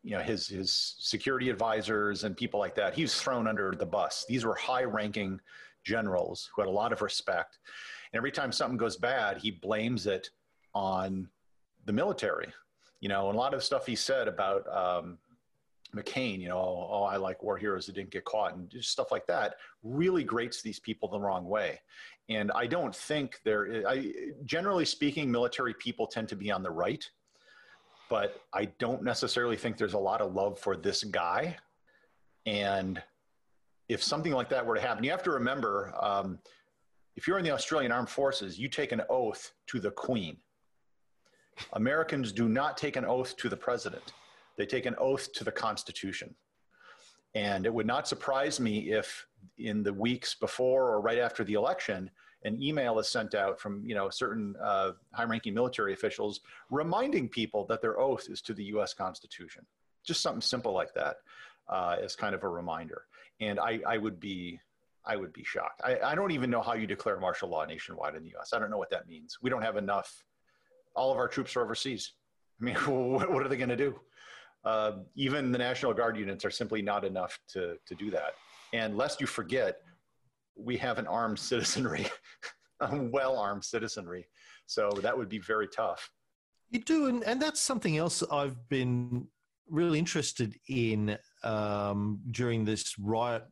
you 0.04 0.12
know, 0.12 0.22
his 0.22 0.48
his 0.48 0.96
security 1.00 1.50
advisors 1.50 2.24
and 2.24 2.38
people 2.38 2.60
like 2.60 2.76
that, 2.76 2.94
he 2.94 3.02
was 3.02 3.20
thrown 3.20 3.48
under 3.48 3.74
the 3.78 3.86
bus. 3.86 4.26
These 4.28 4.46
were 4.46 4.56
high-ranking 4.56 5.40
generals 5.84 6.50
who 6.56 6.62
had 6.62 6.70
a 6.70 6.72
lot 6.72 6.92
of 6.92 7.02
respect 7.02 7.60
and 8.12 8.18
every 8.18 8.32
time 8.32 8.52
something 8.52 8.78
goes 8.78 8.96
bad, 8.98 9.38
he 9.38 9.52
blames 9.52 10.08
it 10.08 10.30
on 10.74 11.28
the 11.86 11.94
military. 11.94 12.48
You 13.00 13.10
know, 13.10 13.28
and 13.28 13.36
a 13.36 13.40
lot 13.40 13.54
of 13.54 13.64
stuff 13.64 13.86
he 13.86 13.96
said 13.96 14.28
about 14.28 14.66
um, 14.76 15.20
McCain, 15.96 16.40
you 16.40 16.50
know, 16.50 16.58
oh, 16.58 16.90
oh, 16.92 17.04
I 17.04 17.18
like 17.18 17.44
war 17.44 17.58
heroes 17.58 17.86
that 17.86 17.94
didn't 17.94 18.10
get 18.10 18.26
caught 18.26 18.56
and 18.56 18.70
just 18.70 18.90
stuff 18.90 19.12
like 19.12 19.28
that 19.28 19.56
really 19.84 20.24
grates 20.24 20.62
these 20.62 20.80
people 20.80 21.08
the 21.08 21.20
wrong 21.20 21.46
way. 21.46 21.80
And 22.30 22.52
I 22.54 22.66
don't 22.66 22.96
think 22.96 23.40
there, 23.46 23.84
I, 23.88 24.14
generally 24.46 24.84
speaking, 24.84 25.30
military 25.30 25.76
people 25.76 26.08
tend 26.08 26.28
to 26.30 26.36
be 26.36 26.52
on 26.52 26.64
the 26.64 26.72
right, 26.72 27.08
but 28.10 28.42
I 28.54 28.66
don't 28.80 29.04
necessarily 29.04 29.58
think 29.58 29.78
there's 29.78 29.94
a 29.94 30.00
lot 30.00 30.22
of 30.22 30.34
love 30.34 30.60
for 30.60 30.76
this 30.76 31.04
guy. 31.04 31.58
And 32.46 33.02
if 33.90 34.02
something 34.04 34.32
like 34.32 34.50
that 34.50 34.66
were 34.66 34.76
to 34.76 34.82
happen, 34.82 35.04
you 35.04 35.12
have 35.12 35.24
to 35.24 35.32
remember, 35.32 35.94
um, 36.02 36.40
if 37.16 37.28
you're 37.28 37.38
in 37.38 37.44
the 37.44 37.52
Australian 37.52 37.92
Armed 37.92 38.10
Forces, 38.10 38.58
you 38.58 38.70
take 38.70 38.92
an 38.92 39.02
oath 39.10 39.54
to 39.68 39.80
the 39.80 39.92
Queen. 39.92 40.38
Americans 41.74 42.32
do 42.32 42.48
not 42.48 42.78
take 42.78 42.96
an 42.96 43.06
oath 43.06 43.36
to 43.38 43.50
the 43.50 43.58
president, 43.58 44.14
they 44.58 44.66
take 44.66 44.86
an 44.86 44.96
oath 44.98 45.32
to 45.34 45.44
the 45.44 45.52
Constitution. 45.52 46.34
And 47.36 47.66
it 47.66 47.74
would 47.74 47.86
not 47.86 48.08
surprise 48.08 48.60
me 48.60 48.92
if 48.92 49.28
in 49.58 49.84
the 49.84 49.94
weeks 49.94 50.36
before 50.36 50.90
or 50.90 51.02
right 51.02 51.20
after 51.20 51.44
the 51.44 51.54
election, 51.54 52.10
an 52.48 52.62
email 52.62 52.98
is 53.00 53.08
sent 53.08 53.36
out 53.36 53.60
from 53.60 53.84
you 53.86 53.94
know 53.94 54.10
certain 54.10 54.56
uh, 54.62 54.92
high-ranking 55.12 55.54
military 55.54 55.94
officials 55.94 56.42
reminding 56.72 57.30
people 57.30 57.66
that 57.66 57.82
their 57.82 58.00
oath 58.00 58.28
is 58.30 58.42
to 58.42 58.54
the 58.54 58.64
U.S. 58.66 58.94
Constitution. 58.94 59.66
Just 60.04 60.22
something 60.22 60.42
simple 60.42 60.74
like 60.74 60.94
that 60.94 61.18
uh, 61.70 61.98
as 62.02 62.16
kind 62.16 62.34
of 62.34 62.44
a 62.44 62.50
reminder. 62.50 63.04
And 63.40 63.60
I, 63.60 63.80
I 63.86 63.98
would 63.98 64.20
be 64.20 64.60
I 65.06 65.16
would 65.16 65.32
be 65.32 65.44
shocked. 65.44 65.82
I, 65.84 66.00
I 66.00 66.16
don't 66.16 66.32
even 66.32 66.50
know 66.50 66.62
how 66.62 66.74
you 66.74 66.86
declare 66.86 67.20
martial 67.20 67.50
law 67.50 67.66
nationwide 67.66 68.16
in 68.16 68.24
the 68.24 68.30
U.S. 68.32 68.52
I 68.54 68.60
don't 68.60 68.70
know 68.70 68.78
what 68.78 68.90
that 68.90 69.08
means. 69.08 69.38
We 69.42 69.50
don't 69.50 69.62
have 69.62 69.78
enough. 69.78 70.24
All 70.96 71.12
of 71.12 71.18
our 71.18 71.28
troops 71.28 71.56
are 71.56 71.64
overseas. 71.64 72.12
I 72.60 72.66
mean, 72.66 72.76
what, 72.86 73.32
what 73.32 73.46
are 73.46 73.48
they 73.48 73.58
going 73.58 73.70
to 73.70 73.78
do? 73.78 74.00
Uh, 74.66 74.92
even 75.16 75.52
the 75.52 75.58
National 75.58 75.94
Guard 75.94 76.18
units 76.18 76.44
are 76.44 76.52
simply 76.52 76.82
not 76.82 77.06
enough 77.06 77.40
to, 77.50 77.78
to 77.86 77.96
do 77.96 78.12
that. 78.12 78.34
And 78.74 78.98
lest 78.98 79.22
you 79.22 79.28
forget, 79.28 79.82
we 80.58 80.78
have 80.78 80.98
an 80.98 81.08
armed 81.08 81.40
citizenry, 81.40 82.08
a 82.80 82.96
well 82.96 83.38
armed 83.38 83.64
citizenry. 83.64 84.28
So 84.66 84.90
that 85.02 85.18
would 85.18 85.30
be 85.30 85.40
very 85.40 85.68
tough. 85.68 86.12
You 86.70 86.80
do. 86.80 87.08
And, 87.08 87.24
and 87.24 87.42
that's 87.42 87.62
something 87.62 87.98
else 87.98 88.24
I've 88.30 88.68
been 88.68 89.28
really 89.70 90.00
interested 90.00 90.56
in 90.68 91.18
um, 91.44 92.20
during 92.32 92.66
this 92.66 92.98
riot 93.00 93.44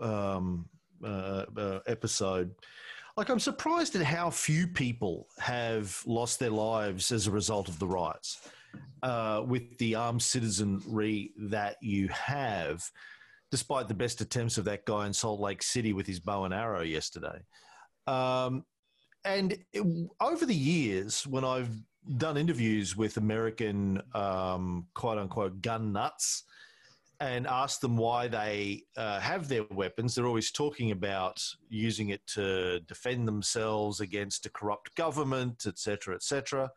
um, 0.00 0.68
uh, 1.02 1.44
uh, 1.56 1.80
episode. 1.86 2.54
Like, 3.16 3.28
I'm 3.28 3.40
surprised 3.40 3.96
at 3.96 4.02
how 4.02 4.30
few 4.30 4.66
people 4.66 5.28
have 5.38 6.02
lost 6.06 6.38
their 6.38 6.50
lives 6.50 7.12
as 7.12 7.26
a 7.26 7.30
result 7.30 7.68
of 7.68 7.78
the 7.78 7.86
riots. 7.86 8.40
Uh, 9.02 9.42
with 9.46 9.78
the 9.78 9.94
armed 9.94 10.22
citizenry 10.22 11.32
that 11.36 11.76
you 11.82 12.06
have, 12.08 12.88
despite 13.50 13.88
the 13.88 13.94
best 13.94 14.20
attempts 14.20 14.58
of 14.58 14.64
that 14.64 14.84
guy 14.84 15.06
in 15.06 15.12
Salt 15.12 15.40
Lake 15.40 15.62
City 15.62 15.92
with 15.92 16.06
his 16.06 16.20
bow 16.20 16.44
and 16.44 16.54
arrow 16.54 16.82
yesterday. 16.82 17.40
Um, 18.06 18.64
and 19.24 19.56
it, 19.72 20.08
over 20.20 20.46
the 20.46 20.54
years, 20.54 21.26
when 21.26 21.44
I've 21.44 21.70
done 22.16 22.36
interviews 22.36 22.96
with 22.96 23.16
American 23.16 24.00
um, 24.14 24.86
quote 24.94 25.18
unquote 25.18 25.60
gun 25.60 25.92
nuts, 25.92 26.44
and 27.20 27.46
asked 27.46 27.82
them 27.82 27.98
why 27.98 28.26
they 28.26 28.82
uh, 28.96 29.20
have 29.20 29.46
their 29.46 29.64
weapons, 29.70 30.14
they're 30.14 30.26
always 30.26 30.50
talking 30.50 30.90
about 30.90 31.42
using 31.68 32.08
it 32.08 32.26
to 32.26 32.80
defend 32.80 33.28
themselves 33.28 34.00
against 34.00 34.46
a 34.46 34.50
corrupt 34.50 34.94
government, 34.94 35.66
etc., 35.66 36.14
etc. 36.14 36.70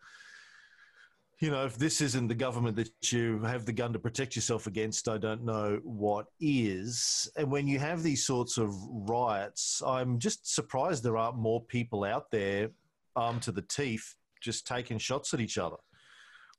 you 1.44 1.52
know, 1.52 1.66
if 1.66 1.76
this 1.76 2.00
isn't 2.00 2.30
the 2.30 2.36
government 2.36 2.78
that 2.78 3.12
you 3.12 3.38
have 3.39 3.66
the 3.66 3.74
gun 3.74 3.91
to 3.91 4.00
protect 4.00 4.34
yourself 4.34 4.66
against, 4.66 5.10
I 5.10 5.18
don't 5.18 5.44
know 5.44 5.82
what 5.84 6.28
is. 6.39 7.30
And 7.36 7.52
when 7.52 7.68
you 7.68 7.80
have 7.80 8.02
these 8.02 8.26
sorts 8.26 8.58
of 8.58 8.74
riots, 8.89 9.82
I'm 9.86 10.20
just 10.20 10.56
surprised 10.56 11.04
there 11.04 11.18
aren't 11.18 11.38
more 11.38 11.62
people 11.66 12.06
out 12.06 12.32
there 12.32 12.70
armed 13.18 13.41
to 13.41 13.52
the 13.52 13.62
teeth 13.64 14.16
just 14.41 14.66
taking 14.66 14.98
shots 14.98 15.34
at 15.34 15.41
each 15.41 15.58
other. 15.58 15.76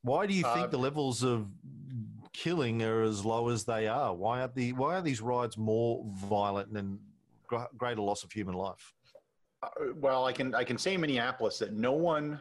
Why 0.02 0.26
do 0.26 0.34
you 0.34 0.42
think 0.42 0.66
Uh, 0.66 0.76
the 0.76 0.76
levels 0.76 1.22
of 1.22 1.48
killing 2.34 2.82
are 2.82 3.04
as 3.04 3.24
low 3.24 3.48
as 3.48 3.64
they 3.64 3.88
are? 3.88 4.14
Why 4.14 4.42
are 4.42 4.52
the 4.54 4.74
why 4.74 4.96
are 4.96 5.02
these 5.02 5.22
riots 5.22 5.56
more 5.56 6.04
violent 6.14 6.76
and 6.76 6.98
greater 7.78 8.02
loss 8.02 8.22
of 8.22 8.30
human 8.32 8.54
life? 8.54 8.92
Uh, 9.62 9.68
well, 9.96 10.26
I 10.26 10.32
can 10.34 10.54
I 10.54 10.62
can 10.62 10.76
say 10.76 10.92
in 10.92 11.00
Minneapolis 11.00 11.58
that 11.58 11.72
no 11.72 11.92
one 11.92 12.38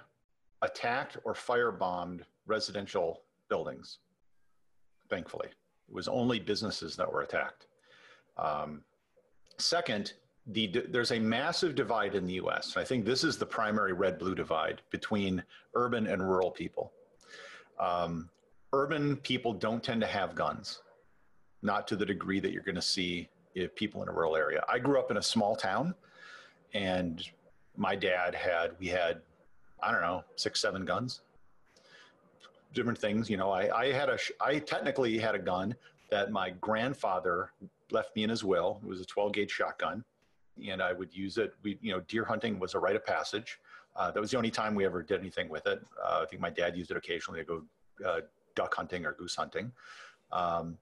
attacked 0.61 1.15
or 1.23 1.33
firebombed 1.33 2.25
residential 2.47 3.21
buildings. 3.49 3.99
Thankfully, 5.09 5.47
it 5.47 5.93
was 5.93 6.07
only 6.07 6.39
businesses 6.39 6.95
that 6.95 7.11
were 7.11 7.21
attacked. 7.21 7.67
Um, 8.37 8.81
second, 9.57 10.13
the, 10.47 10.67
there's 10.89 11.11
a 11.11 11.19
massive 11.19 11.75
divide 11.75 12.15
in 12.15 12.25
the 12.25 12.33
U.S. 12.33 12.75
I 12.75 12.83
think 12.83 13.05
this 13.05 13.23
is 13.23 13.37
the 13.37 13.45
primary 13.45 13.93
red-blue 13.93 14.35
divide 14.35 14.81
between 14.89 15.43
urban 15.75 16.07
and 16.07 16.21
rural 16.21 16.51
people. 16.51 16.91
Um, 17.79 18.29
urban 18.73 19.17
people 19.17 19.53
don't 19.53 19.83
tend 19.83 20.01
to 20.01 20.07
have 20.07 20.35
guns, 20.35 20.81
not 21.61 21.87
to 21.87 21.95
the 21.95 22.05
degree 22.05 22.39
that 22.39 22.51
you're 22.51 22.63
going 22.63 22.75
to 22.75 22.81
see 22.81 23.29
if 23.55 23.73
people 23.75 24.01
in 24.03 24.09
a 24.09 24.11
rural 24.11 24.35
area. 24.35 24.63
I 24.67 24.79
grew 24.79 24.99
up 24.99 25.11
in 25.11 25.17
a 25.17 25.21
small 25.21 25.55
town 25.55 25.93
and 26.73 27.29
my 27.75 27.95
dad 27.95 28.35
had 28.35 28.71
we 28.79 28.87
had 28.87 29.21
i 29.81 29.91
don't 29.91 30.01
know 30.01 30.23
six 30.35 30.59
seven 30.59 30.85
guns 30.85 31.21
different 32.73 32.97
things 32.97 33.29
you 33.29 33.37
know 33.37 33.51
i, 33.51 33.83
I 33.83 33.91
had 33.91 34.09
a, 34.09 34.17
I 34.41 34.59
technically 34.59 35.17
had 35.17 35.35
a 35.35 35.39
gun 35.39 35.75
that 36.09 36.31
my 36.31 36.51
grandfather 36.61 37.51
left 37.91 38.15
me 38.15 38.23
in 38.23 38.29
his 38.29 38.43
will. 38.43 38.79
It 38.83 38.87
was 38.87 39.01
a 39.01 39.05
12 39.05 39.33
gauge 39.33 39.51
shotgun 39.51 40.03
and 40.69 40.81
i 40.81 40.93
would 40.93 41.15
use 41.15 41.37
it. 41.37 41.53
We 41.63 41.79
you 41.81 41.91
know 41.91 42.01
deer 42.01 42.23
hunting 42.23 42.59
was 42.59 42.75
a 42.75 42.79
rite 42.79 42.95
of 42.95 43.05
passage. 43.05 43.59
Uh, 43.95 44.11
that 44.11 44.19
was 44.19 44.31
the 44.31 44.37
only 44.37 44.51
time 44.51 44.75
we 44.75 44.85
ever 44.85 45.01
did 45.01 45.19
anything 45.19 45.49
with 45.49 45.65
it. 45.65 45.79
Uh, 46.03 46.19
i 46.21 46.25
think 46.25 46.41
my 46.41 46.49
dad 46.49 46.77
used 46.77 46.91
it 46.91 46.97
occasionally 46.97 47.39
to 47.39 47.45
go 47.45 47.63
uh, 48.07 48.21
duck 48.55 48.73
hunting 48.75 49.05
or 49.05 49.13
goose 49.13 49.35
hunting. 49.35 49.71
Um, 50.31 50.77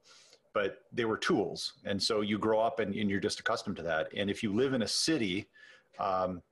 but 0.54 0.82
they 0.92 1.06
were 1.06 1.16
tools. 1.16 1.74
And 1.86 2.02
so 2.02 2.20
you 2.20 2.38
grow 2.38 2.60
up 2.60 2.78
and, 2.78 2.94
and 2.94 3.08
you're 3.08 3.20
just 3.20 3.40
accustomed 3.40 3.76
to 3.76 3.82
that. 3.84 4.08
And 4.14 4.28
if 4.28 4.42
you 4.42 4.52
live 4.52 4.74
in 4.74 4.82
a 4.82 4.88
city 4.88 5.48
um, 5.98 6.42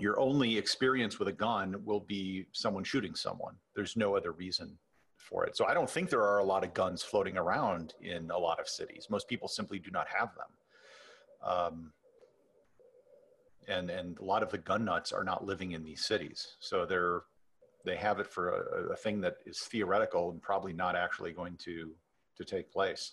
your 0.00 0.18
only 0.18 0.56
experience 0.56 1.18
with 1.18 1.28
a 1.28 1.32
gun 1.32 1.76
will 1.84 2.00
be 2.00 2.46
someone 2.52 2.84
shooting 2.84 3.14
someone. 3.14 3.54
There's 3.74 3.96
no 3.96 4.16
other 4.16 4.32
reason 4.32 4.78
for 5.16 5.44
it. 5.44 5.56
So 5.56 5.66
I 5.66 5.74
don't 5.74 5.88
think 5.88 6.08
there 6.08 6.22
are 6.22 6.38
a 6.38 6.44
lot 6.44 6.64
of 6.64 6.74
guns 6.74 7.02
floating 7.02 7.36
around 7.36 7.94
in 8.00 8.30
a 8.30 8.38
lot 8.38 8.58
of 8.58 8.68
cities. 8.68 9.08
Most 9.10 9.28
people 9.28 9.46
simply 9.46 9.78
do 9.78 9.90
not 9.90 10.06
have 10.08 10.30
them. 10.34 11.48
Um, 11.52 11.92
and, 13.68 13.90
and 13.90 14.18
a 14.18 14.24
lot 14.24 14.42
of 14.42 14.50
the 14.50 14.58
gun 14.58 14.84
nuts 14.84 15.12
are 15.12 15.22
not 15.22 15.44
living 15.44 15.72
in 15.72 15.84
these 15.84 16.04
cities. 16.04 16.56
So 16.60 16.86
they're, 16.86 17.22
they 17.84 17.96
have 17.96 18.18
it 18.20 18.26
for 18.26 18.48
a, 18.48 18.92
a 18.92 18.96
thing 18.96 19.20
that 19.20 19.36
is 19.46 19.60
theoretical 19.60 20.30
and 20.30 20.42
probably 20.42 20.72
not 20.72 20.96
actually 20.96 21.32
going 21.32 21.56
to, 21.58 21.90
to 22.36 22.44
take 22.44 22.72
place. 22.72 23.12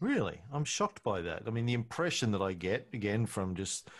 Really? 0.00 0.40
I'm 0.52 0.64
shocked 0.64 1.02
by 1.02 1.20
that. 1.22 1.42
I 1.46 1.50
mean, 1.50 1.66
the 1.66 1.74
impression 1.74 2.30
that 2.32 2.42
I 2.42 2.52
get, 2.52 2.88
again, 2.92 3.26
from 3.26 3.54
just 3.54 3.90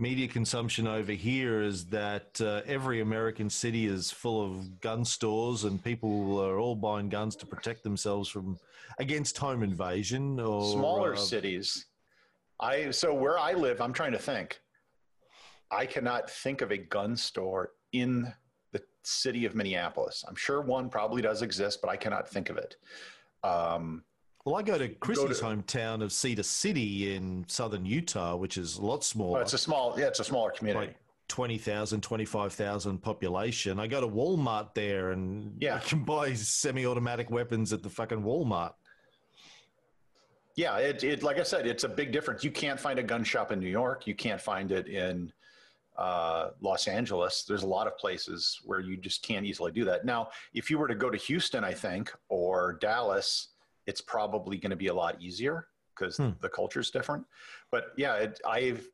media 0.00 0.26
consumption 0.26 0.86
over 0.86 1.12
here 1.12 1.60
is 1.62 1.84
that 1.86 2.40
uh, 2.40 2.62
every 2.66 3.02
American 3.02 3.50
city 3.50 3.86
is 3.86 4.10
full 4.10 4.42
of 4.42 4.80
gun 4.80 5.04
stores 5.04 5.64
and 5.64 5.84
people 5.84 6.40
are 6.40 6.58
all 6.58 6.74
buying 6.74 7.10
guns 7.10 7.36
to 7.36 7.46
protect 7.46 7.82
themselves 7.84 8.28
from 8.28 8.58
against 8.98 9.36
home 9.36 9.62
invasion 9.62 10.40
or 10.40 10.72
smaller 10.72 11.12
uh, 11.12 11.16
cities. 11.16 11.86
I 12.58 12.90
so 12.90 13.14
where 13.14 13.38
i 13.38 13.52
live 13.52 13.80
i'm 13.80 13.92
trying 13.92 14.12
to 14.12 14.18
think. 14.18 14.60
I 15.70 15.86
cannot 15.86 16.28
think 16.28 16.62
of 16.62 16.72
a 16.72 16.78
gun 16.78 17.16
store 17.16 17.72
in 17.92 18.32
the 18.72 18.82
city 19.04 19.44
of 19.44 19.54
minneapolis. 19.54 20.24
I'm 20.26 20.34
sure 20.34 20.62
one 20.62 20.88
probably 20.88 21.20
does 21.20 21.42
exist 21.42 21.80
but 21.82 21.90
i 21.90 21.96
cannot 21.96 22.28
think 22.28 22.48
of 22.48 22.56
it. 22.56 22.76
Um, 23.44 24.02
Well, 24.44 24.56
I 24.56 24.62
go 24.62 24.78
to 24.78 24.88
Chrissy's 24.88 25.40
to- 25.40 25.44
hometown 25.44 26.02
of 26.02 26.12
Cedar 26.12 26.42
City 26.42 27.14
in 27.14 27.44
southern 27.48 27.84
Utah, 27.84 28.36
which 28.36 28.56
is 28.56 28.78
a 28.78 28.82
lot 28.84 29.04
smaller. 29.04 29.32
well, 29.32 29.42
it's 29.42 29.52
a 29.52 29.58
small 29.58 29.94
yeah 29.98 30.06
it's 30.06 30.20
a 30.20 30.24
smaller 30.24 30.50
community 30.50 30.86
like 30.88 30.96
20,000, 31.28 32.02
25,000 32.02 32.98
population. 32.98 33.78
I 33.78 33.86
go 33.86 34.00
to 34.00 34.08
Walmart 34.08 34.74
there 34.74 35.12
and 35.12 35.54
Yeah. 35.60 35.76
I 35.76 35.78
can 35.88 36.02
buy 36.04 36.34
semi 36.34 36.84
automatic 36.86 37.30
weapons 37.30 37.72
at 37.72 37.82
the 37.84 37.90
fucking 37.90 38.22
Walmart. 38.22 38.72
yeah 40.56 40.78
it, 40.78 41.04
it 41.04 41.22
like 41.22 41.38
i 41.38 41.42
said 41.44 41.66
it's 41.66 41.84
a 41.84 41.88
big 41.88 42.10
difference 42.10 42.42
you 42.42 42.50
can't 42.50 42.80
find 42.80 42.98
a 42.98 43.02
gun 43.02 43.22
shop 43.22 43.52
in 43.52 43.60
new 43.60 43.68
york 43.68 44.06
you 44.06 44.14
can't 44.16 44.40
find 44.40 44.72
it 44.72 44.88
in 44.88 45.32
uh, 45.96 46.50
los 46.60 46.88
angeles 46.88 47.44
there's 47.46 47.62
a 47.62 47.66
lot 47.66 47.86
of 47.86 47.96
places 47.96 48.58
where 48.64 48.80
you 48.80 48.96
just 48.96 49.22
can't 49.22 49.46
easily 49.46 49.70
do 49.70 49.84
that 49.84 50.04
now 50.04 50.28
if 50.52 50.68
you 50.70 50.76
were 50.78 50.88
to 50.88 50.94
go 50.96 51.08
to 51.10 51.16
houston 51.18 51.62
i 51.62 51.72
think 51.72 52.12
or 52.28 52.76
dallas 52.80 53.48
it's 53.86 54.00
probably 54.00 54.56
going 54.58 54.70
to 54.70 54.76
be 54.76 54.88
a 54.88 54.94
lot 54.94 55.20
easier 55.20 55.66
because 55.96 56.16
Hmm. 56.16 56.30
the 56.40 56.50
is 56.76 56.90
different 56.90 57.24
but 57.70 57.92
yeah 57.96 58.14
it, 58.16 58.40
i've 58.46 58.86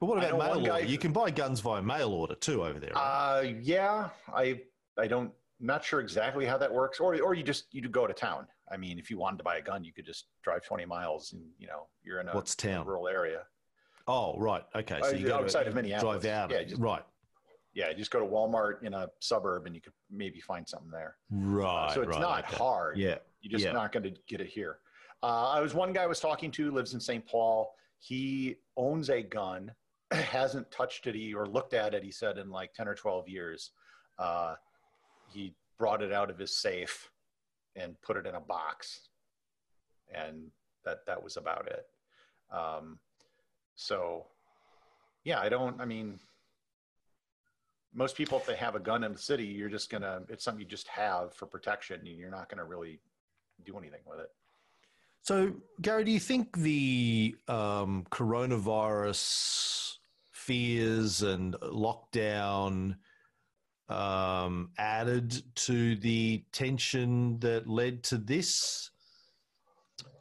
But 0.00 0.06
what 0.06 0.18
about 0.18 0.38
mail 0.38 0.48
order? 0.58 0.66
guy- 0.66 0.78
You 0.80 0.98
can 0.98 1.12
buy 1.12 1.30
guns 1.30 1.60
via 1.60 1.82
mail 1.82 2.10
order 2.10 2.34
too 2.34 2.64
over 2.64 2.78
there. 2.78 2.92
Right? 2.94 3.38
uh, 3.38 3.42
yeah 3.60 4.10
i 4.34 4.60
i 4.98 5.06
don't 5.06 5.32
not 5.60 5.84
sure 5.84 6.00
exactly 6.00 6.46
how 6.46 6.58
that 6.58 6.72
works 6.72 7.00
or 7.00 7.20
or 7.20 7.34
you 7.34 7.42
just 7.42 7.64
you 7.72 7.80
go 7.88 8.06
to 8.06 8.14
town 8.14 8.46
i 8.70 8.76
mean 8.76 8.98
if 8.98 9.10
you 9.10 9.18
wanted 9.18 9.38
to 9.38 9.44
buy 9.44 9.56
a 9.56 9.62
gun 9.62 9.82
you 9.84 9.92
could 9.92 10.06
just 10.06 10.26
drive 10.42 10.62
20 10.64 10.84
miles 10.84 11.32
and 11.32 11.42
you 11.58 11.66
know 11.66 11.86
you're 12.04 12.20
in 12.20 12.28
a 12.28 12.32
What's 12.32 12.54
town? 12.54 12.86
rural 12.86 13.08
area 13.08 13.42
oh, 14.10 14.38
right. 14.38 14.64
Okay. 14.74 14.98
So 15.02 15.08
uh, 15.08 15.12
you 15.12 15.26
go 15.26 15.36
outside 15.36 15.64
to, 15.64 15.68
of 15.68 15.74
Minneapolis. 15.74 16.22
Drive 16.22 16.32
out. 16.34 16.50
Yeah, 16.50 16.62
just- 16.62 16.80
right. 16.80 17.02
yeah, 17.74 17.92
just 17.92 18.10
go 18.10 18.18
to 18.20 18.24
Walmart 18.24 18.82
in 18.82 18.94
a 18.94 19.08
suburb 19.20 19.66
and 19.66 19.74
you 19.74 19.82
could 19.82 19.92
maybe 20.10 20.40
find 20.40 20.66
something 20.66 20.90
there. 20.90 21.16
Right. 21.30 21.90
so 21.92 22.00
it's 22.00 22.12
right, 22.16 22.20
not 22.22 22.44
okay. 22.46 22.56
hard. 22.56 22.96
Yeah. 22.96 23.16
You're 23.40 23.52
just 23.52 23.64
yeah. 23.64 23.72
not 23.72 23.92
going 23.92 24.02
to 24.02 24.20
get 24.28 24.40
it 24.40 24.48
here. 24.48 24.78
Uh, 25.22 25.48
I 25.48 25.60
was 25.60 25.74
one 25.74 25.92
guy 25.92 26.02
I 26.02 26.06
was 26.06 26.20
talking 26.20 26.50
to 26.52 26.70
lives 26.70 26.94
in 26.94 27.00
St. 27.00 27.26
Paul. 27.26 27.72
He 27.98 28.56
owns 28.76 29.10
a 29.10 29.22
gun, 29.22 29.72
hasn't 30.10 30.70
touched 30.70 31.06
it 31.06 31.14
he, 31.14 31.34
or 31.34 31.46
looked 31.46 31.74
at 31.74 31.94
it. 31.94 32.02
He 32.02 32.10
said 32.10 32.38
in 32.38 32.50
like 32.50 32.72
ten 32.74 32.88
or 32.88 32.94
twelve 32.94 33.28
years. 33.28 33.72
Uh, 34.18 34.54
he 35.32 35.54
brought 35.78 36.02
it 36.02 36.12
out 36.12 36.30
of 36.30 36.38
his 36.38 36.56
safe 36.56 37.10
and 37.76 38.00
put 38.02 38.16
it 38.16 38.26
in 38.26 38.34
a 38.34 38.40
box, 38.40 39.08
and 40.12 40.50
that 40.84 41.06
that 41.06 41.22
was 41.22 41.36
about 41.36 41.68
it. 41.68 41.86
Um, 42.50 42.98
so, 43.74 44.26
yeah, 45.24 45.40
I 45.40 45.48
don't. 45.48 45.80
I 45.80 45.84
mean, 45.84 46.18
most 47.94 48.16
people, 48.16 48.38
if 48.38 48.46
they 48.46 48.56
have 48.56 48.74
a 48.74 48.80
gun 48.80 49.04
in 49.04 49.12
the 49.12 49.18
city, 49.18 49.46
you're 49.46 49.68
just 49.68 49.90
gonna. 49.90 50.22
It's 50.28 50.44
something 50.44 50.60
you 50.60 50.66
just 50.68 50.88
have 50.88 51.34
for 51.34 51.46
protection. 51.46 52.00
and 52.00 52.08
You're 52.08 52.30
not 52.30 52.48
gonna 52.48 52.64
really 52.64 53.00
do 53.64 53.76
anything 53.78 54.00
with 54.06 54.20
it. 54.20 54.30
So, 55.22 55.52
Gary, 55.82 56.04
do 56.04 56.10
you 56.10 56.20
think 56.20 56.56
the 56.56 57.36
um, 57.48 58.06
coronavirus 58.10 59.96
fears 60.32 61.22
and 61.22 61.54
lockdown 61.60 62.96
um, 63.88 64.70
added 64.78 65.42
to 65.54 65.96
the 65.96 66.44
tension 66.52 67.38
that 67.40 67.68
led 67.68 68.02
to 68.04 68.16
this? 68.16 68.90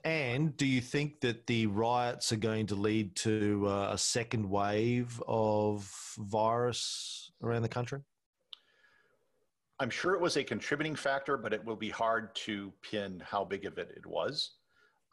And 0.03 0.55
do 0.57 0.65
you 0.65 0.81
think 0.81 1.21
that 1.21 1.47
the 1.47 1.67
riots 1.67 2.31
are 2.31 2.37
going 2.37 2.67
to 2.67 2.75
lead 2.75 3.15
to 3.17 3.65
uh, 3.67 3.89
a 3.91 3.97
second 3.97 4.49
wave 4.49 5.21
of 5.27 5.89
virus 6.17 7.31
around 7.41 7.61
the 7.61 7.69
country? 7.69 8.01
I'm 9.79 9.89
sure 9.89 10.13
it 10.15 10.21
was 10.21 10.37
a 10.37 10.43
contributing 10.43 10.95
factor, 10.95 11.37
but 11.37 11.53
it 11.53 11.63
will 11.63 11.75
be 11.75 11.89
hard 11.89 12.33
to 12.35 12.73
pin 12.81 13.21
how 13.25 13.43
big 13.43 13.65
of 13.65 13.77
it 13.77 13.93
it 13.95 14.05
was. 14.05 14.51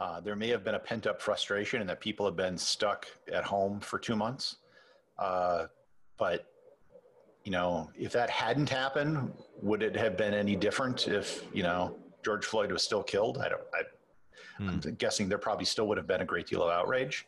Uh, 0.00 0.20
there 0.20 0.34
may 0.34 0.48
have 0.48 0.64
been 0.64 0.74
a 0.74 0.78
pent 0.78 1.06
up 1.06 1.20
frustration 1.20 1.80
and 1.80 1.88
that 1.88 2.00
people 2.00 2.24
have 2.26 2.36
been 2.36 2.56
stuck 2.56 3.06
at 3.32 3.44
home 3.44 3.78
for 3.80 3.98
two 3.98 4.16
months. 4.16 4.56
Uh, 5.18 5.66
but, 6.18 6.46
you 7.44 7.52
know, 7.52 7.90
if 7.96 8.10
that 8.12 8.30
hadn't 8.30 8.68
happened, 8.68 9.32
would 9.60 9.82
it 9.82 9.94
have 9.94 10.16
been 10.16 10.34
any 10.34 10.56
different 10.56 11.08
if, 11.08 11.44
you 11.52 11.62
know, 11.62 11.94
George 12.24 12.44
Floyd 12.44 12.72
was 12.72 12.82
still 12.82 13.02
killed? 13.02 13.38
I 13.38 13.50
don't, 13.50 13.62
I, 13.74 13.82
I'm 14.58 14.80
guessing 14.98 15.28
there 15.28 15.38
probably 15.38 15.64
still 15.64 15.86
would 15.88 15.98
have 15.98 16.06
been 16.06 16.22
a 16.22 16.24
great 16.24 16.46
deal 16.46 16.62
of 16.62 16.70
outrage. 16.70 17.26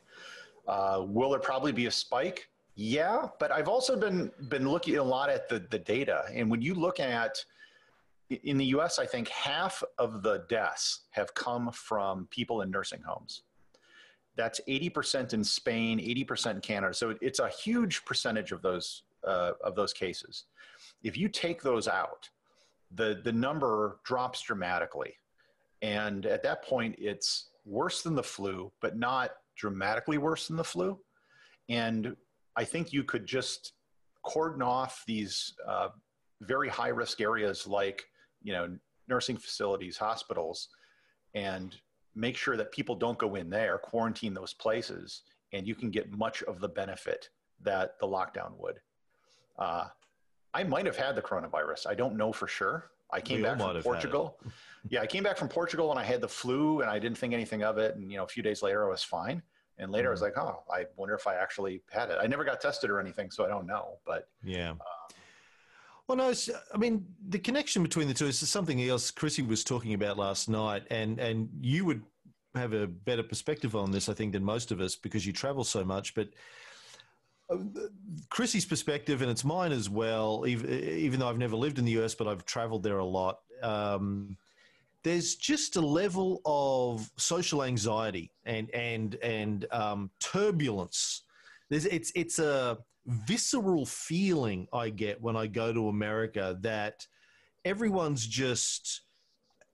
Uh, 0.67 1.05
will 1.07 1.31
there 1.31 1.41
probably 1.41 1.73
be 1.73 1.87
a 1.87 1.91
spike? 1.91 2.49
Yeah, 2.77 3.29
but 3.41 3.51
I've 3.51 3.69
also 3.69 3.97
been 3.97 4.31
been 4.49 4.69
looking 4.69 4.99
a 4.99 5.03
lot 5.03 5.31
at 5.31 5.49
the 5.49 5.67
the 5.71 5.79
data, 5.79 6.25
and 6.33 6.51
when 6.51 6.61
you 6.61 6.75
look 6.75 7.01
at 7.01 7.43
in 8.29 8.59
the 8.59 8.67
U.S., 8.67 8.99
I 8.99 9.07
think 9.07 9.29
half 9.29 9.83
of 9.99 10.23
the 10.23 10.45
deaths 10.49 11.07
have 11.11 11.33
come 11.35 11.71
from 11.73 12.29
people 12.31 12.61
in 12.61 12.71
nursing 12.71 13.01
homes. 13.01 13.43
That's 14.37 14.61
80% 14.69 15.33
in 15.33 15.45
Spain, 15.45 15.99
80% 15.99 16.57
in 16.57 16.61
Canada. 16.61 16.93
So 16.93 17.15
it's 17.23 17.39
a 17.39 17.49
huge 17.49 18.05
percentage 18.05 18.53
of 18.53 18.61
those 18.61 19.05
uh, 19.27 19.53
of 19.65 19.75
those 19.75 19.95
cases. 19.95 20.45
If 21.03 21.17
you 21.17 21.29
take 21.31 21.63
those 21.63 21.89
out, 21.89 22.29
the 22.95 23.23
the 23.25 23.33
number 23.33 24.01
drops 24.05 24.43
dramatically, 24.43 25.15
and 25.81 26.27
at 26.27 26.43
that 26.43 26.63
point, 26.63 26.95
it's 26.99 27.49
worse 27.65 28.03
than 28.03 28.15
the 28.15 28.23
flu, 28.23 28.71
but 28.83 28.99
not 28.99 29.31
dramatically 29.57 30.19
worse 30.19 30.49
than 30.49 30.59
the 30.59 30.65
flu. 30.65 30.99
And 31.69 32.15
I 32.57 32.65
think 32.65 32.93
you 32.93 33.05
could 33.05 33.27
just 33.27 33.73
cordon 34.23 34.63
off 34.63 35.05
these 35.07 35.55
uh, 35.67 35.89
very 36.43 36.69
high 36.69 36.89
risk 36.89 37.21
areas 37.21 37.67
like 37.67 38.05
you 38.43 38.53
know 38.53 38.77
nursing 39.09 39.37
facilities, 39.37 39.97
hospitals, 39.97 40.69
and 41.35 41.77
make 42.15 42.37
sure 42.37 42.57
that 42.57 42.73
people 42.73 42.95
don't 42.95 43.19
go 43.19 43.35
in 43.35 43.51
there, 43.51 43.79
quarantine 43.79 44.35
those 44.35 44.55
places, 44.55 45.23
and 45.53 45.67
you 45.67 45.75
can 45.75 45.91
get 45.91 46.11
much 46.11 46.43
of 46.45 46.61
the 46.61 46.69
benefit 46.69 47.29
that 47.63 47.99
the 48.01 48.07
lockdown 48.07 48.53
would. 48.59 48.81
Uh, 49.59 49.87
I 50.55 50.65
might 50.65 50.87
have 50.87 50.97
had 50.97 51.15
the 51.15 51.23
coronavirus. 51.23 51.87
I 51.87 51.95
don't 51.95 52.17
know 52.17 52.33
for 52.33 52.49
sure. 52.49 52.91
I 53.13 53.21
came 53.21 53.39
we 53.39 53.43
back 53.45 53.59
from 53.59 53.83
Portugal. 53.83 54.39
yeah, 54.89 55.01
I 55.01 55.07
came 55.07 55.23
back 55.23 55.37
from 55.37 55.49
Portugal 55.49 55.91
and 55.91 56.01
I 56.01 56.03
had 56.03 56.21
the 56.21 56.29
flu 56.29 56.81
and 56.81 56.91
I 56.91 56.99
didn't 56.99 57.19
think 57.19 57.35
anything 57.35 57.63
of 57.63 57.79
it. 57.79 57.95
And 57.95 58.11
you 58.11 58.17
know, 58.17 58.25
a 58.25 58.29
few 58.29 58.43
days 58.43 58.63
later, 58.63 58.85
I 58.85 58.89
was 58.89 59.03
fine. 59.03 59.43
And 59.79 59.93
later, 59.93 60.05
mm-hmm. 60.05 60.09
I 60.09 60.11
was 60.13 60.23
mm-hmm. 60.23 60.47
like, 60.47 60.57
oh, 60.57 60.73
I 60.73 60.85
wonder 60.97 61.15
if 61.15 61.27
I 61.27 61.35
actually 61.35 61.83
had 61.91 62.11
it. 62.11 62.19
I 62.21 62.27
never 62.27 62.45
got 62.45 62.61
tested 62.61 62.91
or 62.91 63.01
anything, 63.01 63.31
so 63.31 63.45
I 63.45 63.49
don't 63.49 63.67
know. 63.67 63.99
But 64.07 64.29
yeah. 64.43 64.71
Um, 64.71 64.81
well, 66.09 66.17
no, 66.17 66.33
I 66.73 66.79
mean 66.79 67.05
the 67.29 67.39
connection 67.39 67.83
between 67.83 68.07
the 68.07 68.15
two 68.15 68.27
is 68.27 68.39
something 68.39 68.81
else 68.89 69.11
Chrissy 69.11 69.43
was 69.43 69.65
talking 69.65 69.93
about 69.95 70.17
last 70.17 70.49
night, 70.49 70.85
and 70.91 71.19
and 71.19 71.49
you 71.61 71.85
would 71.85 72.03
have 72.55 72.73
a 72.73 72.87
better 72.87 73.23
perspective 73.23 73.77
on 73.77 73.91
this, 73.91 74.09
I 74.09 74.15
think, 74.15 74.33
than 74.33 74.45
most 74.45 74.73
of 74.73 74.81
us 74.81 74.97
because 74.97 75.27
you 75.27 75.33
travel 75.33 75.65
so 75.65 75.85
much. 75.85 76.15
But 76.15 76.29
uh, 77.51 77.57
Chrissy's 78.31 78.65
perspective, 78.65 79.23
and 79.23 79.31
it's 79.31 79.45
mine 79.45 79.73
as 79.73 79.89
well, 79.89 80.45
even, 80.47 80.71
even 80.71 81.21
though 81.21 81.29
I've 81.29 81.39
never 81.39 81.57
lived 81.57 81.79
in 81.79 81.85
the 81.85 82.03
US, 82.03 82.15
but 82.15 82.27
I've 82.27 82.45
traveled 82.45 82.83
there 82.83 82.99
a 82.99 83.05
lot. 83.05 83.41
Um, 83.63 84.37
there's 85.07 85.37
just 85.37 85.77
a 85.77 85.81
level 85.81 86.41
of 86.45 87.09
social 87.17 87.63
anxiety 87.63 88.33
and 88.45 88.69
and 88.75 89.15
and 89.23 89.65
um, 89.71 90.11
turbulence. 90.19 91.23
There's, 91.71 91.87
it's 91.87 92.11
it's 92.17 92.41
a 92.41 92.79
visceral 93.07 93.87
feeling 93.87 94.67
I 94.73 94.89
get 94.89 95.23
when 95.23 95.37
I 95.37 95.47
go 95.47 95.73
to 95.73 95.89
America 95.89 96.59
that 96.63 97.07
everyone's 97.65 98.27
just 98.27 99.03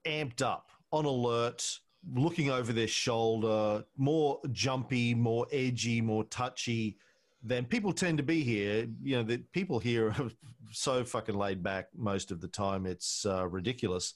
amped 0.04 0.42
up, 0.42 0.68
on 0.90 1.06
alert, 1.06 1.78
looking 2.14 2.50
over 2.50 2.74
their 2.74 2.86
shoulder, 2.86 3.84
more 3.96 4.38
jumpy, 4.50 5.14
more 5.14 5.46
edgy, 5.50 6.02
more 6.02 6.24
touchy 6.24 6.98
than 7.42 7.64
people 7.64 7.94
tend 7.94 8.18
to 8.18 8.22
be 8.22 8.42
here. 8.42 8.86
You 9.02 9.16
know, 9.16 9.22
the 9.22 9.38
people 9.54 9.78
here 9.78 10.08
are 10.18 10.30
so 10.72 11.04
fucking 11.04 11.36
laid 11.36 11.62
back 11.62 11.88
most 11.96 12.30
of 12.30 12.42
the 12.42 12.48
time. 12.48 12.84
It's 12.84 13.24
uh, 13.24 13.48
ridiculous. 13.48 14.12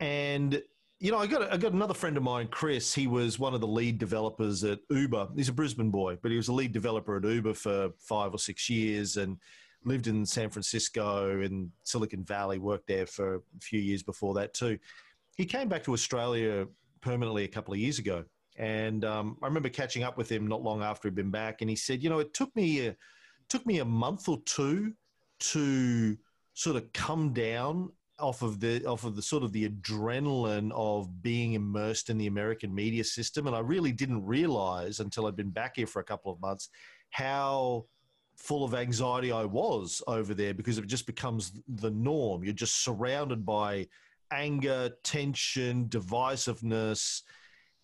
And 0.00 0.62
you 0.98 1.12
know, 1.12 1.18
I 1.18 1.26
got 1.26 1.52
I 1.52 1.56
got 1.56 1.72
another 1.72 1.94
friend 1.94 2.16
of 2.16 2.22
mine, 2.22 2.48
Chris. 2.48 2.94
He 2.94 3.06
was 3.06 3.38
one 3.38 3.54
of 3.54 3.60
the 3.60 3.66
lead 3.66 3.98
developers 3.98 4.64
at 4.64 4.80
Uber. 4.88 5.28
He's 5.36 5.48
a 5.48 5.52
Brisbane 5.52 5.90
boy, 5.90 6.18
but 6.22 6.30
he 6.30 6.36
was 6.36 6.48
a 6.48 6.52
lead 6.52 6.72
developer 6.72 7.16
at 7.16 7.24
Uber 7.24 7.54
for 7.54 7.90
five 7.98 8.32
or 8.32 8.38
six 8.38 8.70
years 8.70 9.18
and 9.18 9.36
lived 9.84 10.06
in 10.06 10.24
San 10.24 10.48
Francisco 10.48 11.42
and 11.42 11.70
Silicon 11.84 12.24
Valley. 12.24 12.58
Worked 12.58 12.86
there 12.88 13.06
for 13.06 13.36
a 13.36 13.40
few 13.60 13.80
years 13.80 14.02
before 14.02 14.34
that 14.34 14.54
too. 14.54 14.78
He 15.36 15.44
came 15.44 15.68
back 15.68 15.84
to 15.84 15.92
Australia 15.92 16.66
permanently 17.02 17.44
a 17.44 17.48
couple 17.48 17.74
of 17.74 17.80
years 17.80 17.98
ago, 17.98 18.24
and 18.56 19.04
um, 19.04 19.36
I 19.42 19.46
remember 19.46 19.68
catching 19.68 20.02
up 20.02 20.16
with 20.16 20.30
him 20.30 20.46
not 20.46 20.62
long 20.62 20.82
after 20.82 21.08
he'd 21.08 21.14
been 21.14 21.30
back, 21.30 21.60
and 21.60 21.68
he 21.68 21.76
said, 21.76 22.02
"You 22.02 22.08
know, 22.08 22.20
it 22.20 22.32
took 22.32 22.56
me 22.56 22.86
a, 22.86 22.96
took 23.50 23.66
me 23.66 23.80
a 23.80 23.84
month 23.84 24.30
or 24.30 24.40
two 24.46 24.94
to 25.38 26.16
sort 26.54 26.76
of 26.76 26.90
come 26.94 27.34
down 27.34 27.92
off 28.18 28.42
of 28.42 28.60
the 28.60 28.84
off 28.86 29.04
of 29.04 29.16
the 29.16 29.22
sort 29.22 29.42
of 29.42 29.52
the 29.52 29.68
adrenaline 29.68 30.70
of 30.74 31.22
being 31.22 31.52
immersed 31.52 32.08
in 32.10 32.18
the 32.18 32.26
American 32.26 32.74
media 32.74 33.04
system, 33.04 33.46
and 33.46 33.54
I 33.54 33.60
really 33.60 33.92
didn't 33.92 34.24
realize 34.24 35.00
until 35.00 35.26
I'd 35.26 35.36
been 35.36 35.50
back 35.50 35.76
here 35.76 35.86
for 35.86 36.00
a 36.00 36.04
couple 36.04 36.32
of 36.32 36.40
months 36.40 36.68
how 37.10 37.86
full 38.36 38.64
of 38.64 38.74
anxiety 38.74 39.32
I 39.32 39.44
was 39.44 40.02
over 40.06 40.34
there 40.34 40.54
because 40.54 40.78
it 40.78 40.86
just 40.86 41.06
becomes 41.06 41.52
the 41.68 41.90
norm. 41.90 42.44
You're 42.44 42.52
just 42.52 42.84
surrounded 42.84 43.46
by 43.46 43.88
anger, 44.30 44.90
tension, 45.02 45.86
divisiveness. 45.88 47.22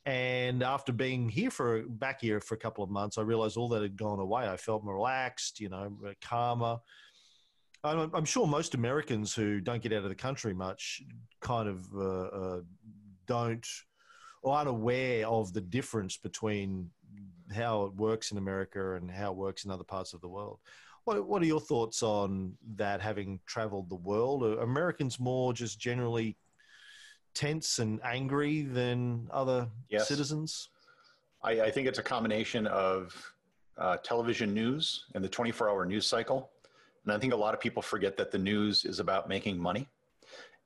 And 0.04 0.62
after 0.62 0.92
being 0.92 1.28
here 1.28 1.50
for 1.50 1.82
back 1.82 2.20
here 2.20 2.40
for 2.40 2.54
a 2.54 2.58
couple 2.58 2.82
of 2.82 2.90
months, 2.90 3.18
I 3.18 3.22
realized 3.22 3.56
all 3.56 3.68
that 3.70 3.82
had 3.82 3.96
gone 3.96 4.18
away. 4.18 4.48
I 4.48 4.56
felt 4.56 4.82
relaxed, 4.84 5.60
you 5.60 5.68
know, 5.68 5.96
calmer. 6.20 6.78
I'm, 7.84 8.10
I'm, 8.14 8.24
sure 8.24 8.46
most 8.46 8.74
Americans 8.74 9.34
who 9.34 9.60
don't 9.60 9.82
get 9.82 9.92
out 9.92 10.04
of 10.04 10.08
the 10.08 10.14
country 10.14 10.54
much 10.54 11.02
kind 11.40 11.68
of 11.68 11.84
uh, 11.94 12.22
uh, 12.22 12.60
don't 13.26 13.66
or 14.42 14.54
aren't 14.54 14.68
aware 14.68 15.26
of 15.26 15.52
the 15.52 15.60
difference 15.60 16.16
between 16.16 16.90
how 17.54 17.84
it 17.84 17.94
works 17.94 18.30
in 18.30 18.38
America 18.38 18.94
and 18.94 19.10
how 19.10 19.32
it 19.32 19.36
works 19.36 19.64
in 19.64 19.70
other 19.70 19.84
parts 19.84 20.12
of 20.12 20.20
the 20.20 20.28
world. 20.28 20.58
What, 21.04 21.26
what 21.26 21.42
are 21.42 21.46
your 21.46 21.60
thoughts 21.60 22.02
on 22.02 22.54
that, 22.76 23.00
having 23.00 23.40
traveled 23.46 23.88
the 23.88 23.96
world? 23.96 24.44
Are 24.44 24.60
Americans 24.60 25.18
more 25.18 25.52
just 25.52 25.80
generally 25.80 26.36
tense 27.34 27.80
and 27.80 28.00
angry 28.04 28.62
than 28.62 29.28
other 29.32 29.68
yes. 29.88 30.06
citizens? 30.06 30.68
I, 31.42 31.62
I, 31.62 31.70
think 31.70 31.88
it's 31.88 31.98
a 31.98 32.02
combination 32.04 32.68
of 32.68 33.34
uh, 33.78 33.96
television 33.98 34.54
news 34.54 35.06
and 35.14 35.24
the 35.24 35.28
24 35.28 35.68
hour 35.68 35.84
news 35.84 36.06
cycle 36.06 36.50
and 37.04 37.12
I 37.12 37.18
think 37.18 37.32
a 37.32 37.36
lot 37.36 37.54
of 37.54 37.60
people 37.60 37.82
forget 37.82 38.16
that 38.16 38.30
the 38.30 38.38
news 38.38 38.84
is 38.84 39.00
about 39.00 39.28
making 39.28 39.58
money. 39.58 39.88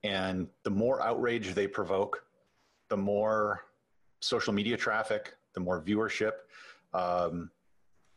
And 0.03 0.47
the 0.63 0.69
more 0.69 1.01
outrage 1.01 1.53
they 1.53 1.67
provoke, 1.67 2.23
the 2.89 2.97
more 2.97 3.61
social 4.21 4.53
media 4.53 4.77
traffic, 4.77 5.33
the 5.53 5.59
more 5.59 5.81
viewership. 5.81 6.33
Um, 6.93 7.49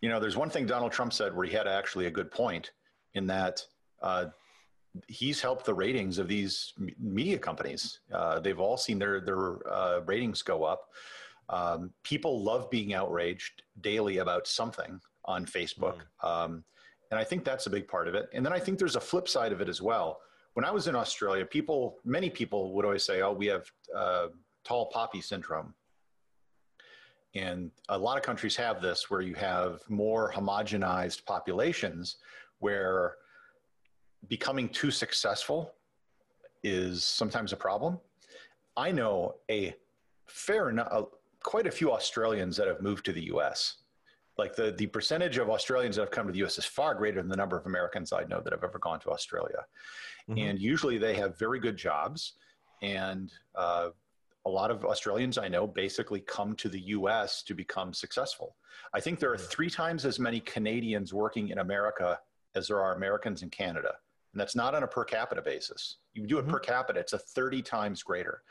you 0.00 0.08
know, 0.08 0.20
there's 0.20 0.36
one 0.36 0.50
thing 0.50 0.66
Donald 0.66 0.92
Trump 0.92 1.12
said 1.12 1.34
where 1.34 1.46
he 1.46 1.54
had 1.54 1.66
actually 1.66 2.06
a 2.06 2.10
good 2.10 2.30
point 2.30 2.72
in 3.14 3.26
that 3.26 3.64
uh, 4.02 4.26
he's 5.08 5.40
helped 5.40 5.64
the 5.64 5.74
ratings 5.74 6.18
of 6.18 6.28
these 6.28 6.72
media 6.98 7.38
companies. 7.38 8.00
Uh, 8.12 8.40
they've 8.40 8.60
all 8.60 8.76
seen 8.76 8.98
their 8.98 9.20
their 9.20 9.66
uh, 9.70 10.00
ratings 10.06 10.42
go 10.42 10.64
up. 10.64 10.88
Um, 11.48 11.90
people 12.04 12.42
love 12.42 12.70
being 12.70 12.94
outraged 12.94 13.62
daily 13.80 14.18
about 14.18 14.46
something 14.46 15.00
on 15.24 15.44
Facebook. 15.44 15.98
Mm. 16.22 16.28
Um, 16.28 16.64
and 17.10 17.18
I 17.18 17.24
think 17.24 17.44
that's 17.44 17.66
a 17.66 17.70
big 17.70 17.88
part 17.88 18.08
of 18.08 18.14
it. 18.14 18.28
And 18.32 18.44
then 18.44 18.52
I 18.52 18.58
think 18.58 18.78
there's 18.78 18.96
a 18.96 19.00
flip 19.00 19.28
side 19.28 19.52
of 19.52 19.60
it 19.60 19.68
as 19.68 19.82
well. 19.82 20.20
When 20.54 20.64
I 20.64 20.70
was 20.70 20.86
in 20.86 20.94
Australia, 20.94 21.44
people, 21.44 21.98
many 22.04 22.30
people 22.30 22.72
would 22.74 22.84
always 22.84 23.04
say, 23.04 23.22
oh, 23.22 23.32
we 23.32 23.46
have 23.46 23.70
uh, 23.96 24.28
tall 24.64 24.86
poppy 24.86 25.20
syndrome. 25.20 25.74
And 27.34 27.70
a 27.88 27.98
lot 27.98 28.16
of 28.16 28.24
countries 28.24 28.56
have 28.56 28.82
this 28.82 29.10
where 29.10 29.20
you 29.20 29.34
have 29.34 29.80
more 29.88 30.32
homogenized 30.32 31.24
populations 31.24 32.16
where 32.58 33.16
becoming 34.28 34.68
too 34.68 34.90
successful 34.90 35.74
is 36.62 37.04
sometimes 37.04 37.52
a 37.52 37.56
problem. 37.56 37.98
I 38.76 38.90
know 38.90 39.36
a 39.50 39.74
fair 40.26 40.70
enough, 40.70 41.06
quite 41.42 41.66
a 41.66 41.70
few 41.70 41.92
Australians 41.92 42.56
that 42.56 42.66
have 42.66 42.82
moved 42.82 43.04
to 43.06 43.12
the 43.12 43.22
US 43.34 43.76
like 44.40 44.56
the 44.56 44.72
the 44.72 44.86
percentage 44.86 45.38
of 45.38 45.50
Australians 45.50 45.96
that 45.96 46.02
have 46.02 46.10
come 46.10 46.26
to 46.26 46.32
the 46.32 46.38
U.S. 46.38 46.58
is 46.58 46.64
far 46.64 46.94
greater 46.94 47.20
than 47.20 47.28
the 47.28 47.36
number 47.36 47.56
of 47.56 47.66
Americans 47.66 48.12
I 48.12 48.24
know 48.24 48.40
that 48.40 48.52
have 48.52 48.64
ever 48.64 48.78
gone 48.78 48.98
to 49.00 49.10
Australia, 49.10 49.66
mm-hmm. 50.28 50.38
and 50.38 50.58
usually 50.58 50.98
they 50.98 51.14
have 51.14 51.38
very 51.38 51.60
good 51.60 51.76
jobs, 51.76 52.32
and 52.82 53.30
uh, 53.54 53.90
a 54.46 54.50
lot 54.50 54.70
of 54.70 54.84
Australians 54.84 55.36
I 55.36 55.48
know 55.48 55.66
basically 55.66 56.20
come 56.20 56.56
to 56.56 56.68
the 56.68 56.80
U.S. 56.96 57.42
to 57.44 57.54
become 57.54 57.92
successful. 57.92 58.56
I 58.94 59.00
think 59.00 59.20
there 59.20 59.30
are 59.30 59.36
mm-hmm. 59.36 59.54
three 59.54 59.70
times 59.70 60.04
as 60.06 60.18
many 60.18 60.40
Canadians 60.40 61.12
working 61.12 61.50
in 61.50 61.58
America 61.58 62.18
as 62.54 62.66
there 62.66 62.80
are 62.80 62.94
Americans 62.94 63.42
in 63.42 63.50
Canada, 63.50 63.92
and 64.32 64.40
that's 64.40 64.56
not 64.56 64.74
on 64.74 64.82
a 64.82 64.88
per 64.88 65.04
capita 65.04 65.42
basis. 65.42 65.98
You 66.14 66.26
do 66.26 66.38
it 66.38 66.42
mm-hmm. 66.42 66.52
per 66.52 66.60
capita; 66.60 66.98
it's 66.98 67.12
a 67.12 67.18
thirty 67.18 67.60
times 67.60 68.02
greater. 68.02 68.42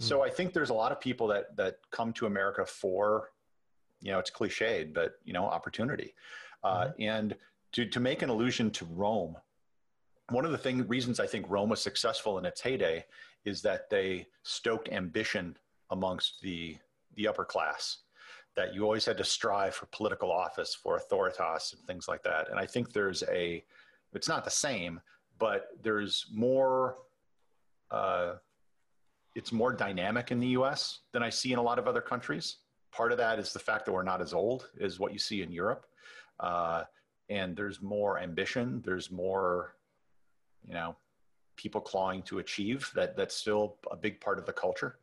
So 0.00 0.18
mm. 0.18 0.26
I 0.26 0.30
think 0.30 0.52
there's 0.52 0.70
a 0.70 0.74
lot 0.74 0.90
of 0.90 0.98
people 0.98 1.28
that 1.28 1.54
that 1.56 1.76
come 1.92 2.12
to 2.14 2.26
America 2.26 2.64
for 2.66 3.30
you 4.00 4.12
know, 4.12 4.18
it's 4.18 4.30
cliched, 4.30 4.92
but 4.92 5.12
you 5.24 5.32
know, 5.32 5.44
opportunity. 5.44 6.14
Uh, 6.62 6.86
mm-hmm. 6.86 7.02
And 7.02 7.36
to, 7.72 7.86
to 7.86 8.00
make 8.00 8.22
an 8.22 8.30
allusion 8.30 8.70
to 8.72 8.84
Rome, 8.86 9.36
one 10.30 10.44
of 10.44 10.52
the 10.52 10.58
thing, 10.58 10.86
reasons 10.88 11.20
I 11.20 11.26
think 11.26 11.46
Rome 11.48 11.68
was 11.68 11.82
successful 11.82 12.38
in 12.38 12.44
its 12.44 12.60
heyday 12.60 13.04
is 13.44 13.60
that 13.62 13.90
they 13.90 14.26
stoked 14.42 14.88
ambition 14.88 15.56
amongst 15.90 16.40
the, 16.40 16.76
the 17.16 17.28
upper 17.28 17.44
class, 17.44 17.98
that 18.56 18.74
you 18.74 18.84
always 18.84 19.04
had 19.04 19.18
to 19.18 19.24
strive 19.24 19.74
for 19.74 19.86
political 19.86 20.30
office, 20.30 20.74
for 20.74 20.96
authoritas, 20.96 21.74
and 21.76 21.86
things 21.86 22.08
like 22.08 22.22
that. 22.22 22.48
And 22.50 22.58
I 22.58 22.66
think 22.66 22.92
there's 22.92 23.22
a, 23.30 23.62
it's 24.14 24.28
not 24.28 24.44
the 24.44 24.50
same, 24.50 25.00
but 25.38 25.68
there's 25.82 26.26
more, 26.32 26.96
uh, 27.90 28.34
it's 29.34 29.52
more 29.52 29.72
dynamic 29.72 30.30
in 30.30 30.40
the 30.40 30.48
US 30.48 31.00
than 31.12 31.22
I 31.22 31.28
see 31.28 31.52
in 31.52 31.58
a 31.58 31.62
lot 31.62 31.78
of 31.78 31.86
other 31.86 32.00
countries. 32.00 32.58
Part 32.94 33.10
of 33.10 33.18
that 33.18 33.38
is 33.40 33.52
the 33.52 33.58
fact 33.58 33.86
that 33.86 33.92
we're 33.92 34.04
not 34.04 34.20
as 34.20 34.32
old 34.32 34.70
as 34.80 35.00
what 35.00 35.12
you 35.12 35.18
see 35.18 35.42
in 35.42 35.50
Europe. 35.50 35.86
Uh, 36.38 36.84
and 37.28 37.56
there's 37.56 37.82
more 37.82 38.20
ambition. 38.20 38.82
There's 38.84 39.10
more, 39.10 39.74
you 40.64 40.74
know, 40.74 40.94
people 41.56 41.80
clawing 41.80 42.22
to 42.22 42.38
achieve. 42.38 42.88
That 42.94 43.16
that's 43.16 43.34
still 43.34 43.78
a 43.90 43.96
big 43.96 44.20
part 44.20 44.38
of 44.38 44.46
the 44.46 44.52
culture. 44.52 44.98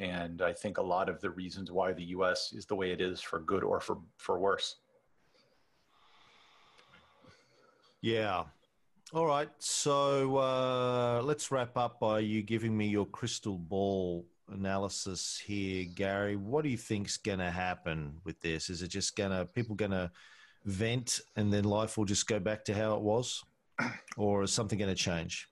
And 0.00 0.40
I 0.40 0.52
think 0.54 0.78
a 0.78 0.82
lot 0.82 1.10
of 1.10 1.20
the 1.20 1.30
reasons 1.30 1.70
why 1.70 1.92
the 1.92 2.04
U.S. 2.16 2.52
is 2.54 2.64
the 2.64 2.74
way 2.74 2.92
it 2.92 3.00
is, 3.00 3.20
for 3.20 3.40
good 3.40 3.62
or 3.62 3.78
for 3.80 3.98
for 4.16 4.38
worse. 4.38 4.76
Yeah. 8.00 8.44
All 9.12 9.26
right. 9.26 9.50
So 9.58 10.38
uh, 10.38 11.20
let's 11.22 11.50
wrap 11.52 11.76
up 11.76 12.00
by 12.00 12.20
you 12.20 12.42
giving 12.42 12.74
me 12.74 12.88
your 12.88 13.06
crystal 13.06 13.58
ball 13.58 14.24
analysis 14.52 15.42
here, 15.44 15.86
Gary. 15.94 16.36
What 16.36 16.64
do 16.64 16.70
you 16.70 16.76
think's 16.76 17.16
going 17.16 17.38
to 17.38 17.50
happen 17.50 18.20
with 18.24 18.40
this? 18.40 18.70
Is 18.70 18.82
it 18.82 18.88
just 18.88 19.16
going 19.16 19.30
to 19.30 19.44
people 19.44 19.74
going 19.74 19.90
to 19.90 20.10
vent 20.64 21.20
and 21.36 21.52
then 21.52 21.64
life 21.64 21.98
will 21.98 22.04
just 22.04 22.26
go 22.26 22.38
back 22.38 22.64
to 22.66 22.74
how 22.74 22.94
it 22.94 23.02
was, 23.02 23.42
or 24.16 24.42
is 24.42 24.52
something 24.52 24.78
going 24.78 24.90
to 24.90 24.94
change? 24.94 25.48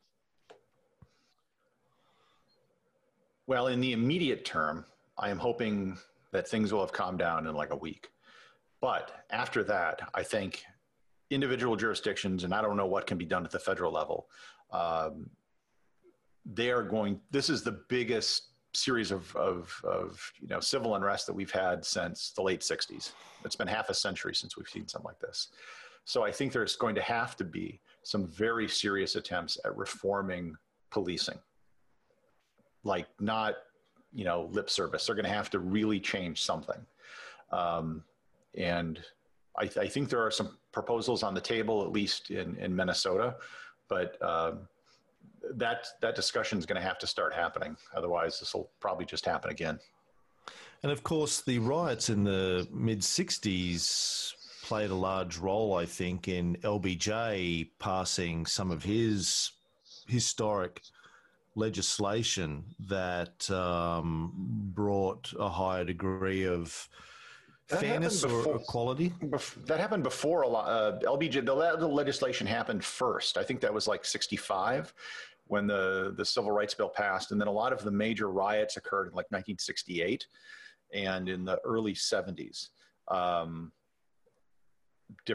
Well, 3.47 3.67
in 3.67 3.81
the 3.81 3.93
immediate 3.93 4.45
term, 4.45 4.85
I 5.19 5.31
am 5.31 5.39
hoping 5.39 5.99
that 6.33 6.47
things 6.47 6.73
will 6.73 6.81
have 6.81 6.93
calmed 6.93 7.19
down 7.19 7.47
in 7.47 7.55
like 7.55 7.73
a 7.73 7.77
week. 7.77 8.11
But 8.81 9.25
after 9.31 9.65
that, 9.65 10.01
I 10.15 10.23
think 10.23 10.65
individual 11.31 11.77
jurisdictions, 11.77 12.45
and 12.45 12.55
I 12.55 12.63
don't 12.63 12.77
know 12.77 12.87
what 12.87 13.07
can 13.07 13.19
be 13.19 13.25
done 13.25 13.45
at 13.45 13.51
the 13.51 13.59
federal 13.59 13.93
level, 13.93 14.29
um, 14.71 15.29
they 16.47 16.71
are 16.71 16.83
going. 16.83 17.21
This 17.31 17.51
is 17.51 17.63
the 17.63 17.83
biggest 17.89 18.50
series 18.73 19.11
of, 19.11 19.35
of, 19.37 19.81
of 19.85 20.33
you 20.41 20.49
know 20.49 20.61
civil 20.61 20.95
unrest 20.95 21.27
that 21.27 21.33
we've 21.33 21.51
had 21.51 21.85
since 21.85 22.31
the 22.31 22.43
late 22.43 22.61
60s. 22.61 23.13
It's 23.45 23.57
been 23.57 23.69
half 23.69 23.89
a 23.89 23.95
century 23.95 24.35
since 24.35 24.57
we've 24.57 24.69
seen 24.69 24.87
something 24.87 25.09
like 25.09 25.19
this. 25.19 25.49
So 26.05 26.25
I 26.25 26.33
think 26.33 26.53
there's 26.53 26.77
going 26.77 26.95
to 26.95 27.03
have 27.03 27.37
to 27.37 27.45
be 27.45 27.81
some 28.03 28.27
very 28.27 28.69
serious 28.69 29.17
attempts 29.17 29.59
at 29.65 29.77
reforming 29.77 30.57
policing. 30.91 31.39
Like 32.85 33.07
not, 33.21 33.57
you 34.13 34.25
know, 34.25 34.49
lip 34.53 34.71
service. 34.71 35.07
They're 35.07 35.15
going 35.15 35.27
to 35.27 35.31
have 35.31 35.51
to 35.51 35.59
really 35.59 36.01
change 36.01 36.43
something. 36.43 36.81
Um, 37.53 38.03
and 38.57 38.99
I, 39.59 39.67
th- 39.67 39.79
I, 39.79 39.89
think 39.89 40.09
there 40.09 40.25
are 40.25 40.31
some 40.31 40.57
proposals 40.73 41.23
on 41.23 41.35
the 41.35 41.41
table, 41.41 41.83
at 41.83 41.93
least 41.93 42.31
in, 42.31 42.57
in 42.57 42.75
Minnesota, 42.75 43.37
but 43.89 44.21
um, 44.23 44.69
that 45.55 45.87
that 46.01 46.15
discussion 46.15 46.59
is 46.59 46.67
going 46.67 46.81
to 46.81 46.87
have 46.87 46.99
to 46.99 47.07
start 47.07 47.35
happening. 47.35 47.77
Otherwise, 47.95 48.41
this 48.41 48.55
will 48.55 48.71
probably 48.81 49.05
just 49.05 49.25
happen 49.25 49.51
again. 49.51 49.79
And 50.83 50.91
of 50.91 51.03
course, 51.03 51.43
the 51.43 51.59
riots 51.59 52.09
in 52.09 52.25
the 52.25 52.67
mid 52.73 53.01
'60s 53.01 54.35
played 54.63 54.91
a 54.91 54.95
large 54.95 55.39
role, 55.39 55.75
I 55.75 55.87
think, 55.87 56.29
in 56.29 56.57
LBJ 56.57 57.71
passing 57.79 58.47
some 58.47 58.71
of 58.71 58.85
his 58.85 59.51
historic 60.07 60.81
legislation 61.55 62.65
that 62.89 63.51
um, 63.51 64.33
brought 64.75 65.33
a 65.39 65.49
higher 65.49 65.85
degree 65.85 66.45
of 66.47 66.89
that 67.71 67.81
fairness 67.81 68.23
before, 68.23 68.55
or 68.55 68.57
equality? 68.57 69.13
that 69.67 69.81
happened 69.81 70.03
before 70.03 70.43
a 70.43 70.49
lot. 70.49 70.69
Uh, 70.69 70.99
LBJ, 71.01 71.45
the, 71.45 71.77
the 71.79 71.87
legislation 71.87 72.47
happened 72.47 72.85
first. 72.85 73.37
I 73.37 73.43
think 73.43 73.61
that 73.61 73.73
was 73.73 73.87
like 73.89 74.05
65 74.05 74.93
when 75.47 75.67
the, 75.67 76.15
the 76.17 76.25
civil 76.25 76.53
rights 76.53 76.75
bill 76.75 76.89
passed. 76.89 77.33
And 77.33 77.41
then 77.41 77.49
a 77.49 77.53
lot 77.53 77.73
of 77.73 77.83
the 77.83 77.91
major 77.91 78.31
riots 78.31 78.77
occurred 78.77 79.09
in 79.09 79.15
like 79.15 79.27
1968 79.31 80.27
and 80.95 81.29
in 81.29 81.45
the 81.45 81.59
early 81.65 81.95
70s. 81.95 82.69
Um, 83.09 83.73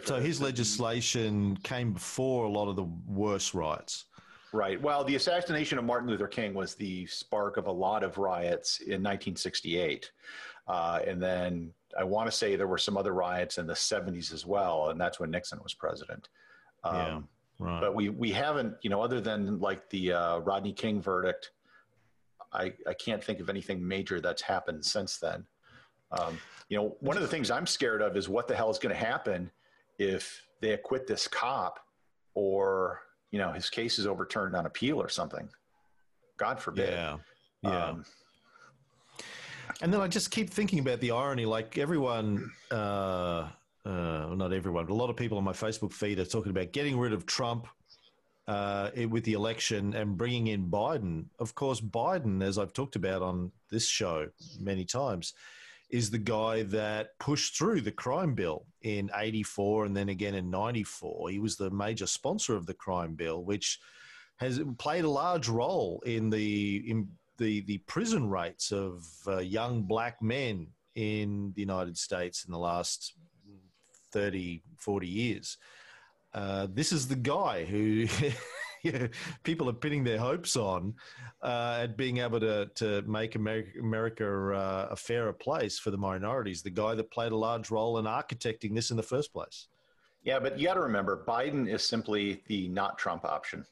so 0.03 0.19
his 0.19 0.41
legislation 0.41 1.57
came 1.63 1.91
before 1.91 2.45
a 2.45 2.49
lot 2.49 2.69
of 2.69 2.77
the 2.77 2.87
worst 3.07 3.53
riots. 3.53 4.05
Right. 4.53 4.81
Well, 4.81 5.03
the 5.03 5.15
assassination 5.15 5.77
of 5.77 5.83
Martin 5.83 6.09
Luther 6.09 6.27
King 6.27 6.53
was 6.53 6.75
the 6.75 7.05
spark 7.07 7.57
of 7.57 7.67
a 7.67 7.71
lot 7.71 8.03
of 8.03 8.17
riots 8.17 8.79
in 8.79 9.03
1968. 9.03 10.09
Uh, 10.67 10.99
and 11.05 11.21
then 11.21 11.71
I 11.97 12.03
want 12.03 12.29
to 12.29 12.31
say 12.31 12.55
there 12.55 12.67
were 12.67 12.77
some 12.77 12.97
other 12.97 13.13
riots 13.13 13.57
in 13.57 13.67
the 13.67 13.73
70s 13.73 14.33
as 14.33 14.45
well, 14.45 14.89
and 14.89 14.99
that's 14.99 15.19
when 15.19 15.31
Nixon 15.31 15.59
was 15.63 15.73
president. 15.73 16.29
Um, 16.83 16.95
yeah, 16.95 17.19
right. 17.59 17.81
But 17.81 17.95
we 17.95 18.09
we 18.09 18.31
haven't, 18.31 18.75
you 18.81 18.89
know, 18.89 19.01
other 19.01 19.21
than 19.21 19.59
like 19.59 19.89
the 19.89 20.13
uh, 20.13 20.37
Rodney 20.39 20.73
King 20.73 21.01
verdict, 21.01 21.51
I 22.53 22.73
I 22.87 22.93
can't 22.93 23.23
think 23.23 23.39
of 23.39 23.49
anything 23.49 23.85
major 23.85 24.19
that's 24.19 24.41
happened 24.41 24.85
since 24.85 25.17
then. 25.17 25.45
Um, 26.11 26.37
you 26.69 26.77
know, 26.77 26.95
one 26.99 27.15
of 27.15 27.23
the 27.23 27.29
things 27.29 27.49
I'm 27.49 27.67
scared 27.67 28.01
of 28.01 28.15
is 28.17 28.29
what 28.29 28.47
the 28.47 28.55
hell 28.55 28.69
is 28.69 28.77
going 28.77 28.93
to 28.93 29.03
happen 29.03 29.51
if 29.97 30.43
they 30.61 30.71
acquit 30.71 31.07
this 31.07 31.27
cop, 31.27 31.79
or 32.33 33.01
you 33.31 33.39
know, 33.39 33.51
his 33.51 33.69
case 33.69 33.99
is 33.99 34.05
overturned 34.05 34.55
on 34.55 34.65
appeal 34.65 35.01
or 35.01 35.09
something. 35.09 35.49
God 36.37 36.59
forbid. 36.59 36.89
Yeah. 36.89 37.17
Yeah. 37.63 37.85
Um, 37.85 38.05
and 39.81 39.93
then 39.93 40.01
I 40.01 40.07
just 40.07 40.31
keep 40.31 40.49
thinking 40.49 40.79
about 40.79 40.99
the 40.99 41.11
irony. 41.11 41.45
Like 41.45 41.77
everyone, 41.77 42.51
uh, 42.71 43.49
uh, 43.85 44.33
not 44.35 44.53
everyone, 44.53 44.85
but 44.85 44.93
a 44.93 44.95
lot 44.95 45.09
of 45.09 45.15
people 45.15 45.37
on 45.37 45.43
my 45.43 45.53
Facebook 45.53 45.93
feed 45.93 46.19
are 46.19 46.25
talking 46.25 46.51
about 46.51 46.71
getting 46.71 46.97
rid 46.97 47.13
of 47.13 47.25
Trump 47.25 47.67
uh, 48.47 48.91
with 49.09 49.23
the 49.23 49.33
election 49.33 49.93
and 49.93 50.17
bringing 50.17 50.47
in 50.47 50.69
Biden. 50.69 51.25
Of 51.39 51.55
course, 51.55 51.81
Biden, 51.81 52.43
as 52.43 52.57
I've 52.57 52.73
talked 52.73 52.95
about 52.95 53.21
on 53.21 53.51
this 53.69 53.87
show 53.87 54.27
many 54.59 54.85
times, 54.85 55.33
is 55.89 56.09
the 56.09 56.17
guy 56.17 56.63
that 56.63 57.17
pushed 57.19 57.57
through 57.57 57.81
the 57.81 57.91
crime 57.91 58.33
bill 58.33 58.65
in 58.81 59.09
84 59.15 59.85
and 59.85 59.95
then 59.95 60.09
again 60.09 60.35
in 60.35 60.49
94. 60.49 61.29
He 61.29 61.39
was 61.39 61.55
the 61.55 61.69
major 61.69 62.07
sponsor 62.07 62.55
of 62.55 62.65
the 62.65 62.73
crime 62.73 63.13
bill, 63.13 63.43
which 63.43 63.79
has 64.37 64.59
played 64.77 65.05
a 65.05 65.09
large 65.09 65.47
role 65.47 66.01
in 66.05 66.29
the 66.29 66.83
in 66.89 67.07
the 67.37 67.61
the 67.61 67.77
prison 67.79 68.29
rates 68.29 68.71
of 68.71 69.05
uh, 69.27 69.39
young 69.39 69.83
black 69.83 70.21
men 70.21 70.67
in 70.95 71.51
the 71.55 71.61
United 71.61 71.97
States 71.97 72.45
in 72.45 72.51
the 72.51 72.59
last 72.59 73.13
30, 74.11 74.63
40 74.77 75.07
years. 75.07 75.57
Uh, 76.33 76.67
this 76.73 76.91
is 76.91 77.07
the 77.07 77.15
guy 77.15 77.65
who 77.65 78.07
people 79.43 79.69
are 79.69 79.73
pinning 79.73 80.03
their 80.03 80.17
hopes 80.17 80.55
on 80.55 80.93
uh, 81.41 81.79
at 81.81 81.97
being 81.97 82.17
able 82.19 82.39
to, 82.39 82.65
to 82.75 83.01
make 83.03 83.35
America, 83.35 83.79
America 83.79 84.53
uh, 84.53 84.87
a 84.91 84.95
fairer 84.95 85.33
place 85.33 85.77
for 85.77 85.91
the 85.91 85.97
minorities, 85.97 86.61
the 86.61 86.69
guy 86.69 86.95
that 86.95 87.11
played 87.11 87.31
a 87.31 87.37
large 87.37 87.71
role 87.71 87.97
in 87.97 88.05
architecting 88.05 88.73
this 88.73 88.91
in 88.91 88.97
the 88.97 89.03
first 89.03 89.33
place. 89.33 89.67
Yeah, 90.23 90.39
but 90.39 90.57
you 90.57 90.67
got 90.67 90.73
to 90.73 90.81
remember, 90.81 91.23
Biden 91.27 91.69
is 91.71 91.83
simply 91.83 92.41
the 92.47 92.67
not 92.69 92.97
Trump 92.97 93.25
option. 93.25 93.65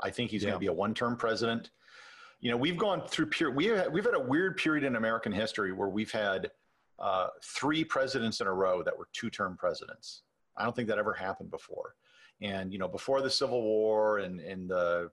I 0.00 0.10
think 0.10 0.30
he's 0.30 0.42
yeah. 0.42 0.50
going 0.50 0.56
to 0.56 0.60
be 0.60 0.66
a 0.66 0.72
one 0.72 0.94
term 0.94 1.16
president 1.16 1.70
you 2.44 2.50
know, 2.50 2.58
we've 2.58 2.76
gone 2.76 3.02
through. 3.08 3.30
We 3.52 3.64
have, 3.68 3.90
we've 3.90 4.04
had 4.04 4.14
a 4.14 4.20
weird 4.20 4.58
period 4.58 4.84
in 4.84 4.96
American 4.96 5.32
history 5.32 5.72
where 5.72 5.88
we've 5.88 6.12
had 6.12 6.50
uh, 6.98 7.28
three 7.42 7.82
presidents 7.84 8.42
in 8.42 8.46
a 8.46 8.52
row 8.52 8.82
that 8.82 8.96
were 8.96 9.08
two-term 9.14 9.56
presidents. 9.56 10.24
I 10.54 10.64
don't 10.64 10.76
think 10.76 10.86
that 10.88 10.98
ever 10.98 11.14
happened 11.14 11.50
before. 11.50 11.94
And 12.42 12.70
you 12.70 12.78
know, 12.78 12.86
before 12.86 13.22
the 13.22 13.30
Civil 13.30 13.62
War 13.62 14.18
and 14.18 14.40
in 14.40 14.68
the 14.68 15.10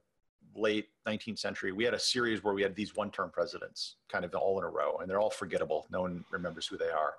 late 0.54 0.90
19th 1.06 1.38
century, 1.38 1.72
we 1.72 1.84
had 1.84 1.94
a 1.94 1.98
series 1.98 2.44
where 2.44 2.52
we 2.52 2.60
had 2.60 2.76
these 2.76 2.94
one-term 2.94 3.30
presidents, 3.30 3.96
kind 4.10 4.26
of 4.26 4.34
all 4.34 4.58
in 4.58 4.64
a 4.64 4.68
row, 4.68 4.98
and 4.98 5.08
they're 5.08 5.20
all 5.20 5.30
forgettable. 5.30 5.86
No 5.90 6.02
one 6.02 6.26
remembers 6.30 6.66
who 6.66 6.76
they 6.76 6.90
are. 6.90 7.14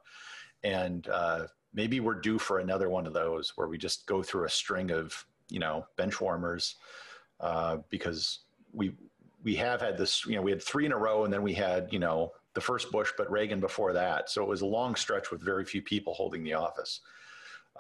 And 0.64 1.08
uh, 1.08 1.48
maybe 1.74 2.00
we're 2.00 2.14
due 2.14 2.38
for 2.38 2.60
another 2.60 2.88
one 2.88 3.08
of 3.08 3.14
those 3.14 3.54
where 3.56 3.68
we 3.68 3.80
just 3.80 4.06
go 4.06 4.22
through 4.22 4.46
a 4.46 4.50
string 4.50 4.92
of 4.92 5.26
you 5.50 5.60
know 5.60 5.88
bench 5.98 6.22
warmers 6.22 6.76
uh, 7.40 7.78
because 7.90 8.42
we 8.74 8.94
we 9.44 9.56
have 9.56 9.82
had 9.82 9.98
this, 9.98 10.26
you 10.26 10.36
know, 10.36 10.42
we 10.42 10.52
had 10.52 10.62
three 10.62 10.86
in 10.86 10.92
a 10.92 10.98
row 10.98 11.26
and 11.26 11.34
then 11.34 11.44
we 11.44 11.54
had, 11.54 11.92
you 11.92 12.00
know, 12.00 12.32
the 12.54 12.62
first 12.62 12.92
Bush, 12.92 13.12
but 13.18 13.30
Reagan 13.30 13.60
before 13.60 13.94
that. 13.94 14.30
So 14.30 14.42
it 14.44 14.48
was 14.48 14.62
a 14.62 14.66
long 14.66 14.96
stretch 14.96 15.32
with 15.32 15.42
very 15.42 15.66
few 15.66 15.82
people 15.82 16.14
holding 16.14 16.44
the 16.44 16.54
office. 16.54 17.02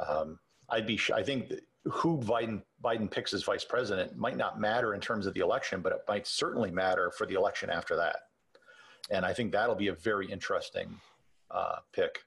Um, 0.07 0.39
I'd 0.69 0.87
be, 0.87 0.99
I 1.13 1.23
think 1.23 1.53
who 1.85 2.17
Biden, 2.17 2.61
Biden 2.83 3.09
picks 3.09 3.33
as 3.33 3.43
vice 3.43 3.63
president 3.63 4.17
might 4.17 4.37
not 4.37 4.59
matter 4.59 4.93
in 4.93 5.01
terms 5.01 5.25
of 5.25 5.33
the 5.33 5.41
election, 5.41 5.81
but 5.81 5.93
it 5.93 5.99
might 6.07 6.27
certainly 6.27 6.71
matter 6.71 7.11
for 7.11 7.25
the 7.25 7.35
election 7.35 7.69
after 7.69 7.95
that. 7.95 8.17
And 9.09 9.25
I 9.25 9.33
think 9.33 9.51
that'll 9.51 9.75
be 9.75 9.89
a 9.89 9.93
very 9.93 10.29
interesting 10.31 10.97
uh, 11.51 11.77
pick. 11.93 12.19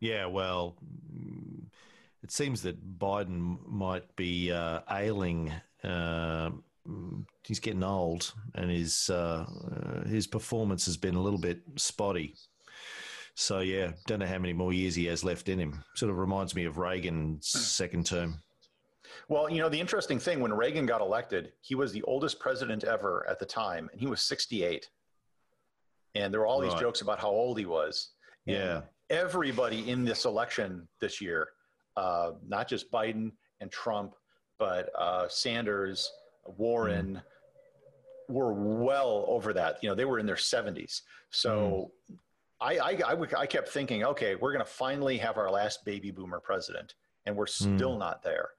Yeah, 0.00 0.26
well, 0.26 0.76
it 2.22 2.32
seems 2.32 2.62
that 2.62 2.98
Biden 2.98 3.58
might 3.66 4.16
be 4.16 4.50
uh, 4.50 4.80
ailing 4.90 5.52
uh, 5.84 6.50
he's 7.44 7.60
getting 7.60 7.82
old, 7.82 8.32
and 8.54 8.70
his 8.70 9.10
uh, 9.10 9.46
uh, 9.46 10.08
his 10.08 10.26
performance 10.26 10.84
has 10.86 10.96
been 10.96 11.14
a 11.14 11.22
little 11.22 11.38
bit 11.38 11.62
spotty. 11.76 12.34
So 13.34 13.60
yeah, 13.60 13.92
don't 14.06 14.18
know 14.18 14.26
how 14.26 14.38
many 14.38 14.52
more 14.52 14.72
years 14.72 14.94
he 14.94 15.06
has 15.06 15.24
left 15.24 15.48
in 15.48 15.58
him. 15.58 15.82
Sort 15.94 16.10
of 16.10 16.18
reminds 16.18 16.54
me 16.54 16.64
of 16.64 16.78
Reagan's 16.78 17.48
second 17.48 18.06
term. 18.06 18.42
Well, 19.28 19.48
you 19.48 19.60
know, 19.60 19.68
the 19.68 19.80
interesting 19.80 20.18
thing 20.18 20.40
when 20.40 20.52
Reagan 20.52 20.86
got 20.86 21.00
elected, 21.00 21.52
he 21.60 21.74
was 21.74 21.92
the 21.92 22.02
oldest 22.02 22.38
president 22.38 22.84
ever 22.84 23.26
at 23.28 23.38
the 23.38 23.46
time, 23.46 23.88
and 23.92 24.00
he 24.00 24.06
was 24.06 24.20
68. 24.22 24.88
And 26.14 26.32
there 26.32 26.40
were 26.40 26.46
all 26.46 26.60
right. 26.60 26.70
these 26.70 26.78
jokes 26.80 27.00
about 27.00 27.18
how 27.18 27.30
old 27.30 27.58
he 27.58 27.64
was. 27.64 28.10
And 28.46 28.56
yeah. 28.56 28.80
Everybody 29.08 29.88
in 29.90 30.04
this 30.04 30.24
election 30.24 30.88
this 31.00 31.20
year, 31.20 31.48
uh, 31.96 32.32
not 32.46 32.68
just 32.68 32.90
Biden 32.90 33.32
and 33.60 33.70
Trump, 33.70 34.14
but 34.58 34.90
uh, 34.98 35.28
Sanders, 35.28 36.10
Warren 36.46 37.22
were 38.28 38.52
well 38.52 39.24
over 39.28 39.52
that. 39.52 39.78
You 39.82 39.88
know, 39.88 39.94
they 39.94 40.04
were 40.04 40.18
in 40.18 40.26
their 40.26 40.36
70s. 40.36 41.02
So 41.30 41.92
i 42.60 42.78
i 42.78 43.16
i 43.38 43.46
kept 43.46 43.68
thinking, 43.68 44.04
okay, 44.04 44.34
we're 44.36 44.52
going 44.52 44.64
to 44.64 44.70
finally 44.70 45.18
have 45.18 45.36
our 45.36 45.50
last 45.50 45.84
baby 45.84 46.10
boomer 46.10 46.40
president, 46.40 46.94
and 47.26 47.36
we're 47.36 47.46
still 47.46 47.98
not 47.98 48.22
there. 48.22 48.50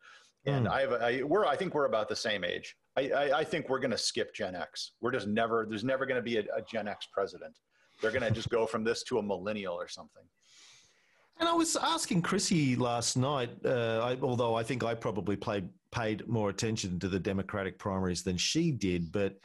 And 0.46 0.66
Mm. 0.68 0.72
I 0.72 0.82
have, 0.82 0.92
a, 0.92 1.06
I, 1.06 1.24
we're, 1.24 1.46
I 1.46 1.56
think 1.56 1.74
we're 1.74 1.86
about 1.86 2.10
the 2.10 2.16
same 2.16 2.44
age. 2.44 2.76
I, 2.98 3.10
I, 3.10 3.40
I 3.40 3.44
think 3.46 3.70
we're 3.70 3.80
going 3.80 3.92
to 3.92 3.98
skip 3.98 4.34
Gen 4.36 4.56
X. 4.56 4.92
We're 5.00 5.12
just 5.12 5.28
never, 5.28 5.66
there's 5.70 5.86
never 5.86 6.06
going 6.06 6.18
to 6.18 6.22
be 6.22 6.38
a, 6.38 6.42
a 6.56 6.62
Gen 6.70 6.88
X 6.88 7.08
president. 7.12 7.56
They're 8.02 8.12
going 8.12 8.24
to 8.24 8.32
just 8.32 8.50
go 8.50 8.66
from 8.66 8.84
this 8.84 9.04
to 9.04 9.20
a 9.20 9.24
millennial 9.24 9.74
or 9.76 9.88
something. 9.88 10.24
And 11.40 11.48
I 11.48 11.54
was 11.54 11.76
asking 11.78 12.22
Chrissy 12.24 12.76
last 12.76 13.16
night, 13.16 13.52
uh, 13.66 14.02
I, 14.04 14.18
although 14.22 14.54
I 14.56 14.64
think 14.64 14.84
I 14.84 14.94
probably 14.94 15.36
played, 15.38 15.68
paid 15.94 16.28
more 16.28 16.50
attention 16.50 17.00
to 17.00 17.08
the 17.08 17.20
Democratic 17.20 17.78
primaries 17.78 18.24
than 18.24 18.36
she 18.36 18.72
did. 18.72 19.12
But 19.12 19.38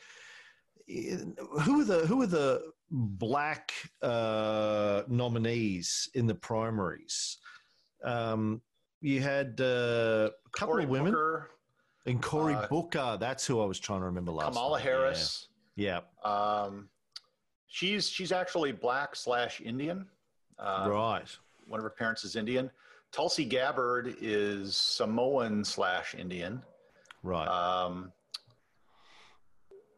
uh, 0.90 1.60
who 1.60 1.82
are 1.82 1.84
the 1.84 2.06
who 2.06 2.22
are 2.22 2.26
the 2.26 2.72
black 2.90 3.72
uh, 4.02 5.02
nominees 5.08 6.08
in 6.14 6.26
the 6.26 6.34
primaries? 6.34 7.36
Um, 8.02 8.62
you 9.00 9.20
had 9.20 9.60
uh, 9.60 10.30
a 10.46 10.50
couple 10.52 10.74
Cory 10.74 10.84
of 10.84 10.90
women 10.90 11.12
Booker, 11.12 11.50
and 12.06 12.22
Cory 12.22 12.54
uh, 12.54 12.66
Booker. 12.66 13.16
That's 13.20 13.46
who 13.46 13.60
I 13.60 13.66
was 13.66 13.78
trying 13.78 14.00
to 14.00 14.06
remember 14.06 14.32
last. 14.32 14.54
Kamala 14.54 14.78
night. 14.78 14.84
Harris. 14.84 15.48
Yeah. 15.76 16.00
Um, 16.24 16.88
she's 17.68 18.08
she's 18.08 18.32
actually 18.32 18.72
black 18.72 19.14
slash 19.14 19.60
Indian. 19.60 20.06
yeah. 20.58 20.64
Uh, 20.64 20.88
right. 20.88 21.36
One 21.66 21.78
of 21.78 21.84
her 21.84 21.90
parents 21.90 22.24
is 22.24 22.34
Indian. 22.34 22.70
Tulsi 23.12 23.44
Gabbard 23.44 24.16
is 24.20 24.76
Samoan 24.76 25.64
slash 25.64 26.14
Indian. 26.14 26.62
Right. 27.22 27.46
Um, 27.48 28.12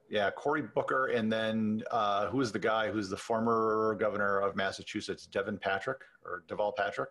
yeah, 0.09 0.31
Cory 0.31 0.63
Booker, 0.63 1.07
and 1.07 1.33
then 1.33 1.83
uh, 1.91 2.27
who 2.29 2.41
is 2.41 2.51
the 2.51 2.59
guy 2.59 2.91
who's 2.91 3.09
the 3.09 3.17
former 3.17 3.97
governor 4.01 4.41
of 4.41 4.57
Massachusetts, 4.57 5.27
Devin 5.27 5.59
Patrick 5.59 6.01
or 6.25 6.43
Deval 6.49 6.75
Patrick? 6.77 7.11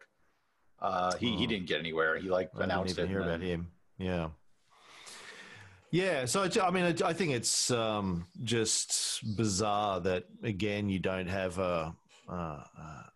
Uh, 0.81 1.15
he 1.17 1.35
he 1.37 1.45
Oh. 1.45 1.47
didn't 1.47 1.67
get 1.67 1.79
anywhere. 1.79 2.17
He 2.17 2.29
like 2.29 2.49
I 2.55 2.65
didn't 2.65 2.89
even 2.89 3.05
it. 3.05 3.07
hear 3.09 3.21
about 3.21 3.41
him. 3.41 3.71
Yeah. 3.97 4.29
Yeah, 5.91 6.25
so 6.25 6.47
I 6.61 6.69
mean, 6.71 6.85
it, 6.85 7.01
I 7.01 7.13
think 7.13 7.31
it's 7.31 7.71
um, 7.71 8.27
just 8.43 9.21
bizarre 9.35 9.99
that 10.01 10.25
again 10.43 10.87
you 10.87 10.99
don't 10.99 11.27
have 11.27 11.57
a, 11.57 11.95
uh, 12.29 12.31
uh, 12.31 12.35
a, 12.35 13.08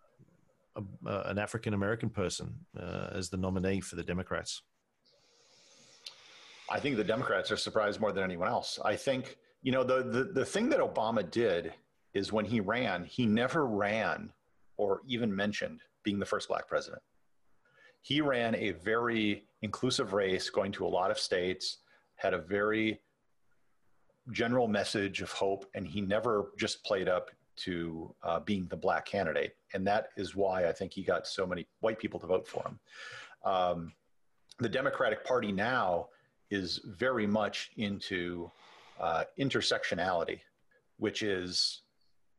a 0.76 0.82
an 1.26 1.38
African 1.38 1.74
American 1.74 2.10
person 2.10 2.54
uh, 2.80 3.10
as 3.12 3.30
the 3.30 3.38
nominee 3.38 3.82
for 3.82 3.96
the 3.96 4.04
Democrats. 4.04 4.62
I 6.70 6.80
think 6.80 6.98
the 6.98 7.04
Democrats 7.04 7.52
are 7.52 7.58
surprised 7.58 8.00
more 8.00 8.12
than 8.12 8.24
anyone 8.24 8.48
else. 8.48 8.80
I 8.84 8.96
think, 8.96 9.38
you 9.62 9.72
know, 9.72 9.84
the, 9.84 10.02
the, 10.02 10.24
the 10.24 10.46
thing 10.46 10.70
that 10.70 10.80
Obama 10.80 11.30
did 11.30 11.74
is 12.14 12.32
when 12.32 12.46
he 12.46 12.60
ran, 12.60 13.04
he 13.04 13.26
never 13.26 13.66
ran 13.66 14.32
or 14.78 15.02
even 15.08 15.36
mentioned 15.36 15.82
being 16.04 16.20
the 16.20 16.26
first 16.26 16.48
black 16.48 16.68
president. 16.68 17.02
He 18.02 18.22
ran 18.22 18.56
a 18.56 18.72
very 18.72 19.46
inclusive 19.62 20.14
race, 20.14 20.50
going 20.50 20.72
to 20.74 20.86
a 20.86 20.88
lot 20.88 21.12
of 21.12 21.20
states, 21.20 21.80
had 22.16 22.34
a 22.34 22.40
very 22.40 23.02
general 24.32 24.68
message 24.68 25.22
of 25.22 25.32
hope, 25.32 25.66
and 25.76 25.88
he 25.88 26.02
never 26.02 26.52
just 26.58 26.84
played 26.84 27.08
up 27.08 27.30
to 27.56 28.14
uh, 28.24 28.40
being 28.40 28.68
the 28.68 28.76
black 28.76 29.06
candidate. 29.06 29.56
And 29.74 29.86
that 29.88 30.10
is 30.18 30.36
why 30.36 30.68
I 30.68 30.72
think 30.72 30.94
he 30.94 31.04
got 31.04 31.28
so 31.28 31.46
many 31.46 31.68
white 31.82 32.00
people 32.00 32.20
to 32.20 32.28
vote 32.28 32.48
for 32.48 32.64
him. 32.68 32.80
Um, 33.46 33.94
the 34.60 34.70
Democratic 34.70 35.26
Party 35.26 35.52
now 35.52 36.08
is 36.50 36.80
very 36.86 37.28
much 37.28 37.72
into 37.78 38.52
uh, 39.00 39.24
intersectionality, 39.40 40.40
which 40.98 41.24
is 41.24 41.82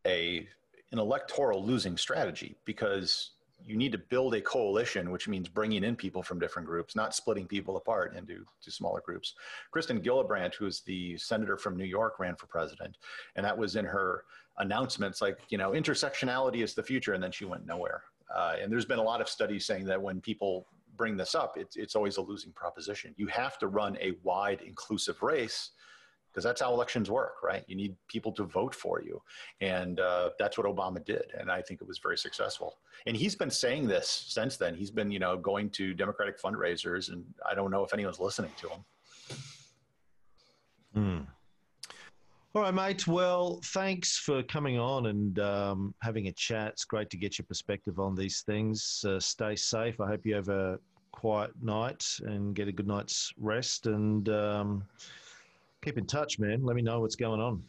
a 0.06 0.46
an 0.92 1.00
electoral 1.00 1.64
losing 1.64 1.96
strategy 1.96 2.54
because 2.64 3.32
you 3.66 3.76
need 3.76 3.92
to 3.92 3.98
build 3.98 4.34
a 4.34 4.40
coalition, 4.40 5.10
which 5.10 5.28
means 5.28 5.48
bringing 5.48 5.84
in 5.84 5.96
people 5.96 6.22
from 6.22 6.38
different 6.38 6.68
groups, 6.68 6.94
not 6.94 7.14
splitting 7.14 7.46
people 7.46 7.76
apart 7.76 8.14
into 8.16 8.44
to 8.62 8.70
smaller 8.70 9.02
groups. 9.04 9.34
Kirsten 9.72 10.00
Gillibrand, 10.00 10.54
who 10.54 10.66
is 10.66 10.80
the 10.80 11.16
senator 11.16 11.56
from 11.56 11.76
New 11.76 11.84
York, 11.84 12.18
ran 12.18 12.36
for 12.36 12.46
president, 12.46 12.98
and 13.36 13.44
that 13.44 13.56
was 13.56 13.76
in 13.76 13.84
her 13.84 14.24
announcements, 14.58 15.20
like 15.22 15.38
you 15.48 15.58
know, 15.58 15.70
intersectionality 15.70 16.62
is 16.62 16.74
the 16.74 16.82
future, 16.82 17.14
and 17.14 17.22
then 17.22 17.32
she 17.32 17.44
went 17.44 17.66
nowhere. 17.66 18.02
Uh, 18.34 18.56
and 18.60 18.70
there's 18.70 18.84
been 18.84 18.98
a 18.98 19.02
lot 19.02 19.20
of 19.20 19.28
studies 19.28 19.66
saying 19.66 19.84
that 19.84 20.00
when 20.00 20.20
people 20.20 20.66
bring 20.96 21.16
this 21.16 21.34
up, 21.34 21.56
it's, 21.56 21.76
it's 21.76 21.94
always 21.94 22.16
a 22.16 22.20
losing 22.20 22.52
proposition. 22.52 23.14
You 23.16 23.26
have 23.28 23.58
to 23.58 23.66
run 23.68 23.96
a 24.00 24.12
wide, 24.22 24.60
inclusive 24.62 25.22
race 25.22 25.70
because 26.35 26.43
that's 26.43 26.61
how 26.61 26.72
elections 26.72 27.09
work, 27.09 27.37
right? 27.45 27.62
You 27.68 27.76
need 27.76 27.95
people 28.09 28.32
to 28.32 28.43
vote 28.43 28.74
for 28.74 29.01
you. 29.01 29.22
And 29.61 30.01
uh, 30.01 30.30
that's 30.37 30.59
what 30.59 30.66
Obama 30.66 31.05
did. 31.05 31.30
And 31.39 31.49
I 31.49 31.62
think 31.62 31.80
it 31.80 31.87
was 31.87 31.99
very 31.99 32.18
successful. 32.18 32.78
And 33.07 33.16
he's 33.16 33.37
been 33.37 33.51
saying 33.51 33.87
this 33.87 34.09
since 34.28 34.57
then. 34.57 34.74
He's 34.74 34.91
been, 34.91 35.12
you 35.12 35.20
know, 35.20 35.37
going 35.37 35.70
to 35.70 35.95
Democratic 35.95 36.43
fundraisers, 36.43 37.12
and 37.12 37.24
I 37.49 37.55
don't 37.55 37.70
know 37.70 37.85
if 37.85 37.95
anyone's 37.95 38.18
listening 38.18 38.51
to 38.57 38.68
him. 38.68 38.85
Hmm. 40.95 41.20
All 42.57 42.62
right, 42.62 42.74
mate. 42.74 43.07
Well, 43.07 43.61
thanks 43.66 44.18
for 44.18 44.43
coming 44.43 44.78
on 44.78 45.07
and 45.07 45.39
um, 45.39 45.95
having 46.03 46.26
a 46.26 46.32
chat. 46.32 46.72
It's 46.72 46.85
great 46.85 47.11
to 47.11 47.16
get 47.16 47.39
your 47.39 47.47
perspective 47.47 48.01
on 48.01 48.16
these 48.16 48.43
things. 48.43 49.05
Uh, 49.07 49.20
stay 49.20 49.55
safe. 49.55 50.01
I 50.01 50.09
hope 50.09 50.26
you 50.26 50.35
have 50.35 50.49
a 50.49 50.78
quiet 51.12 51.53
night 51.62 52.05
and 52.22 52.55
get 52.57 52.66
a 52.66 52.72
good 52.72 52.89
night's 52.89 53.32
rest. 53.39 53.87
And 53.87 54.28
um, 54.28 54.85
keep 55.85 55.99
in 55.99 56.07
touch, 56.07 56.39
man. 56.39 56.64
Let 56.64 56.74
me 56.76 56.82
know 56.82 57.01
what's 57.01 57.16
going 57.16 57.41
on. 57.41 57.62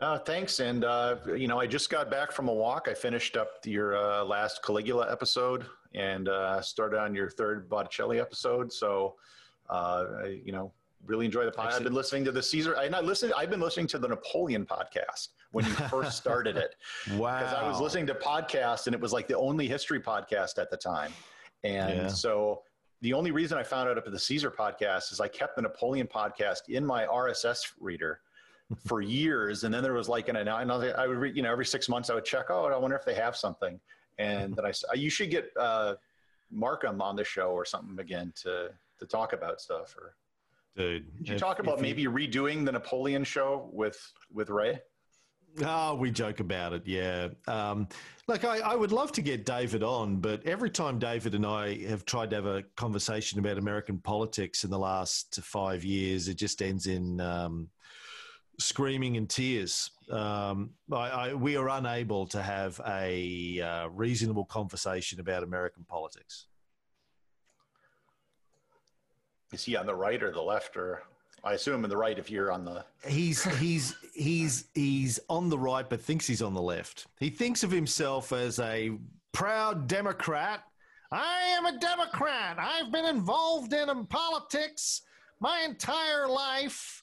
Uh, 0.00 0.18
thanks. 0.18 0.60
And, 0.60 0.84
uh, 0.84 1.16
you 1.36 1.48
know, 1.48 1.58
I 1.60 1.66
just 1.66 1.90
got 1.90 2.10
back 2.10 2.30
from 2.32 2.48
a 2.48 2.52
walk. 2.54 2.86
I 2.88 2.94
finished 2.94 3.36
up 3.36 3.48
your 3.64 3.96
uh, 3.96 4.24
last 4.24 4.62
Caligula 4.64 5.10
episode 5.10 5.66
and 5.94 6.28
uh, 6.28 6.60
started 6.60 6.98
on 7.00 7.14
your 7.14 7.28
third 7.28 7.68
Botticelli 7.68 8.20
episode. 8.20 8.72
So, 8.72 9.16
uh, 9.68 10.04
I, 10.22 10.40
you 10.44 10.52
know, 10.52 10.72
really 11.04 11.26
enjoy 11.26 11.44
the 11.44 11.50
podcast. 11.50 11.72
I've 11.74 11.84
been 11.84 11.94
listening 11.94 12.24
to 12.26 12.32
the 12.32 12.42
Caesar. 12.42 12.76
I 12.76 12.88
not 12.88 13.04
listened. 13.04 13.32
I've 13.36 13.50
been 13.50 13.60
listening 13.60 13.88
to 13.88 13.98
the 13.98 14.08
Napoleon 14.08 14.64
podcast 14.64 15.28
when 15.50 15.64
you 15.64 15.72
first 15.72 16.16
started 16.22 16.56
it 16.56 16.76
Wow. 17.16 17.38
because 17.40 17.54
I 17.54 17.66
was 17.68 17.80
listening 17.80 18.06
to 18.06 18.14
podcasts 18.14 18.86
and 18.86 18.94
it 18.94 19.00
was 19.00 19.12
like 19.12 19.26
the 19.26 19.36
only 19.36 19.66
history 19.66 20.00
podcast 20.00 20.58
at 20.58 20.70
the 20.70 20.76
time. 20.76 21.12
And 21.64 22.02
Yeah. 22.02 22.08
so 22.08 22.62
the 23.00 23.12
only 23.12 23.30
reason 23.30 23.58
I 23.58 23.62
found 23.62 23.88
out 23.88 23.98
about 23.98 24.10
the 24.10 24.18
Caesar 24.18 24.50
podcast 24.50 25.12
is 25.12 25.20
I 25.20 25.28
kept 25.28 25.56
the 25.56 25.62
Napoleon 25.62 26.06
podcast 26.06 26.68
in 26.68 26.84
my 26.84 27.04
RSS 27.06 27.72
reader 27.80 28.20
for 28.86 29.00
years. 29.00 29.64
And 29.64 29.72
then 29.72 29.82
there 29.82 29.92
was 29.94 30.08
like, 30.08 30.28
an, 30.28 30.36
and 30.36 30.48
I, 30.50 31.06
would 31.06 31.16
read, 31.16 31.36
you 31.36 31.42
know, 31.42 31.50
every 31.52 31.64
six 31.64 31.88
months 31.88 32.10
I 32.10 32.14
would 32.14 32.24
check, 32.24 32.46
oh, 32.50 32.66
I 32.66 32.76
wonder 32.76 32.96
if 32.96 33.04
they 33.04 33.14
have 33.14 33.36
something. 33.36 33.78
And 34.18 34.54
then 34.54 34.66
I, 34.66 34.72
you 34.94 35.10
should 35.10 35.30
get 35.30 35.50
uh, 35.58 35.94
Markham 36.50 37.00
on 37.00 37.14
the 37.14 37.24
show 37.24 37.50
or 37.50 37.64
something 37.64 37.98
again 38.00 38.32
to, 38.42 38.70
to 38.98 39.06
talk 39.06 39.32
about 39.32 39.60
stuff. 39.60 39.94
Or 39.96 40.16
Dude. 40.76 41.16
did 41.18 41.28
you 41.28 41.34
if- 41.34 41.40
talk 41.40 41.60
about 41.60 41.80
maybe 41.80 42.04
redoing 42.06 42.64
the 42.64 42.72
Napoleon 42.72 43.24
show 43.24 43.70
with, 43.72 44.00
with 44.32 44.50
Ray? 44.50 44.80
Oh, 45.64 45.94
we 45.94 46.10
joke 46.10 46.40
about 46.40 46.72
it, 46.72 46.82
yeah. 46.86 47.28
Um, 47.46 47.88
look, 48.28 48.44
I, 48.44 48.58
I 48.58 48.76
would 48.76 48.92
love 48.92 49.10
to 49.12 49.22
get 49.22 49.44
David 49.44 49.82
on, 49.82 50.16
but 50.16 50.46
every 50.46 50.70
time 50.70 50.98
David 50.98 51.34
and 51.34 51.44
I 51.44 51.84
have 51.86 52.04
tried 52.04 52.30
to 52.30 52.36
have 52.36 52.46
a 52.46 52.62
conversation 52.76 53.38
about 53.38 53.58
American 53.58 53.98
politics 53.98 54.64
in 54.64 54.70
the 54.70 54.78
last 54.78 55.40
five 55.42 55.84
years, 55.84 56.28
it 56.28 56.34
just 56.34 56.62
ends 56.62 56.86
in 56.86 57.20
um, 57.20 57.68
screaming 58.58 59.16
and 59.16 59.28
tears. 59.28 59.90
Um, 60.10 60.70
I, 60.92 60.96
I, 61.08 61.34
we 61.34 61.56
are 61.56 61.68
unable 61.68 62.26
to 62.28 62.42
have 62.42 62.80
a 62.86 63.60
uh, 63.60 63.88
reasonable 63.88 64.44
conversation 64.44 65.20
about 65.20 65.42
American 65.42 65.84
politics. 65.84 66.46
Is 69.52 69.64
he 69.64 69.76
on 69.76 69.86
the 69.86 69.94
right 69.94 70.22
or 70.22 70.30
the 70.30 70.42
left 70.42 70.76
or 70.76 71.02
I 71.44 71.52
assume 71.52 71.84
in 71.84 71.90
the 71.90 71.96
right 71.96 72.18
if 72.18 72.30
you're 72.30 72.50
on 72.52 72.64
the 72.64 72.84
He's 73.06 73.44
he's 73.58 73.94
he's 74.14 74.64
he's 74.74 75.20
on 75.28 75.48
the 75.48 75.58
right, 75.58 75.88
but 75.88 76.00
thinks 76.00 76.26
he's 76.26 76.42
on 76.42 76.54
the 76.54 76.62
left. 76.62 77.06
He 77.18 77.30
thinks 77.30 77.62
of 77.62 77.70
himself 77.70 78.32
as 78.32 78.58
a 78.58 78.92
proud 79.32 79.86
Democrat. 79.86 80.64
I 81.10 81.56
am 81.56 81.66
a 81.66 81.78
Democrat. 81.78 82.58
I've 82.58 82.92
been 82.92 83.06
involved 83.06 83.72
in 83.72 84.06
politics 84.06 85.02
my 85.40 85.62
entire 85.64 86.28
life, 86.28 87.02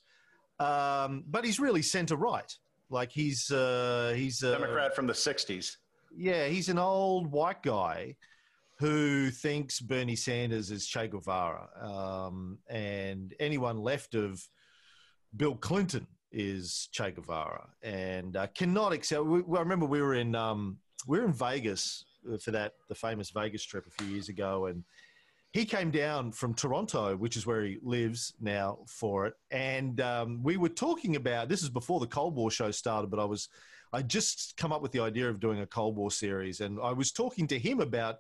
um, 0.60 1.24
but 1.28 1.46
he's 1.46 1.60
really 1.60 1.82
centre 1.82 2.18
right. 2.18 2.54
Like 2.90 3.12
he's 3.12 3.50
uh, 3.52 4.14
he's 4.16 4.44
a 4.44 4.52
Democrat 4.52 4.96
from 4.96 5.08
the 5.08 5.14
60s. 5.14 5.78
yeah, 6.16 6.48
he's 6.48 6.70
an 6.70 6.78
old 6.78 7.32
white 7.32 7.64
guy 7.64 8.16
who 8.78 9.30
thinks 9.30 9.80
Bernie 9.80 10.16
Sanders 10.16 10.72
is 10.72 10.88
Che 10.88 11.08
Guevara, 11.08 11.70
um, 11.82 12.58
and 12.70 13.34
anyone 13.40 13.78
left 13.78 14.16
of 14.16 14.46
Bill 15.36 15.56
Clinton 15.56 16.08
is 16.32 16.90
Che 16.92 17.12
Guevara, 17.12 17.70
and 17.84 18.36
uh, 18.36 18.48
cannot 18.48 18.92
accept. 18.92 19.26
We, 19.26 19.40
I 19.40 19.60
remember 19.60 19.86
we 19.86 20.02
were 20.02 20.16
in 20.16 20.36
um, 20.36 20.78
we 21.08 21.20
were 21.20 21.26
in 21.26 21.34
Vegas 21.34 22.04
for 22.42 22.52
that 22.52 22.74
the 22.90 22.96
famous 22.96 23.30
Vegas 23.30 23.64
trip 23.64 23.86
a 23.88 24.04
few 24.04 24.12
years 24.14 24.30
ago, 24.30 24.66
and 24.66 24.84
he 25.54 25.64
came 25.64 25.90
down 25.90 26.34
from 26.34 26.54
Toronto, 26.54 27.16
which 27.16 27.38
is 27.38 27.46
where 27.46 27.64
he 27.64 27.78
lives 27.82 28.34
now, 28.42 28.80
for 28.88 29.26
it. 29.26 29.36
And 29.52 30.02
um, 30.02 30.44
we 30.44 30.58
were 30.58 30.68
talking 30.68 31.16
about 31.16 31.48
this 31.48 31.64
is 31.64 31.70
before 31.70 32.02
the 32.02 32.08
Cold 32.08 32.36
War 32.36 32.52
show 32.52 32.72
started, 32.72 33.10
but 33.10 33.22
I 33.22 33.26
was 33.26 33.48
I 33.94 34.02
just 34.02 34.58
come 34.58 34.74
up 34.74 34.82
with 34.82 34.92
the 34.92 35.00
idea 35.00 35.30
of 35.30 35.40
doing 35.40 35.62
a 35.62 35.66
Cold 35.66 35.96
War 35.96 36.12
series, 36.12 36.60
and 36.60 36.78
I 36.84 36.92
was 36.92 37.14
talking 37.14 37.48
to 37.48 37.58
him 37.58 37.80
about 37.80 38.18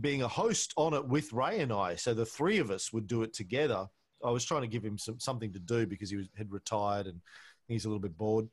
being 0.00 0.22
a 0.22 0.28
host 0.28 0.72
on 0.76 0.94
it 0.94 1.06
with 1.06 1.32
Ray 1.32 1.60
and 1.60 1.72
I, 1.72 1.96
so 1.96 2.14
the 2.14 2.26
three 2.26 2.58
of 2.58 2.70
us 2.70 2.92
would 2.92 3.06
do 3.06 3.22
it 3.22 3.32
together. 3.34 3.86
I 4.24 4.30
was 4.30 4.44
trying 4.44 4.62
to 4.62 4.68
give 4.68 4.84
him 4.84 4.98
some, 4.98 5.18
something 5.20 5.52
to 5.52 5.58
do 5.58 5.86
because 5.86 6.10
he 6.10 6.16
was, 6.16 6.28
had 6.36 6.50
retired 6.52 7.06
and 7.06 7.20
he's 7.68 7.84
a 7.84 7.88
little 7.88 8.00
bit 8.00 8.16
bored. 8.16 8.48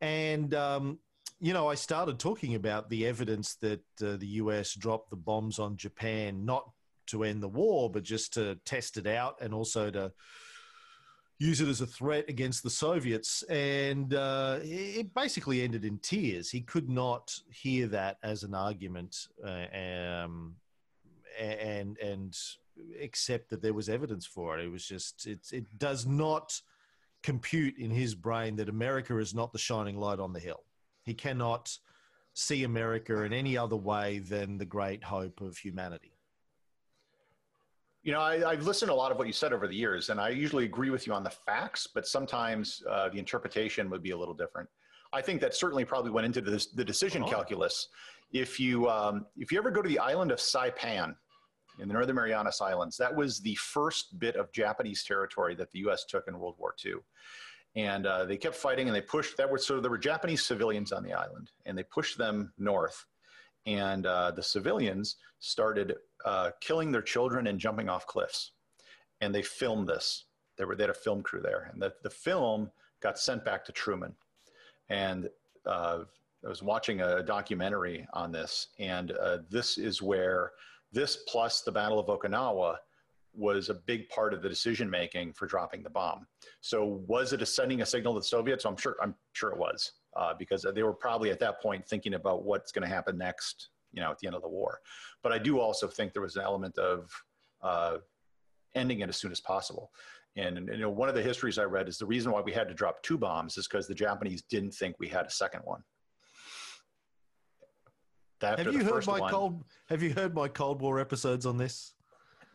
And 0.00 0.54
um, 0.54 0.98
you 1.40 1.52
know, 1.52 1.68
I 1.68 1.74
started 1.74 2.18
talking 2.18 2.54
about 2.54 2.90
the 2.90 3.06
evidence 3.06 3.54
that 3.56 3.80
uh, 4.02 4.16
the 4.16 4.26
US 4.42 4.74
dropped 4.74 5.10
the 5.10 5.16
bombs 5.16 5.58
on 5.58 5.76
Japan, 5.76 6.44
not 6.44 6.68
to 7.08 7.24
end 7.24 7.42
the 7.42 7.48
war, 7.48 7.90
but 7.90 8.02
just 8.02 8.34
to 8.34 8.56
test 8.64 8.96
it 8.96 9.06
out 9.06 9.36
and 9.40 9.54
also 9.54 9.90
to 9.90 10.12
use 11.38 11.60
it 11.60 11.68
as 11.68 11.80
a 11.80 11.86
threat 11.86 12.24
against 12.28 12.64
the 12.64 12.70
Soviets. 12.70 13.42
And 13.44 14.14
uh, 14.14 14.58
it 14.62 15.14
basically 15.14 15.62
ended 15.62 15.84
in 15.84 15.98
tears. 15.98 16.50
He 16.50 16.60
could 16.60 16.88
not 16.88 17.32
hear 17.50 17.86
that 17.88 18.18
as 18.22 18.42
an 18.42 18.54
argument 18.54 19.28
uh, 19.46 19.66
um, 19.76 20.56
and, 21.38 21.98
and 21.98 22.36
accept 23.00 23.50
that 23.50 23.62
there 23.62 23.74
was 23.74 23.88
evidence 23.88 24.26
for 24.26 24.58
it. 24.58 24.64
It 24.64 24.70
was 24.70 24.84
just, 24.84 25.26
it, 25.26 25.40
it 25.52 25.78
does 25.78 26.06
not 26.06 26.60
compute 27.22 27.76
in 27.78 27.90
his 27.90 28.14
brain 28.14 28.56
that 28.56 28.68
America 28.68 29.18
is 29.18 29.34
not 29.34 29.52
the 29.52 29.58
shining 29.58 29.98
light 29.98 30.20
on 30.20 30.32
the 30.32 30.40
hill. 30.40 30.64
He 31.04 31.14
cannot 31.14 31.76
see 32.34 32.64
America 32.64 33.22
in 33.22 33.32
any 33.32 33.56
other 33.56 33.76
way 33.76 34.20
than 34.20 34.58
the 34.58 34.64
great 34.64 35.02
hope 35.02 35.40
of 35.40 35.58
humanity. 35.58 36.12
You 38.02 38.12
know, 38.12 38.20
I, 38.20 38.54
have 38.54 38.64
listened 38.64 38.90
to 38.90 38.92
a 38.92 38.96
lot 38.96 39.10
of 39.10 39.18
what 39.18 39.26
you 39.26 39.32
said 39.32 39.52
over 39.52 39.66
the 39.66 39.74
years, 39.74 40.08
and 40.08 40.20
I 40.20 40.28
usually 40.28 40.64
agree 40.64 40.90
with 40.90 41.06
you 41.06 41.12
on 41.12 41.24
the 41.24 41.30
facts, 41.30 41.88
but 41.92 42.06
sometimes 42.06 42.82
uh, 42.88 43.08
the 43.08 43.18
interpretation 43.18 43.90
would 43.90 44.02
be 44.02 44.12
a 44.12 44.16
little 44.16 44.34
different. 44.34 44.68
I 45.12 45.20
think 45.20 45.40
that 45.40 45.54
certainly 45.54 45.84
probably 45.84 46.10
went 46.10 46.26
into 46.26 46.40
the, 46.40 46.64
the 46.74 46.84
decision 46.84 47.22
oh. 47.24 47.28
calculus. 47.28 47.88
If 48.32 48.60
you 48.60 48.88
um, 48.88 49.26
if 49.36 49.50
you 49.50 49.58
ever 49.58 49.70
go 49.70 49.82
to 49.82 49.88
the 49.88 49.98
island 49.98 50.30
of 50.30 50.38
Saipan 50.38 51.16
in 51.80 51.88
the 51.88 51.94
Northern 51.94 52.16
Marianas 52.16 52.60
Islands, 52.60 52.96
that 52.96 53.14
was 53.14 53.40
the 53.40 53.54
first 53.56 54.18
bit 54.18 54.36
of 54.36 54.52
Japanese 54.52 55.04
territory 55.04 55.54
that 55.54 55.70
the 55.70 55.80
U.S. 55.80 56.04
took 56.04 56.28
in 56.28 56.38
World 56.38 56.56
War 56.58 56.74
II 56.84 56.94
and 57.76 58.06
uh, 58.06 58.24
they 58.24 58.36
kept 58.36 58.56
fighting 58.56 58.88
and 58.88 58.96
they 58.96 59.00
pushed 59.00 59.36
that 59.36 59.48
were 59.48 59.58
so 59.58 59.80
there 59.80 59.90
were 59.90 59.98
japanese 59.98 60.44
civilians 60.44 60.90
on 60.92 61.02
the 61.02 61.12
island 61.12 61.50
and 61.66 61.76
they 61.76 61.84
pushed 61.84 62.18
them 62.18 62.52
north. 62.58 63.06
And 63.66 64.06
uh, 64.06 64.30
the 64.30 64.42
civilians 64.42 65.16
started 65.40 65.96
uh, 66.24 66.50
killing 66.60 66.90
their 66.90 67.02
children 67.02 67.48
and 67.48 67.58
jumping 67.58 67.88
off 67.88 68.06
cliffs. 68.06 68.52
And 69.20 69.34
they 69.34 69.42
filmed 69.42 69.86
this. 69.86 70.24
They, 70.56 70.64
were, 70.64 70.74
they 70.74 70.84
had 70.84 70.90
a 70.90 70.94
film 70.94 71.22
crew 71.22 71.42
there. 71.42 71.70
And 71.72 71.82
the, 71.82 71.92
the 72.02 72.10
film 72.10 72.70
got 73.00 73.18
sent 73.18 73.44
back 73.44 73.64
to 73.66 73.72
truman. 73.72 74.14
And 74.88 75.28
uh, 75.66 76.04
i 76.44 76.48
was 76.48 76.62
watching 76.62 77.02
a 77.02 77.22
documentary 77.22 78.06
on 78.14 78.32
this. 78.32 78.68
And 78.78 79.12
uh, 79.12 79.38
this 79.50 79.76
is 79.76 80.00
where 80.00 80.52
this 80.92 81.24
plus 81.28 81.62
the 81.62 81.72
battle 81.72 81.98
of 81.98 82.06
okinawa 82.06 82.76
was 83.34 83.68
a 83.68 83.74
big 83.74 84.08
part 84.08 84.34
of 84.34 84.42
the 84.42 84.48
decision 84.48 84.88
making 84.90 85.32
for 85.32 85.46
dropping 85.46 85.82
the 85.82 85.90
bomb. 85.90 86.26
So 86.60 87.04
was 87.06 87.32
it 87.32 87.42
a 87.42 87.46
sending 87.46 87.82
a 87.82 87.86
signal 87.86 88.14
to 88.14 88.20
the 88.20 88.26
Soviets? 88.26 88.64
I'm 88.64 88.76
sure 88.76 88.96
I'm 89.02 89.14
sure 89.32 89.50
it 89.50 89.58
was 89.58 89.92
uh, 90.16 90.34
because 90.38 90.66
they 90.74 90.82
were 90.82 90.94
probably 90.94 91.30
at 91.30 91.38
that 91.40 91.60
point 91.60 91.86
thinking 91.86 92.14
about 92.14 92.44
what's 92.44 92.72
going 92.72 92.88
to 92.88 92.94
happen 92.94 93.16
next, 93.16 93.68
you 93.92 94.00
know, 94.02 94.10
at 94.10 94.18
the 94.18 94.26
end 94.26 94.34
of 94.34 94.42
the 94.42 94.48
war. 94.48 94.80
But 95.22 95.32
I 95.32 95.38
do 95.38 95.60
also 95.60 95.86
think 95.86 96.12
there 96.12 96.22
was 96.22 96.36
an 96.36 96.42
element 96.42 96.76
of 96.78 97.10
uh, 97.62 97.98
ending 98.74 99.00
it 99.00 99.08
as 99.08 99.16
soon 99.16 99.30
as 99.30 99.40
possible. 99.40 99.90
And, 100.36 100.58
and, 100.58 100.68
you 100.68 100.78
know, 100.78 100.90
one 100.90 101.08
of 101.08 101.14
the 101.14 101.22
histories 101.22 101.58
I 101.58 101.64
read 101.64 101.88
is 101.88 101.98
the 101.98 102.06
reason 102.06 102.32
why 102.32 102.40
we 102.40 102.52
had 102.52 102.68
to 102.68 102.74
drop 102.74 103.02
two 103.02 103.18
bombs 103.18 103.56
is 103.56 103.66
because 103.66 103.86
the 103.88 103.94
Japanese 103.94 104.42
didn't 104.42 104.72
think 104.72 104.96
we 104.98 105.08
had 105.08 105.26
a 105.26 105.30
second 105.30 105.62
one. 105.64 105.82
Have 108.40 108.72
you 108.72 108.84
heard 108.84 109.06
my 109.06 109.20
one, 109.20 109.30
cold? 109.30 109.64
Have 109.88 110.02
you 110.02 110.12
heard 110.12 110.34
my 110.34 110.48
Cold 110.48 110.80
War 110.80 111.00
episodes 111.00 111.46
on 111.46 111.56
this? 111.56 111.94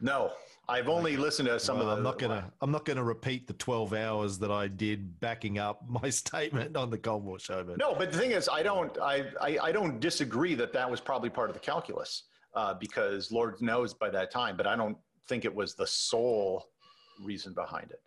No, 0.01 0.31
I've 0.67 0.87
only 0.87 1.17
listened 1.17 1.47
to 1.49 1.59
some 1.59 1.77
well, 1.77 1.89
of 1.89 1.97
them. 1.97 1.97
I'm 1.99 2.03
not 2.03 2.19
gonna. 2.19 2.51
I'm 2.61 2.71
not 2.71 2.85
gonna 2.85 3.03
repeat 3.03 3.47
the 3.47 3.53
12 3.53 3.93
hours 3.93 4.39
that 4.39 4.51
I 4.51 4.67
did 4.67 5.19
backing 5.19 5.59
up 5.59 5.83
my 5.87 6.09
statement 6.09 6.77
on 6.77 6.89
the 6.89 6.97
Cold 6.97 7.23
War 7.23 7.39
show. 7.39 7.63
But 7.63 7.77
no, 7.77 7.93
but 7.95 8.11
the 8.11 8.17
thing 8.17 8.31
is, 8.31 8.47
I 8.49 8.63
don't. 8.63 8.97
I 8.99 9.25
I, 9.41 9.57
I 9.61 9.71
don't 9.71 9.99
disagree 9.99 10.55
that 10.55 10.73
that 10.73 10.89
was 10.89 10.99
probably 10.99 11.29
part 11.29 11.49
of 11.49 11.53
the 11.53 11.59
calculus 11.59 12.23
uh, 12.55 12.73
because 12.73 13.31
Lord 13.31 13.61
knows 13.61 13.93
by 13.93 14.09
that 14.11 14.31
time, 14.31 14.55
but 14.55 14.67
I 14.67 14.75
don't 14.75 14.97
think 15.27 15.45
it 15.45 15.53
was 15.53 15.73
the 15.75 15.87
sole 15.87 16.65
reason 17.21 17.53
behind 17.53 17.91
it. 17.91 18.01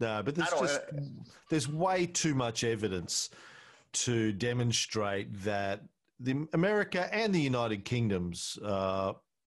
No, 0.00 0.22
but 0.22 0.34
there's 0.34 0.50
just 0.50 0.80
uh, 0.80 1.00
there's 1.48 1.68
way 1.68 2.06
too 2.06 2.34
much 2.34 2.64
evidence 2.64 3.30
to 3.92 4.32
demonstrate 4.32 5.32
that 5.42 5.82
the 6.20 6.46
America 6.52 7.12
and 7.14 7.34
the 7.34 7.40
United 7.40 7.84
Kingdom's 7.84 8.58
uh, 8.64 9.12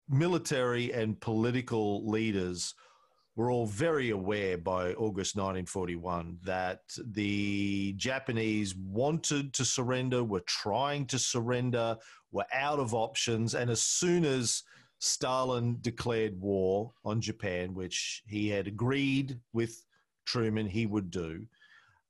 military 0.09 0.93
and 0.93 1.19
political 1.19 2.07
leaders 2.07 2.73
were 3.35 3.49
all 3.49 3.65
very 3.65 4.09
aware 4.09 4.57
by 4.57 4.93
August 4.93 5.35
1941 5.35 6.37
that 6.43 6.81
the 7.13 7.93
Japanese 7.93 8.75
wanted 8.75 9.53
to 9.53 9.65
surrender, 9.65 10.23
were 10.23 10.43
trying 10.47 11.05
to 11.07 11.17
surrender, 11.17 11.97
were 12.31 12.45
out 12.53 12.79
of 12.79 12.93
options. 12.93 13.55
And 13.55 13.71
as 13.71 13.81
soon 13.81 14.25
as 14.25 14.63
Stalin 14.99 15.77
declared 15.81 16.39
war 16.39 16.91
on 17.05 17.21
Japan, 17.21 17.73
which 17.73 18.21
he 18.27 18.49
had 18.49 18.67
agreed 18.67 19.39
with 19.53 19.83
Truman 20.25 20.67
he 20.67 20.85
would 20.85 21.09
do, 21.09 21.45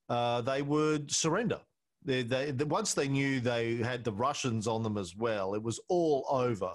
uh, 0.08 0.42
they 0.42 0.60
would 0.60 1.10
surrender. 1.10 1.60
They, 2.04 2.22
they, 2.22 2.52
once 2.64 2.94
they 2.94 3.08
knew 3.08 3.40
they 3.40 3.76
had 3.76 4.04
the 4.04 4.12
Russians 4.12 4.66
on 4.66 4.82
them 4.82 4.98
as 4.98 5.16
well, 5.16 5.54
it 5.54 5.62
was 5.62 5.80
all 5.88 6.26
over. 6.30 6.74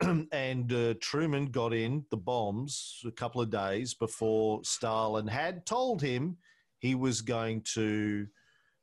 and 0.32 0.72
uh, 0.72 0.94
Truman 1.00 1.46
got 1.46 1.74
in 1.74 2.04
the 2.10 2.16
bombs 2.16 3.02
a 3.04 3.10
couple 3.10 3.40
of 3.40 3.50
days 3.50 3.94
before 3.94 4.62
Stalin 4.64 5.26
had 5.26 5.66
told 5.66 6.00
him 6.00 6.36
he 6.78 6.94
was 6.94 7.20
going 7.20 7.62
to 7.74 8.26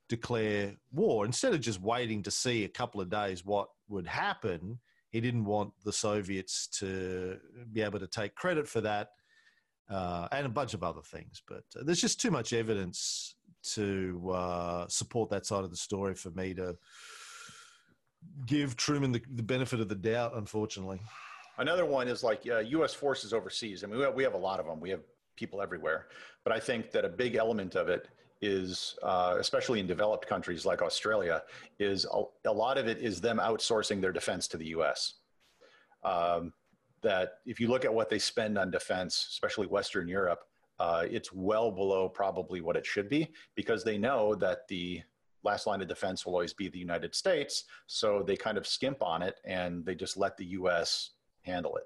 declare 0.09 0.75
war. 0.91 1.25
Instead 1.25 1.53
of 1.53 1.61
just 1.61 1.81
waiting 1.81 2.21
to 2.23 2.31
see 2.31 2.65
a 2.65 2.69
couple 2.69 2.99
of 2.99 3.09
days 3.09 3.45
what 3.45 3.69
would 3.87 4.07
happen, 4.07 4.79
he 5.11 5.21
didn't 5.21 5.45
want 5.45 5.71
the 5.83 5.93
Soviets 5.93 6.67
to 6.79 7.37
be 7.71 7.81
able 7.81 7.99
to 7.99 8.07
take 8.07 8.35
credit 8.35 8.67
for 8.67 8.81
that 8.81 9.09
uh, 9.89 10.27
and 10.31 10.45
a 10.45 10.49
bunch 10.49 10.73
of 10.73 10.83
other 10.83 11.01
things. 11.01 11.41
But 11.47 11.63
uh, 11.77 11.83
there's 11.83 12.01
just 12.01 12.21
too 12.21 12.31
much 12.31 12.53
evidence 12.53 13.35
to 13.75 14.31
uh, 14.33 14.87
support 14.87 15.29
that 15.29 15.45
side 15.45 15.63
of 15.63 15.69
the 15.69 15.77
story 15.77 16.15
for 16.15 16.31
me 16.31 16.53
to 16.55 16.75
give 18.45 18.75
Truman 18.75 19.11
the, 19.11 19.21
the 19.35 19.43
benefit 19.43 19.79
of 19.79 19.89
the 19.89 19.95
doubt, 19.95 20.35
unfortunately. 20.35 20.99
Another 21.57 21.85
one 21.85 22.07
is 22.07 22.23
like 22.23 22.41
uh, 22.49 22.59
U.S. 22.59 22.93
forces 22.93 23.33
overseas. 23.33 23.83
I 23.83 23.87
mean, 23.87 23.97
we 23.97 24.03
have, 24.03 24.13
we 24.13 24.23
have 24.23 24.33
a 24.33 24.37
lot 24.37 24.59
of 24.59 24.65
them. 24.65 24.79
We 24.79 24.89
have 24.91 25.01
people 25.35 25.61
everywhere. 25.61 26.07
But 26.43 26.53
I 26.53 26.59
think 26.59 26.91
that 26.91 27.05
a 27.05 27.09
big 27.09 27.35
element 27.35 27.75
of 27.75 27.89
it 27.89 28.09
is, 28.41 28.97
uh, 29.03 29.35
especially 29.39 29.79
in 29.79 29.87
developed 29.87 30.27
countries 30.27 30.65
like 30.65 30.81
Australia, 30.81 31.43
is 31.79 32.05
a, 32.05 32.23
a, 32.45 32.51
lot 32.51 32.77
of 32.77 32.87
it 32.87 32.99
is 32.99 33.19
them 33.19 33.37
outsourcing 33.39 33.99
their 33.99 34.11
defense 34.11 34.47
to 34.49 34.57
the 34.57 34.67
U.S. 34.67 35.15
Um, 36.03 36.53
that 37.01 37.33
if 37.45 37.59
you 37.59 37.67
look 37.67 37.85
at 37.85 37.93
what 37.93 38.09
they 38.09 38.19
spend 38.19 38.57
on 38.57 38.71
defense, 38.71 39.27
especially 39.31 39.67
Western 39.67 40.07
Europe, 40.07 40.39
uh, 40.79 41.05
it's 41.09 41.33
well 41.33 41.71
below 41.71 42.07
probably 42.07 42.61
what 42.61 42.77
it 42.77 42.85
should 42.85 43.09
be 43.09 43.31
because 43.55 43.83
they 43.83 43.97
know 43.97 44.33
that 44.35 44.67
the 44.67 45.01
last 45.43 45.67
line 45.67 45.81
of 45.81 45.87
defense 45.87 46.25
will 46.25 46.33
always 46.33 46.53
be 46.53 46.67
the 46.67 46.79
United 46.79 47.13
States. 47.15 47.65
So 47.87 48.23
they 48.25 48.35
kind 48.35 48.57
of 48.57 48.67
skimp 48.67 49.01
on 49.01 49.21
it 49.21 49.39
and 49.45 49.85
they 49.85 49.95
just 49.95 50.17
let 50.17 50.37
the 50.37 50.45
US 50.45 51.11
handle 51.41 51.75
it. 51.77 51.83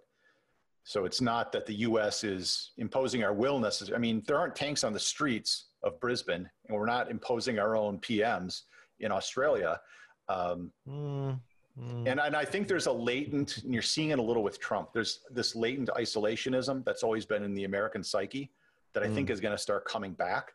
So 0.84 1.06
it's 1.06 1.22
not 1.22 1.52
that 1.54 1.66
the 1.66 1.76
US 1.76 2.24
is 2.24 2.72
imposing 2.78 3.24
our 3.24 3.34
will 3.34 3.60
necessarily. 3.60 3.96
I 3.96 4.00
mean, 4.00 4.24
there 4.28 4.38
aren't 4.38 4.56
tanks 4.56 4.84
on 4.84 4.94
the 4.94 5.00
streets 5.00 5.68
of 5.82 6.00
Brisbane, 6.00 6.50
and 6.68 6.78
we're 6.78 6.86
not 6.86 7.10
imposing 7.10 7.58
our 7.58 7.76
own 7.76 8.00
PMs 8.00 8.64
in 9.00 9.12
Australia. 9.12 9.80
Um, 10.28 10.72
mm, 10.88 11.40
mm. 11.80 12.08
And, 12.08 12.20
and 12.20 12.36
I 12.36 12.44
think 12.44 12.68
there's 12.68 12.88
a 12.88 12.92
latent, 12.92 13.58
and 13.64 13.74
you're 13.74 13.82
seeing 13.82 14.10
it 14.10 14.20
a 14.20 14.22
little 14.22 14.44
with 14.44 14.60
Trump, 14.60 14.92
there's 14.94 15.22
this 15.32 15.56
latent 15.56 15.90
isolationism 15.98 16.84
that's 16.84 17.04
always 17.04 17.26
been 17.26 17.44
in 17.44 17.54
the 17.54 17.64
American 17.64 18.04
psyche 18.04 18.52
that 18.94 19.04
I 19.04 19.08
mm. 19.08 19.16
think 19.16 19.30
is 19.30 19.40
going 19.40 19.56
to 19.56 19.62
start 19.62 19.86
coming 19.86 20.14
back, 20.14 20.54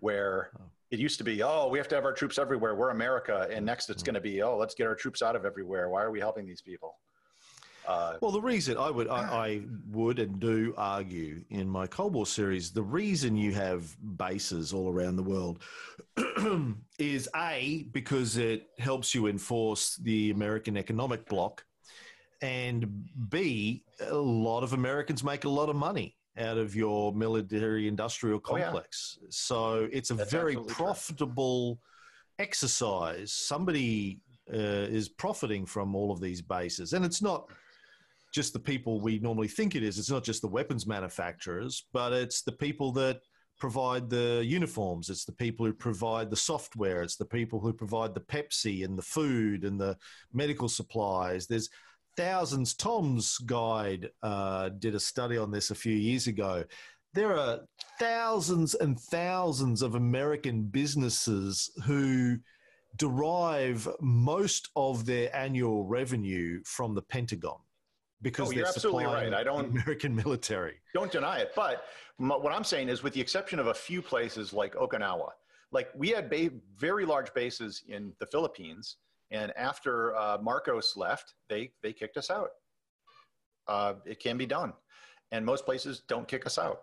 where 0.00 0.50
oh 0.58 0.64
it 0.94 1.00
used 1.00 1.18
to 1.18 1.24
be, 1.24 1.42
oh, 1.42 1.68
we 1.68 1.76
have 1.78 1.88
to 1.88 1.94
have 1.94 2.04
our 2.04 2.12
troops 2.12 2.38
everywhere. 2.38 2.74
We're 2.74 2.90
America. 2.90 3.48
And 3.50 3.66
next 3.66 3.90
it's 3.90 4.02
mm. 4.02 4.06
going 4.06 4.14
to 4.14 4.20
be, 4.20 4.42
oh, 4.42 4.56
let's 4.56 4.74
get 4.74 4.86
our 4.86 4.94
troops 4.94 5.22
out 5.22 5.36
of 5.36 5.44
everywhere. 5.44 5.90
Why 5.90 6.02
are 6.02 6.10
we 6.10 6.20
helping 6.20 6.46
these 6.46 6.62
people? 6.62 6.96
Uh, 7.86 8.14
well, 8.22 8.30
the 8.30 8.40
reason 8.40 8.78
I 8.78 8.88
would, 8.88 9.08
I, 9.08 9.20
I, 9.20 9.60
would 9.90 10.18
and 10.18 10.40
do 10.40 10.72
argue 10.78 11.44
in 11.50 11.68
my 11.68 11.86
Cold 11.86 12.14
War 12.14 12.24
series, 12.24 12.70
the 12.70 12.82
reason 12.82 13.36
you 13.36 13.52
have 13.52 13.94
bases 14.16 14.72
all 14.72 14.88
around 14.88 15.16
the 15.16 15.22
world 15.22 15.62
is 16.98 17.28
A, 17.36 17.86
because 17.92 18.38
it 18.38 18.68
helps 18.78 19.14
you 19.14 19.26
enforce 19.26 19.96
the 19.96 20.30
American 20.30 20.78
economic 20.78 21.28
bloc. 21.28 21.62
and 22.40 23.04
B, 23.28 23.84
a 24.00 24.14
lot 24.14 24.62
of 24.62 24.72
Americans 24.72 25.22
make 25.22 25.44
a 25.44 25.50
lot 25.50 25.68
of 25.68 25.76
money 25.76 26.16
out 26.38 26.58
of 26.58 26.74
your 26.74 27.12
military 27.12 27.86
industrial 27.88 28.40
Oh, 28.46 28.56
yeah. 28.56 28.64
complex. 28.64 29.18
So 29.30 29.88
it's 29.92 30.10
a 30.10 30.14
That's 30.14 30.30
very 30.30 30.52
absolutely 30.52 30.74
true. 30.74 30.84
profitable 30.84 31.78
exercise. 32.38 33.32
Somebody 33.32 34.20
uh, 34.52 34.56
is 34.56 35.08
profiting 35.08 35.64
from 35.66 35.94
all 35.94 36.10
of 36.10 36.20
these 36.20 36.42
bases. 36.42 36.92
And 36.92 37.04
it's 37.04 37.22
not 37.22 37.48
just 38.34 38.52
the 38.52 38.58
people 38.58 39.00
we 39.00 39.18
normally 39.20 39.48
think 39.48 39.76
it 39.76 39.82
is. 39.82 39.98
It's 39.98 40.10
not 40.10 40.24
just 40.24 40.42
the 40.42 40.48
weapons 40.48 40.86
manufacturers, 40.86 41.86
but 41.92 42.12
it's 42.12 42.42
the 42.42 42.52
people 42.52 42.90
that 42.92 43.20
provide 43.60 44.10
the 44.10 44.42
uniforms. 44.44 45.08
It's 45.08 45.24
the 45.24 45.32
people 45.32 45.64
who 45.64 45.72
provide 45.72 46.28
the 46.30 46.36
software. 46.36 47.02
It's 47.02 47.16
the 47.16 47.24
people 47.24 47.60
who 47.60 47.72
provide 47.72 48.12
the 48.12 48.20
Pepsi 48.20 48.84
and 48.84 48.98
the 48.98 49.02
food 49.02 49.62
and 49.64 49.80
the 49.80 49.96
medical 50.32 50.68
supplies. 50.68 51.46
There's 51.46 51.70
thousands. 52.16 52.74
Tom's 52.74 53.38
Guide 53.38 54.10
uh, 54.22 54.70
did 54.78 54.94
a 54.94 55.00
study 55.00 55.36
on 55.36 55.50
this 55.50 55.70
a 55.70 55.74
few 55.74 55.94
years 55.94 56.26
ago. 56.26 56.64
There 57.12 57.36
are 57.38 57.60
thousands 57.98 58.74
and 58.74 58.98
thousands 58.98 59.82
of 59.82 59.94
American 59.94 60.62
businesses 60.62 61.70
who 61.84 62.38
derive 62.96 63.88
most 64.00 64.70
of 64.76 65.04
their 65.06 65.34
annual 65.34 65.84
revenue 65.84 66.60
from 66.64 66.94
the 66.94 67.02
Pentagon 67.02 67.58
because 68.22 68.48
Oh, 68.48 68.50
they're 68.50 68.58
you're 68.60 68.68
absolutely 68.68 69.04
right. 69.06 69.34
I 69.34 69.42
don't- 69.42 69.72
the 69.74 69.80
American 69.80 70.14
military. 70.24 70.76
Don't 70.94 71.10
deny 71.12 71.38
it. 71.38 71.52
But 71.54 71.84
m- 72.20 72.28
what 72.30 72.52
I'm 72.52 72.64
saying 72.64 72.88
is, 72.88 73.02
with 73.02 73.12
the 73.12 73.20
exception 73.20 73.58
of 73.58 73.66
a 73.68 73.74
few 73.74 74.00
places 74.00 74.52
like 74.52 74.74
Okinawa, 74.74 75.30
like 75.72 75.88
we 75.96 76.08
had 76.10 76.30
ba- 76.30 76.50
very 76.76 77.04
large 77.04 77.32
bases 77.34 77.82
in 77.88 78.12
the 78.20 78.26
Philippines, 78.26 78.96
and 79.30 79.52
after 79.56 80.14
uh, 80.16 80.38
Marcos 80.40 80.96
left, 80.96 81.34
they 81.48 81.72
they 81.82 81.92
kicked 81.92 82.16
us 82.16 82.30
out. 82.30 82.50
Uh, 83.66 83.94
it 84.04 84.20
can 84.20 84.36
be 84.36 84.46
done, 84.46 84.72
and 85.32 85.44
most 85.44 85.64
places 85.64 86.02
don't 86.08 86.28
kick 86.28 86.46
us 86.46 86.58
out. 86.58 86.82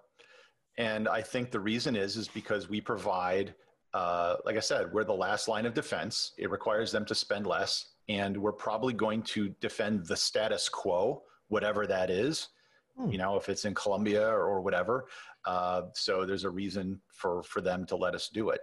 And 0.78 1.08
I 1.08 1.22
think 1.22 1.52
the 1.52 1.60
reason 1.60 1.96
is 1.96 2.16
is 2.18 2.28
because 2.28 2.70
we 2.70 2.82
provide, 2.82 3.54
uh, 3.94 4.38
like 4.46 4.58
I 4.58 4.62
said, 4.62 4.92
we're 4.92 5.04
the 5.04 5.14
last 5.14 5.48
line 5.48 5.66
of 5.66 5.74
defense. 5.74 6.34
It 6.38 6.50
requires 6.50 6.92
them 6.92 7.06
to 7.06 7.16
spend 7.16 7.46
less, 7.46 7.94
and 8.10 8.36
we're 8.38 8.52
probably 8.52 8.94
going 8.94 9.24
to 9.24 9.50
defend 9.62 10.06
the 10.06 10.16
status 10.16 10.70
quo, 10.70 11.24
whatever 11.50 11.86
that 11.88 12.10
is 12.10 12.50
you 13.10 13.18
know, 13.18 13.36
if 13.38 13.50
it's 13.50 13.66
in 13.66 13.74
Colombia 13.74 14.28
or 14.28 14.62
whatever. 14.62 15.06
Uh, 15.46 15.84
so 15.94 16.26
there's 16.26 16.44
a 16.44 16.50
reason 16.50 17.00
for 17.10 17.42
for 17.44 17.62
them 17.62 17.86
to 17.88 17.96
let 17.96 18.14
us 18.16 18.30
do 18.30 18.50
it. 18.50 18.62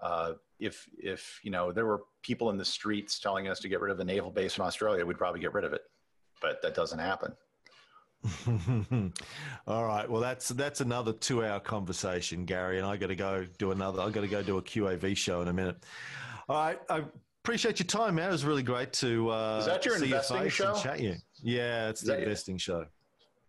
Uh, 0.00 0.34
if 0.58 0.86
if 0.98 1.40
you 1.42 1.50
know 1.50 1.72
there 1.72 1.86
were 1.86 2.02
people 2.22 2.50
in 2.50 2.56
the 2.56 2.64
streets 2.64 3.18
telling 3.18 3.48
us 3.48 3.60
to 3.60 3.68
get 3.68 3.80
rid 3.80 3.92
of 3.92 4.00
a 4.00 4.04
naval 4.04 4.30
base 4.30 4.58
in 4.58 4.64
Australia, 4.64 5.04
we'd 5.04 5.18
probably 5.18 5.40
get 5.40 5.52
rid 5.54 5.64
of 5.64 5.72
it. 5.72 5.82
But 6.40 6.60
that 6.62 6.74
doesn't 6.74 6.98
happen. 6.98 7.32
All 9.66 9.84
right. 9.86 10.08
Well, 10.10 10.20
that's 10.20 10.48
that's 10.48 10.80
another 10.80 11.12
two-hour 11.12 11.60
conversation, 11.60 12.44
Gary, 12.44 12.78
and 12.78 12.86
I 12.86 12.96
got 12.96 13.08
to 13.08 13.16
go 13.16 13.46
do 13.58 13.70
another. 13.70 14.02
I 14.02 14.10
got 14.10 14.22
to 14.22 14.28
go 14.28 14.42
do 14.42 14.58
a 14.58 14.62
QAV 14.62 15.16
show 15.16 15.42
in 15.42 15.48
a 15.48 15.52
minute. 15.52 15.76
All 16.48 16.56
right. 16.56 16.78
I 16.88 17.04
appreciate 17.44 17.78
your 17.78 17.86
time, 17.86 18.16
man. 18.16 18.28
It 18.28 18.32
was 18.32 18.44
really 18.44 18.62
great 18.62 18.92
to. 18.94 19.30
Uh, 19.30 19.58
Is 19.60 19.66
that 19.66 19.84
your 19.84 19.98
see 19.98 20.06
investing 20.06 20.38
face 20.38 20.52
show? 20.52 20.74
Chat 20.74 21.00
you. 21.00 21.14
Yeah, 21.42 21.88
it's 21.88 22.02
Is 22.02 22.08
the 22.08 22.18
investing 22.18 22.58
show. 22.58 22.86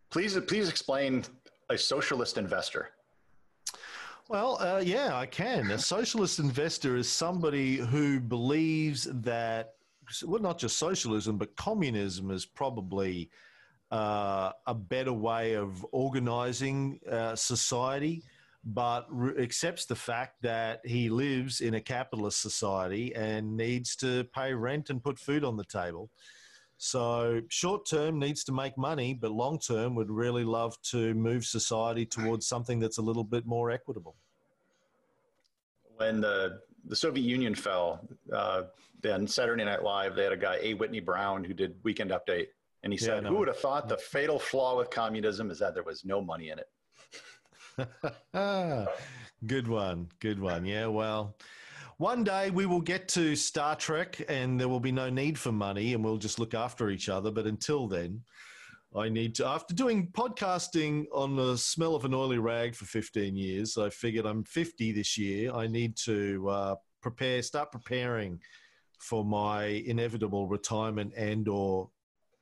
Please 0.10 0.38
please 0.48 0.70
explain 0.70 1.24
a 1.70 1.78
socialist 1.78 2.38
investor. 2.38 2.90
Well, 4.30 4.58
uh, 4.60 4.82
yeah, 4.84 5.16
I 5.16 5.26
can. 5.26 5.72
A 5.72 5.80
socialist 5.80 6.40
investor 6.40 6.98
is 6.98 7.08
somebody 7.08 7.78
who 7.78 8.20
believes 8.20 9.08
that, 9.22 9.76
well, 10.26 10.42
not 10.42 10.58
just 10.58 10.78
socialism, 10.78 11.38
but 11.38 11.56
communism 11.56 12.32
is 12.32 12.46
probably 12.46 13.30
uh, 13.90 14.52
a 14.66 14.74
better 14.74 15.14
way 15.14 15.54
of 15.54 15.86
organizing 15.94 17.00
uh, 17.10 17.38
society, 17.38 18.22
but 18.66 19.06
re- 19.10 19.42
accepts 19.42 19.86
the 19.86 19.96
fact 19.96 20.42
that 20.42 20.82
he 20.84 21.10
lives 21.10 21.62
in 21.62 21.76
a 21.76 21.82
capitalist 21.82 22.42
society 22.42 23.16
and 23.16 23.56
needs 23.56 23.96
to 23.96 24.26
pay 24.36 24.54
rent 24.54 24.90
and 24.90 25.02
put 25.02 25.18
food 25.18 25.46
on 25.46 25.56
the 25.56 25.64
table. 25.64 26.10
So, 26.78 27.42
short 27.50 27.88
term 27.88 28.20
needs 28.20 28.44
to 28.46 28.52
make 28.52 28.78
money, 28.78 29.14
but 29.14 29.32
long 29.32 29.58
term 29.58 29.96
would 29.96 30.12
really 30.12 30.44
love 30.44 30.80
to 30.92 31.16
move 31.16 31.44
society 31.44 32.06
towards 32.06 32.48
something 32.48 32.80
that's 32.80 33.00
a 33.00 33.02
little 33.02 33.24
bit 33.24 33.48
more 33.48 33.72
equitable. 33.72 34.16
When 35.96 36.22
the 36.22 36.62
the 36.86 36.96
Soviet 36.96 37.24
Union 37.24 37.56
fell, 37.56 38.08
uh, 38.32 38.64
then 39.02 39.28
Saturday 39.28 39.66
Night 39.66 39.84
Live 39.84 40.16
they 40.16 40.24
had 40.24 40.34
a 40.34 40.38
guy 40.38 40.60
A. 40.62 40.76
Whitney 40.76 41.00
Brown 41.00 41.44
who 41.44 41.54
did 41.54 41.76
Weekend 41.84 42.12
Update, 42.12 42.48
and 42.84 42.94
he 42.94 43.00
Yeah, 43.00 43.14
I 43.14 43.16
said, 43.18 43.26
"Who 43.26 43.38
would 43.38 43.48
have 43.48 43.58
thought 43.58 43.90
the 43.90 43.98
fatal 43.98 44.38
flaw 44.38 44.78
with 44.78 44.92
communism 44.92 45.50
is 45.50 45.58
that 45.60 45.74
there 45.74 45.84
was 45.84 46.06
no 46.06 46.22
money 46.22 46.52
in 46.52 46.60
it." 46.60 46.70
good 49.48 49.68
one. 49.68 50.10
Good 50.20 50.40
one. 50.40 50.66
Yeah, 50.66 50.88
well, 50.88 51.36
one 51.98 52.24
day 52.24 52.52
we 52.52 52.66
will 52.66 52.82
get 52.82 53.08
to 53.10 53.36
Star 53.36 53.76
Trek 53.76 54.22
and 54.30 54.60
there 54.60 54.70
will 54.70 54.80
be 54.80 54.92
no 54.92 55.10
need 55.10 55.38
for 55.38 55.52
money 55.52 55.94
and 55.94 56.04
we'll 56.04 56.18
just 56.18 56.40
look 56.40 56.54
after 56.54 56.90
each 56.90 57.10
other. 57.10 57.32
But 57.32 57.48
until 57.48 57.88
then, 57.88 58.22
I 58.96 59.10
need 59.10 59.36
to, 59.36 59.48
after 59.48 59.74
doing 59.74 60.08
podcasting 60.12 61.06
on 61.12 61.36
the 61.36 61.58
smell 61.58 61.96
of 61.96 62.06
an 62.06 62.14
oily 62.14 62.38
rag 62.38 62.76
for 62.76 62.86
15 62.86 63.36
years, 63.36 63.78
I 63.78 63.90
figured 63.90 64.26
I'm 64.26 64.44
50 64.44 64.92
this 64.92 65.18
year. 65.18 65.52
I 65.52 65.66
need 65.68 65.96
to 66.06 66.48
uh, 66.50 66.76
prepare, 67.02 67.42
start 67.42 67.72
preparing 67.72 68.40
for 69.00 69.26
my 69.26 69.66
inevitable 69.66 70.48
retirement 70.48 71.14
and 71.16 71.48
or 71.48 71.90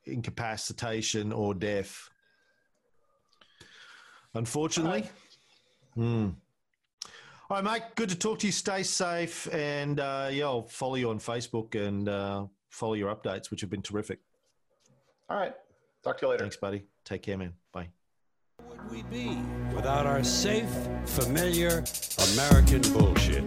incapacitation 0.05 1.31
or 1.31 1.53
death. 1.53 2.09
Unfortunately. 4.33 5.09
Hmm. 5.95 6.25
All 6.25 6.44
right, 7.49 7.63
mate. 7.63 7.83
Good 7.95 8.09
to 8.09 8.15
talk 8.15 8.39
to 8.39 8.47
you. 8.47 8.51
Stay 8.51 8.83
safe, 8.83 9.51
and 9.53 9.99
uh, 9.99 10.29
yeah, 10.31 10.45
I'll 10.45 10.63
follow 10.63 10.95
you 10.95 11.09
on 11.09 11.19
Facebook 11.19 11.75
and 11.75 12.09
uh, 12.09 12.45
follow 12.69 12.93
your 12.93 13.13
updates, 13.13 13.51
which 13.51 13.61
have 13.61 13.69
been 13.69 13.81
terrific. 13.81 14.19
All 15.29 15.37
right, 15.37 15.53
talk 16.03 16.17
to 16.19 16.25
you 16.25 16.31
later. 16.31 16.43
Thanks, 16.43 16.57
buddy. 16.57 16.83
Take 17.03 17.21
care, 17.21 17.37
man. 17.37 17.53
Bye. 17.71 17.89
would 18.67 18.91
we 18.91 19.03
be 19.03 19.37
without 19.75 20.05
our 20.05 20.23
safe, 20.23 20.69
familiar 21.05 21.83
American 22.33 22.81
bullshit? 22.93 23.43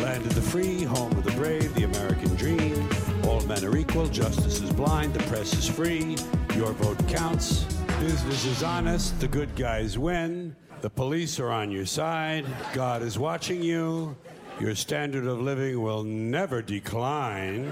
Land 0.00 0.24
of 0.24 0.34
the 0.34 0.42
free, 0.42 0.84
home 0.84 1.12
of 1.12 1.24
the 1.24 1.32
brave, 1.32 1.74
the 1.74 1.84
American 1.84 2.34
dream. 2.36 2.88
All 3.24 3.40
men 3.42 3.64
are 3.64 3.76
equal, 3.76 4.06
justice 4.06 4.60
is 4.60 4.72
blind, 4.72 5.14
the 5.14 5.22
press 5.24 5.52
is 5.52 5.68
free, 5.68 6.16
your 6.54 6.72
vote 6.72 7.08
counts. 7.08 7.64
Business 7.98 8.44
is 8.44 8.62
honest, 8.62 9.18
the 9.20 9.28
good 9.28 9.54
guys 9.56 9.98
win. 9.98 10.54
The 10.82 10.90
police 10.90 11.40
are 11.40 11.50
on 11.50 11.70
your 11.70 11.86
side, 11.86 12.44
God 12.74 13.02
is 13.02 13.18
watching 13.18 13.62
you. 13.62 14.14
Your 14.60 14.74
standard 14.74 15.26
of 15.26 15.40
living 15.40 15.80
will 15.82 16.02
never 16.02 16.62
decline, 16.62 17.66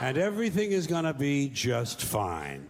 and 0.00 0.16
everything 0.16 0.72
is 0.72 0.86
gonna 0.86 1.12
be 1.12 1.48
just 1.48 2.02
fine. 2.02 2.68